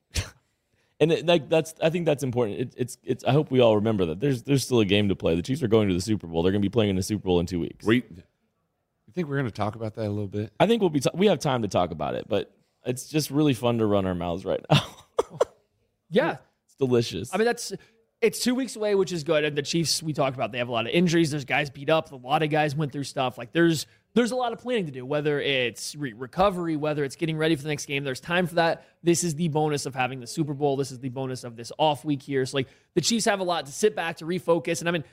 [0.99, 2.59] and it, like that's I think that's important.
[2.59, 5.15] It, it's it's I hope we all remember that there's there's still a game to
[5.15, 5.35] play.
[5.35, 6.43] The Chiefs are going to the Super Bowl.
[6.43, 7.85] They're going to be playing in the Super Bowl in two weeks.
[7.85, 10.51] We, you think we're going to talk about that a little bit?
[10.59, 11.01] I think we'll be.
[11.13, 12.51] we have time to talk about it, but
[12.85, 14.81] it's just really fun to run our mouths right now.
[16.09, 17.33] yeah, it's delicious.
[17.33, 17.73] I mean, that's
[18.21, 19.43] it's two weeks away, which is good.
[19.43, 21.31] And the Chiefs, we talked about, they have a lot of injuries.
[21.31, 22.11] There's guys beat up.
[22.11, 23.37] A lot of guys went through stuff.
[23.37, 23.85] Like there's
[24.18, 27.55] there's a lot of planning to do, whether it's re- recovery, whether it's getting ready
[27.55, 28.03] for the next game.
[28.03, 28.84] There's time for that.
[29.03, 30.76] This is the bonus of having the Super Bowl.
[30.76, 32.43] This is the bonus of this off week here.
[32.47, 34.80] So like the Chiefs have a lot to sit back to refocus.
[34.80, 35.03] And I mean,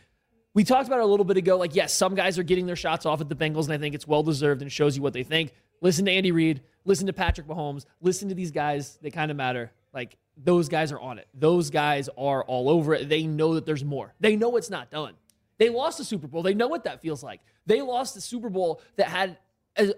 [0.54, 1.58] we talked about it a little bit ago.
[1.58, 3.94] Like yes, some guys are getting their shots off at the Bengals, and I think
[3.94, 5.52] it's well deserved and shows you what they think.
[5.82, 6.62] Listen to Andy Reid.
[6.86, 7.84] Listen to Patrick Mahomes.
[8.00, 8.98] Listen to these guys.
[9.02, 9.70] They kind of matter.
[9.92, 11.28] Like those guys are on it.
[11.34, 13.10] Those guys are all over it.
[13.10, 14.14] They know that there's more.
[14.18, 15.12] They know it's not done.
[15.58, 16.42] They lost the Super Bowl.
[16.42, 17.40] They know what that feels like.
[17.66, 19.38] They lost the Super Bowl that had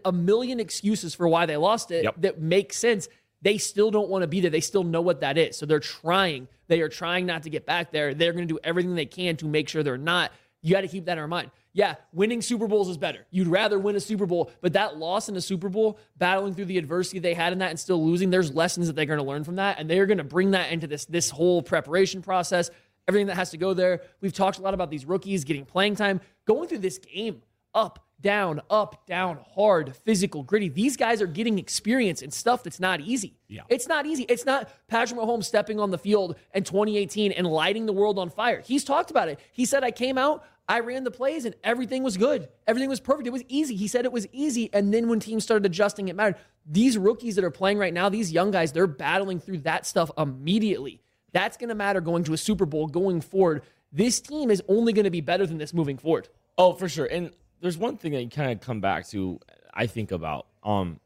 [0.05, 2.15] a, million excuses for why they lost it yep.
[2.19, 3.09] that make sense.
[3.43, 4.51] They still don't want to be there.
[4.51, 5.57] They still know what that is.
[5.57, 6.49] So they're trying.
[6.69, 8.15] They are trying not to get back there.
[8.15, 10.33] They're going to do everything they can to make sure they're not.
[10.63, 11.51] You got to keep that in mind.
[11.73, 13.27] Yeah, winning Super Bowls is better.
[13.31, 16.65] You'd rather win a Super Bowl, but that loss in a Super Bowl, battling through
[16.65, 19.25] the adversity they had in that and still losing, there's lessons that they're going to
[19.25, 22.71] learn from that, and they're going to bring that into this this whole preparation process.
[23.09, 24.03] Everything that has to go there.
[24.21, 27.43] We've talked a lot about these rookies getting playing time, going through this game
[27.75, 30.69] up, down, up, down, hard, physical, gritty.
[30.69, 33.37] These guys are getting experience and stuff that's not easy.
[33.49, 33.63] Yeah.
[33.69, 34.25] It's not easy.
[34.25, 38.31] It's not Patrick Mahomes stepping on the field in 2018 and lighting the world on
[38.31, 38.63] fire.
[38.63, 39.39] He's talked about it.
[39.53, 42.49] He said, I came out, I ran the plays and everything was good.
[42.67, 43.27] Everything was perfect.
[43.29, 43.77] It was easy.
[43.77, 44.71] He said it was easy.
[44.73, 46.37] And then when teams started adjusting, it mattered.
[46.69, 50.11] These rookies that are playing right now, these young guys, they're battling through that stuff
[50.19, 51.03] immediately.
[51.37, 53.63] That's going to matter going to a Super Bowl going forward.
[53.93, 56.31] This team is only going to be better than this moving forward.
[56.57, 57.05] Oh, for sure.
[57.05, 57.31] And
[57.61, 59.39] there's one thing that you kind of come back to,
[59.75, 60.47] I think about.
[60.65, 60.99] Um,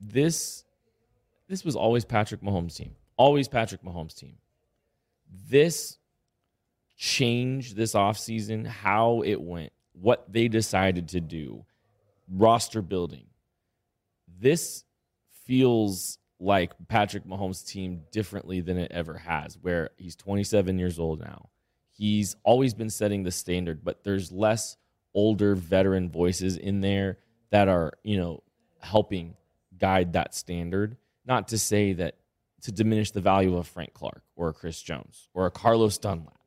[0.00, 0.62] this
[1.48, 2.94] this was always Patrick Mahomes' team.
[3.16, 4.36] Always Patrick Mahomes' team.
[5.48, 5.98] This
[6.96, 11.64] change this offseason, how it went, what they decided to do,
[12.28, 13.26] roster building.
[14.38, 14.84] This
[15.44, 21.20] feels like Patrick Mahomes' team differently than it ever has, where he's 27 years old
[21.20, 21.48] now.
[21.90, 24.76] He's always been setting the standard, but there's less
[25.14, 27.18] older veteran voices in there
[27.50, 28.42] that are, you know,
[28.80, 29.36] helping
[29.78, 30.96] guide that standard.
[31.24, 32.16] Not to say that
[32.62, 36.40] to diminish the value of Frank Clark or a Chris Jones or a Carlos Dunlap.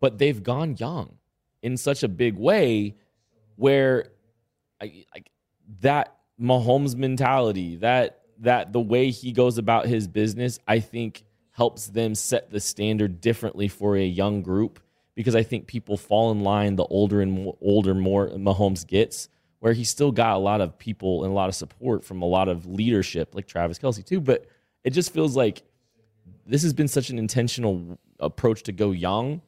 [0.00, 1.16] But they've gone young
[1.62, 2.96] in such a big way
[3.56, 4.06] where
[4.80, 5.30] I, like
[5.80, 11.88] that Mahomes mentality, that that the way he goes about his business, I think helps
[11.88, 14.80] them set the standard differently for a young group
[15.16, 19.28] because I think people fall in line the older and more, older more Mahomes gets,
[19.58, 22.24] where he's still got a lot of people and a lot of support from a
[22.24, 24.20] lot of leadership, like Travis Kelce too.
[24.20, 24.46] But
[24.84, 25.64] it just feels like
[26.46, 29.42] this has been such an intentional approach to go young,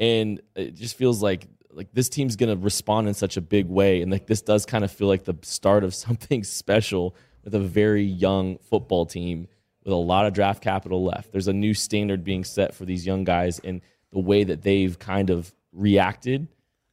[0.00, 3.66] and it just feels like like this team's going to respond in such a big
[3.66, 7.14] way, and like this does kind of feel like the start of something special
[7.44, 9.48] with a very young football team
[9.84, 11.32] with a lot of draft capital left.
[11.32, 13.80] There's a new standard being set for these young guys, and
[14.12, 16.48] the way that they've kind of reacted,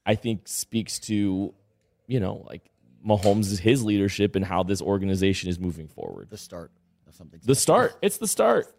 [0.06, 1.54] I think speaks to,
[2.08, 2.70] you know, like
[3.06, 6.30] Mahomes' his leadership and how this organization is moving forward.
[6.30, 6.72] The start
[7.08, 7.40] of something.
[7.44, 7.98] The start.
[8.02, 8.74] It's the start.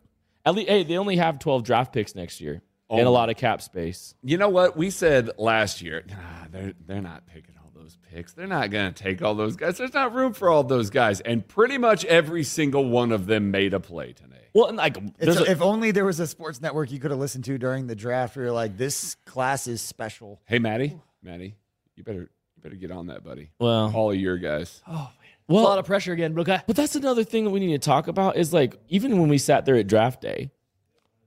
[0.44, 3.12] At least, hey, they only have 12 draft picks next year and a oh.
[3.12, 4.14] lot of cap space.
[4.22, 6.02] You know what we said last year?
[6.08, 6.16] Nah,
[6.50, 8.32] they're they're not picking all those picks.
[8.32, 9.78] They're not going to take all those guys.
[9.78, 13.50] There's not room for all those guys, and pretty much every single one of them
[13.50, 14.36] made a play today.
[14.54, 17.10] Well, and like, It's there's a- if only there was a sports network you could
[17.10, 20.40] have listened to during the draft where you're like, this class is special.
[20.46, 21.54] Hey, Maddie, Maddie,
[21.96, 22.20] you better
[22.56, 23.50] you better get on that, buddy.
[23.58, 24.82] well, All of your guys.
[24.88, 25.10] Oh
[25.48, 26.60] a well, a lot of pressure again, but okay.
[26.66, 29.38] But that's another thing that we need to talk about is like even when we
[29.38, 30.50] sat there at draft day,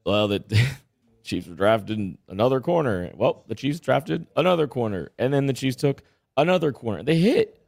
[0.06, 0.44] well, the
[1.24, 3.10] Chiefs were drafted another corner.
[3.16, 6.04] Well, the Chiefs drafted another corner, and then the Chiefs took
[6.38, 7.04] another corner.
[7.04, 7.60] They hit.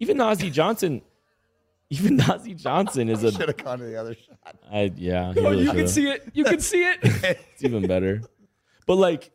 [0.00, 1.02] Even Nazeeh Johnson,
[1.90, 4.56] even Nazeeh Johnson is a Should a have gone to the other shot.
[4.70, 5.32] I, yeah.
[5.32, 5.90] he Oh, really you can should've.
[5.90, 6.28] see it.
[6.32, 6.98] You can see it.
[7.54, 8.22] It's even better.
[8.86, 9.30] But like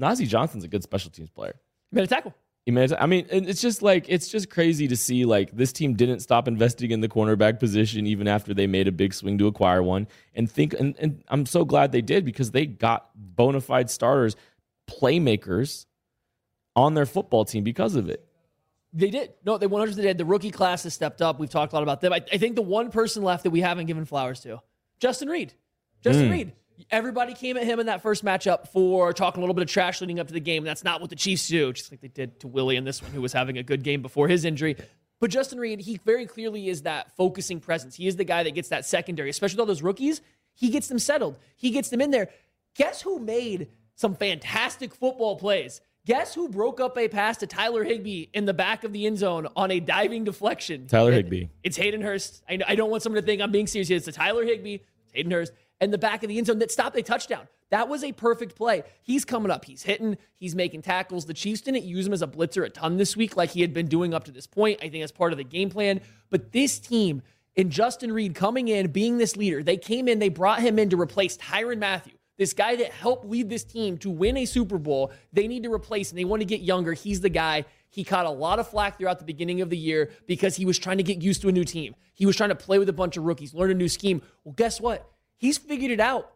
[0.00, 1.54] Nazeeh Johnson's a good special teams player.
[1.92, 2.34] Made a tackle.
[2.64, 5.54] He made it- I mean, and it's just like it's just crazy to see like
[5.56, 9.12] this team didn't stop investing in the cornerback position even after they made a big
[9.14, 10.06] swing to acquire one.
[10.34, 14.36] And think, and, and I'm so glad they did because they got bona fide starters,
[14.88, 15.86] playmakers
[16.78, 18.24] on their football team because of it.
[18.92, 19.34] They did.
[19.44, 20.16] No, they 100% did.
[20.16, 21.38] The rookie class has stepped up.
[21.38, 22.12] We've talked a lot about them.
[22.12, 24.62] I, I think the one person left that we haven't given flowers to,
[25.00, 25.52] Justin Reid.
[26.02, 26.32] Justin hmm.
[26.32, 26.52] Reid.
[26.92, 30.00] Everybody came at him in that first matchup for talking a little bit of trash
[30.00, 30.62] leading up to the game.
[30.62, 33.10] That's not what the Chiefs do, just like they did to Willie in this one,
[33.10, 34.76] who was having a good game before his injury.
[35.18, 37.96] But Justin Reid, he very clearly is that focusing presence.
[37.96, 40.22] He is the guy that gets that secondary, especially with all those rookies.
[40.54, 41.36] He gets them settled.
[41.56, 42.28] He gets them in there.
[42.76, 45.80] Guess who made some fantastic football plays?
[46.08, 49.18] Guess who broke up a pass to Tyler Higbee in the back of the end
[49.18, 50.86] zone on a diving deflection?
[50.86, 51.48] Tyler Higbee.
[51.62, 52.42] It's Hayden Hurst.
[52.48, 53.90] I, I don't want someone to think I'm being serious.
[53.90, 55.52] It's a Tyler Higbee, it's Hayden Hurst,
[55.82, 57.46] and the back of the end zone that stopped a touchdown.
[57.68, 58.84] That was a perfect play.
[59.02, 59.66] He's coming up.
[59.66, 60.16] He's hitting.
[60.38, 61.26] He's making tackles.
[61.26, 63.74] The Chiefs didn't use him as a blitzer a ton this week like he had
[63.74, 64.78] been doing up to this point.
[64.80, 66.00] I think that's part of the game plan.
[66.30, 67.20] But this team
[67.54, 70.88] and Justin Reid coming in, being this leader, they came in, they brought him in
[70.88, 72.14] to replace Tyrann Mathieu.
[72.38, 75.72] This guy that helped lead this team to win a Super Bowl, they need to
[75.72, 76.92] replace and they want to get younger.
[76.92, 77.64] He's the guy.
[77.90, 80.78] He caught a lot of flack throughout the beginning of the year because he was
[80.78, 81.96] trying to get used to a new team.
[82.14, 84.22] He was trying to play with a bunch of rookies, learn a new scheme.
[84.44, 85.10] Well, guess what?
[85.36, 86.32] He's figured it out.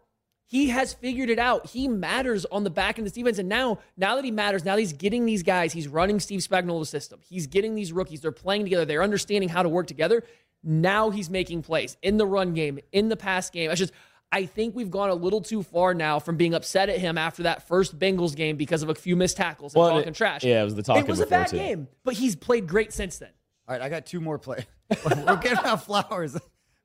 [0.46, 1.66] He has figured it out.
[1.66, 3.38] He matters on the back end of this defense.
[3.38, 6.90] And now, now that he matters, now he's getting these guys, he's running Steve Spagnuolo's
[6.90, 7.20] system.
[7.22, 8.20] He's getting these rookies.
[8.20, 8.84] They're playing together.
[8.84, 10.24] They're understanding how to work together.
[10.62, 13.70] Now he's making plays in the run game, in the pass game.
[13.70, 13.92] I just,
[14.34, 17.42] I think we've gone a little too far now from being upset at him after
[17.42, 20.42] that first Bengals game because of a few missed tackles and Well, talking it- trash.
[20.42, 21.58] yeah, it was the talking It was a bad too.
[21.58, 23.28] game, but he's played great since then.
[23.68, 24.64] All right, I got two more plays.
[25.04, 26.36] We're getting out flowers.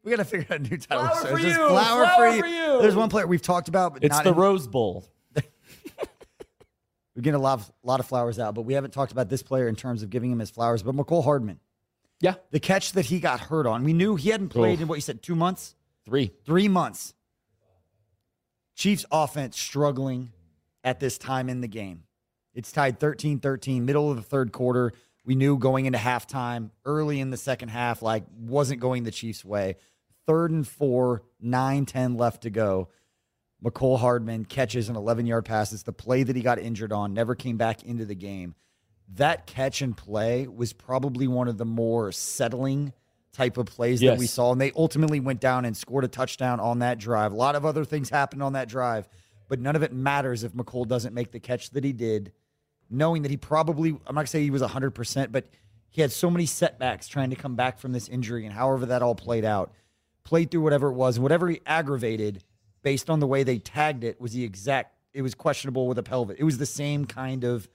[0.04, 1.06] We got to figure out a new title.
[1.08, 1.54] Flower So for it's you.
[1.56, 2.56] Flower, Flower for, for you.
[2.56, 2.82] you.
[2.82, 5.06] There's one player we've talked about, but It's not the in- Rose Bowl.
[5.36, 9.42] We're getting a lot of, lot of flowers out, but we haven't talked about this
[9.42, 10.84] player in terms of giving him his flowers.
[10.84, 11.60] But Mecole Hardman,
[12.22, 12.36] Yeah.
[12.52, 14.82] the catch that he got hurt on, we knew he hadn't played Oof.
[14.82, 15.76] in what you said, two months,
[16.06, 16.32] Three.
[16.46, 17.16] three months.
[18.78, 20.32] Chiefs offense struggling
[20.84, 22.04] at this time in the game.
[22.54, 24.94] It's tied 13 13, middle of the third quarter.
[25.26, 29.44] We knew going into halftime, early in the second half, like wasn't going the Chiefs'
[29.44, 29.78] way.
[30.28, 32.90] Third and four, 9 10 left to go.
[33.66, 35.74] Mecole Hardman catches an 11 yard pass.
[35.74, 38.54] It's the play that he got injured on, never came back into the game.
[39.16, 42.94] That catch and play was probably one of the more settling
[43.38, 44.52] type of plays that we saw.
[44.52, 47.32] And they ultimately went down and scored a touchdown on that drive.
[47.32, 49.08] A lot of other things happened on that drive,
[49.48, 52.32] but none of it matters if Mecole doesn't make the catch that he did,
[52.90, 55.46] knowing that he probably, I'm not going to say he was 100%, but
[55.90, 59.02] he had so many setbacks trying to come back from this injury and however that
[59.04, 59.72] all played out.
[60.24, 62.44] Played through whatever it was, whatever he aggravated
[62.82, 66.04] based on the way they tagged it was the exact, it was questionable with a
[66.04, 66.38] pelvic.
[66.40, 67.70] It was the same kind of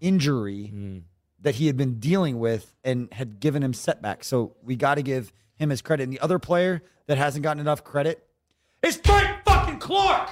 [0.00, 1.02] injury mm.
[1.42, 4.26] That he had been dealing with and had given him setbacks.
[4.26, 6.04] So we got to give him his credit.
[6.04, 8.26] And the other player that hasn't gotten enough credit,
[8.82, 10.30] is Frank fucking Clark.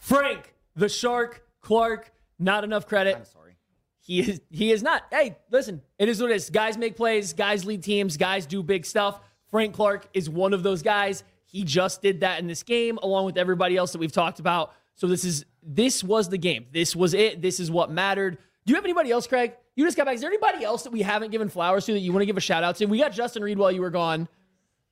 [0.00, 3.16] Frank, the Shark, Clark, not enough credit.
[3.16, 3.56] I'm sorry.
[4.00, 5.04] He is he is not.
[5.10, 6.50] Hey, listen, it is what it is.
[6.50, 9.20] Guys make plays, guys lead teams, guys do big stuff.
[9.50, 11.22] Frank Clark is one of those guys.
[11.44, 14.72] He just did that in this game, along with everybody else that we've talked about.
[14.94, 16.66] So this is this was the game.
[16.72, 17.40] This was it.
[17.40, 18.38] This is what mattered.
[18.70, 19.54] Do you have anybody else, Craig?
[19.74, 20.14] You just got back.
[20.14, 22.36] Is there anybody else that we haven't given flowers to that you want to give
[22.36, 22.86] a shout out to?
[22.86, 24.28] We got Justin Reid while you were gone.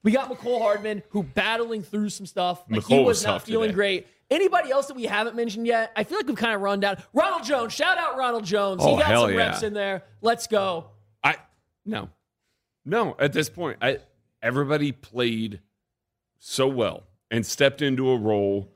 [0.03, 2.65] We got Mecole Hardman, who battling through some stuff.
[2.69, 3.77] Like he was was not feeling today.
[3.77, 4.07] great.
[4.33, 5.93] Anybody else that we haven't mentioned yet?
[5.95, 7.01] I feel like we've kind of run down.
[7.13, 8.83] Ronald Jones, shout out Ronald Jones.
[8.83, 9.37] Oh, he got hell some yeah.
[9.37, 10.03] reps in there.
[10.23, 10.91] Let's go.
[11.23, 11.37] I
[11.87, 12.09] no,
[12.85, 13.15] no.
[13.21, 13.99] At this point, I
[14.43, 15.61] everybody played
[16.41, 18.73] so well and stepped into a role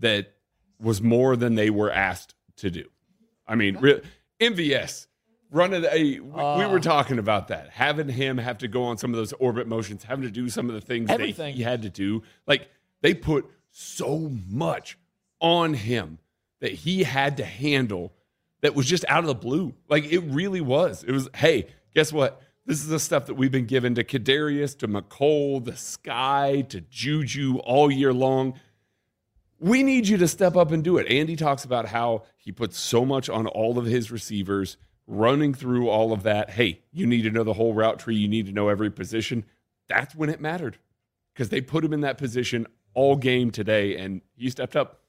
[0.00, 0.34] that
[0.78, 2.84] was more than they were asked to do.
[3.46, 4.02] I mean, re-
[4.40, 5.06] MVS
[5.50, 5.84] running.
[5.84, 6.68] A, we, we Ah.
[6.70, 10.04] were talking about that, having him have to go on some of those orbit motions,
[10.04, 11.20] having to do some of the things that
[11.54, 12.22] he had to do.
[12.46, 12.68] Like
[13.02, 14.98] they put so much
[15.40, 16.18] on him
[16.60, 18.12] that he had to handle
[18.62, 19.74] that was just out of the blue.
[19.88, 21.04] Like it really was.
[21.04, 22.40] It was, hey, guess what?
[22.66, 26.80] This is the stuff that we've been given to Kadarius, to Mecole, the Skyy, to
[26.80, 28.54] JuJu all year long.
[29.64, 31.10] We need you to step up and do it.
[31.10, 34.76] Andy talks about how he puts so much on all of his receivers,
[35.06, 36.50] running through all of that.
[36.50, 38.14] Hey, you need to know the whole route tree.
[38.14, 39.46] You need to know every position.
[39.88, 40.76] That's when it mattered
[41.32, 45.00] because they put him in that position all game today, and he stepped up.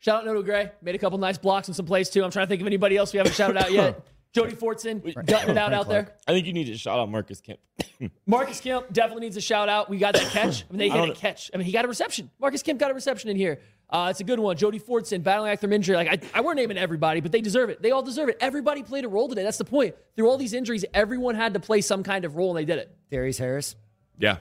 [0.00, 0.72] Shout out Noah Gray.
[0.82, 2.24] Made a couple nice blocks in some plays too.
[2.24, 4.04] I'm trying to think of anybody else we haven't shouted out yet.
[4.32, 6.14] Jody Fortson, gutting it out out there.
[6.28, 7.58] I think you need to shout out Marcus Kemp.
[8.26, 9.90] Marcus Kemp definitely needs a shout out.
[9.90, 10.64] We got that catch.
[10.68, 11.50] I mean, they I hit a catch.
[11.52, 12.30] I mean, he got a reception.
[12.38, 13.60] Marcus Kemp got a reception in here.
[13.88, 14.56] Uh, it's a good one.
[14.56, 15.96] Jody Fortson battling back from injury.
[15.96, 17.82] Like I, I weren't naming everybody, but they deserve it.
[17.82, 18.36] They all deserve it.
[18.40, 19.42] Everybody played a role today.
[19.42, 19.96] That's the point.
[20.14, 22.78] Through all these injuries, everyone had to play some kind of role, and they did
[22.78, 22.96] it.
[23.10, 23.74] Darius Harris.
[24.16, 24.36] Yeah.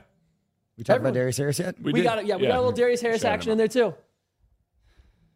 [0.77, 1.09] We talked Everyone.
[1.09, 1.81] about Darius Harris yet?
[1.81, 2.03] We, did.
[2.03, 2.25] got it.
[2.25, 3.95] Yeah, we got a little Darius Harris Shout action in there too.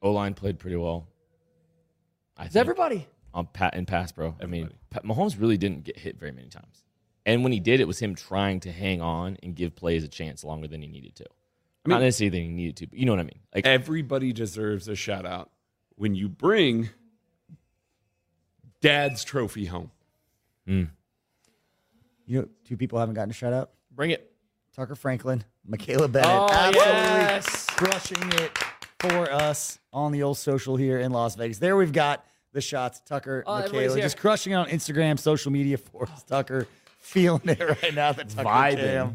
[0.01, 1.07] O line played pretty well.
[2.38, 2.55] I think.
[2.57, 3.07] everybody.
[3.34, 4.35] On pat and pass, bro.
[4.41, 6.84] I mean, Pat, Mahomes really didn't get hit very many times,
[7.26, 10.07] and when he did, it was him trying to hang on and give plays a
[10.07, 11.26] chance longer than he needed to.
[11.26, 13.39] I mean, Not necessarily than he needed to, but you know what I mean.
[13.53, 15.49] Like Everybody deserves a shout out
[15.95, 16.89] when you bring
[18.81, 19.91] dad's trophy home.
[20.68, 20.89] Mm.
[22.26, 23.72] You know, two people haven't gotten a shout out.
[23.91, 24.31] Bring it.
[24.76, 27.65] Tucker Franklin, Michaela Bennett, Oh, absolutely yes.
[27.68, 28.57] crushing it
[28.99, 31.60] for us on the old social here in Las Vegas.
[31.60, 33.01] There we've got the shots.
[33.05, 36.23] Tucker, Oh, Michaela, just crushing it on Instagram, social media for us.
[36.23, 36.67] Tucker,
[36.99, 38.13] feeling it right now.
[38.13, 39.13] The Tucker Vibing.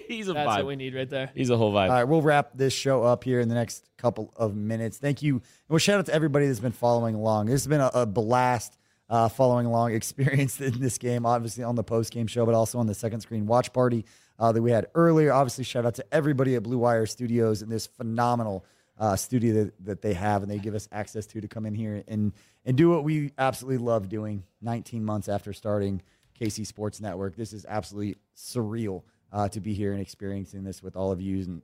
[0.07, 0.55] He's a That's vibe.
[0.57, 1.29] what we need right there.
[1.35, 1.89] He's a whole vibe.
[1.89, 4.97] All right, we'll wrap this show up here in the next couple of minutes.
[4.97, 5.35] Thank you.
[5.35, 7.47] And we'll shout out to everybody that's been following along.
[7.47, 8.77] This has been a, a blast
[9.09, 12.79] uh, following along experience in this game, obviously on the post game show, but also
[12.79, 14.05] on the second screen watch party
[14.39, 15.31] uh, that we had earlier.
[15.33, 18.65] Obviously, shout out to everybody at Blue Wire Studios and this phenomenal
[18.99, 21.73] uh, studio that, that they have and they give us access to to come in
[21.73, 22.33] here and,
[22.65, 26.01] and do what we absolutely love doing 19 months after starting
[26.39, 27.35] KC Sports Network.
[27.35, 31.37] This is absolutely surreal uh, to be here and experiencing this with all of you
[31.43, 31.61] and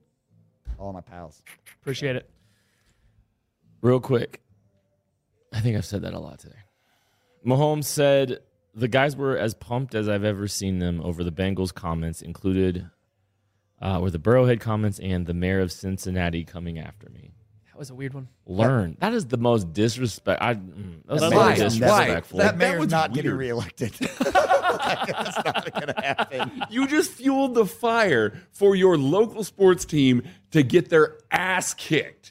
[0.77, 1.41] all my pals.
[1.81, 2.29] Appreciate it.
[3.81, 4.41] Real quick,
[5.51, 6.55] I think I've said that a lot today.
[7.45, 8.39] Mahomes said
[8.73, 12.89] the guys were as pumped as I've ever seen them over the Bengals comments, included
[13.83, 17.29] uh, were the Burrowhead comments and the mayor of Cincinnati coming after me.
[17.67, 18.27] That was a weird one.
[18.45, 18.97] Learn.
[18.99, 20.41] That is the most disrespect.
[20.41, 21.53] I, mm, that was That Why?
[21.55, 22.37] mayor's- disrespectful.
[22.39, 23.39] That, That mayor's was not getting weird.
[23.39, 23.91] reelected.
[24.19, 26.63] That's not going to happen.
[26.69, 32.22] You just fueled the fire for your local sports team to get their ass kicked.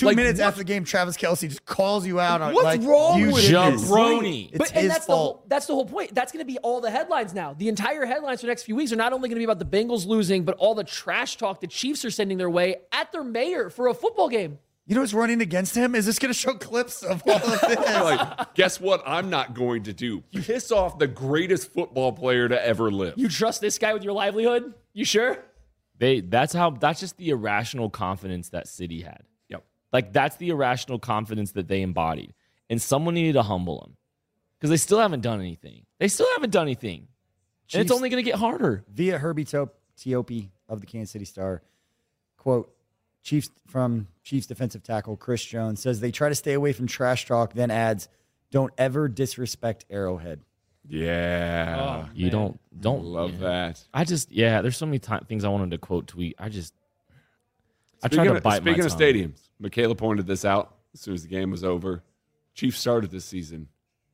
[0.00, 2.64] Two Like, minutes what- after the game, Travis Kelce just calls you out on What's
[2.64, 3.82] like, wrong you with did this?
[3.82, 3.90] this.
[3.90, 4.48] Jabroni.
[4.48, 6.14] It's but and his that's the whole that's the whole point.
[6.14, 7.52] That's going to be all the headlines now.
[7.52, 9.58] The entire headlines for the next few weeks are not only going to be about
[9.58, 13.12] the Bengals losing, but all the trash talk the Chiefs are sending their way at
[13.12, 14.58] their mayor for a football game.
[14.86, 15.94] You know what's running against him?
[15.94, 17.76] Is this going to show clips of all of this?
[17.78, 19.02] like, guess what?
[19.06, 20.22] I'm not going to do.
[20.32, 23.14] Piss off the greatest football player to ever live.
[23.16, 24.74] You trust this guy with your livelihood?
[24.94, 25.38] You sure?
[25.98, 29.22] They that's how that's just the irrational confidence that City had.
[29.92, 30.04] Yep.
[30.04, 32.34] Like that's the irrational confidence that they embodied.
[32.68, 33.96] And someone needed to humble them.
[34.58, 35.86] Because they still haven't done anything.
[35.98, 37.08] They still haven't done anything.
[37.72, 38.84] and it's only gonna get harder.
[38.92, 39.74] Via Herbie Top-
[40.68, 41.62] of the Kansas City Star,
[42.36, 42.72] quote,
[43.22, 47.26] Chiefs from Chiefs defensive tackle Chris Jones says they try to stay away from trash
[47.26, 48.08] talk, then adds,
[48.50, 50.40] don't ever disrespect Arrowhead.
[50.88, 52.06] Yeah.
[52.06, 53.48] Oh, you don't don't Love yeah.
[53.48, 53.84] that.
[53.92, 56.34] I just yeah, there's so many ti things I wanted to quote tweet.
[56.38, 56.72] I just
[58.02, 61.00] I Speaking, tried to of, bite my speaking of stadiums, Michaela pointed this out as
[61.00, 62.02] soon as the game was over.
[62.54, 63.68] Chiefs started this season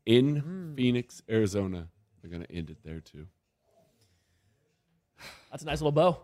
[0.05, 0.75] in Hmm.
[0.75, 1.89] Phoenix, Arizona.
[2.21, 3.27] They're going to end it there too.
[5.51, 6.19] That's a nice little bow.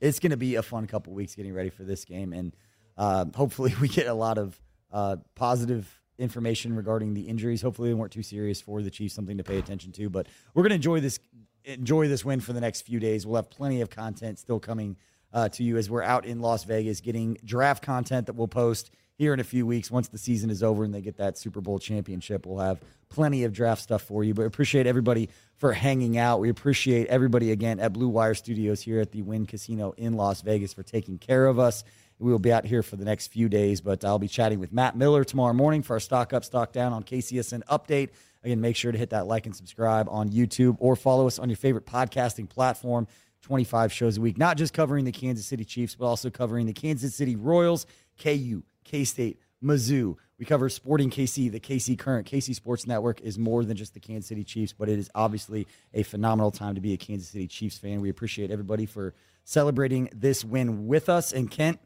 [0.00, 2.54] it's going to be a fun couple weeks getting ready for this game, and
[2.98, 4.60] uh, hopefully we get a lot of
[4.92, 5.88] uh, positive
[6.18, 7.62] information regarding the injuries.
[7.62, 10.10] Hopefully they weren't too serious for the Chiefs, something to pay attention to.
[10.10, 11.18] But we're going to enjoy this
[11.64, 13.26] enjoy this win for the next few days.
[13.26, 14.96] We'll have plenty of content still coming
[15.32, 18.90] uh, to you as we're out in Las Vegas getting draft content that we'll post
[19.16, 21.60] here in a few weeks once the season is over and they get that Super
[21.60, 22.46] Bowl championship.
[22.46, 24.34] We'll have plenty of draft stuff for you.
[24.34, 26.40] But appreciate everybody for hanging out.
[26.40, 30.42] We appreciate everybody again at Blue Wire Studios here at the Wynn Casino in Las
[30.42, 31.82] Vegas for taking care of us.
[32.18, 34.72] We will be out here for the next few days, but I'll be chatting with
[34.72, 38.10] Matt Miller tomorrow morning for our stock up, stock down on KCSN update.
[38.42, 41.48] Again, make sure to hit that like and subscribe on YouTube or follow us on
[41.48, 43.06] your favorite podcasting platform.
[43.46, 46.72] 25 shows a week, not just covering the Kansas City Chiefs, but also covering the
[46.72, 47.86] Kansas City Royals,
[48.20, 50.16] KU, K State, Mizzou.
[50.36, 52.26] We cover Sporting KC, the KC Current.
[52.26, 55.68] KC Sports Network is more than just the Kansas City Chiefs, but it is obviously
[55.94, 58.00] a phenomenal time to be a Kansas City Chiefs fan.
[58.00, 59.14] We appreciate everybody for
[59.44, 61.32] celebrating this win with us.
[61.32, 61.78] And Kent,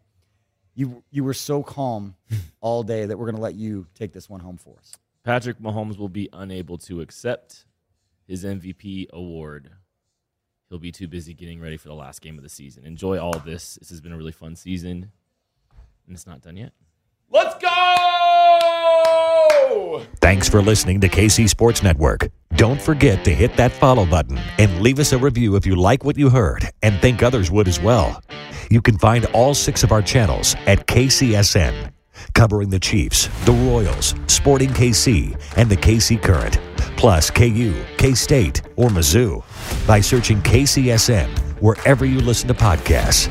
[0.74, 2.16] you you were so calm
[2.62, 4.94] all day that we're going to let you take this one home for us.
[5.24, 7.66] Patrick Mahomes will be unable to accept
[8.26, 9.72] his MVP award.
[10.70, 12.86] He'll be too busy getting ready for the last game of the season.
[12.86, 13.74] Enjoy all of this.
[13.74, 15.10] This has been a really fun season,
[16.06, 16.70] and it's not done yet.
[17.28, 17.66] Let's go!
[20.20, 22.28] Thanks for listening to KC Sports Network.
[22.54, 26.04] Don't forget to hit that follow button and leave us a review if you like
[26.04, 28.22] what you heard and think others would as well.
[28.70, 31.90] You can find all six of our channels at KCSN,
[32.34, 36.60] covering the Chiefs, the Royals, Sporting KC, and the KC Current,
[37.00, 39.42] plus KU, K State, or Mizzou
[39.86, 41.30] by searching KCSN
[41.62, 43.30] wherever you listen to podcasts.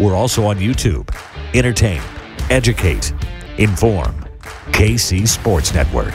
[0.00, 1.08] We're also on YouTube.
[1.54, 2.02] Entertain,
[2.50, 3.12] educate,
[3.58, 4.12] inform.
[4.72, 6.14] KC Sports Network.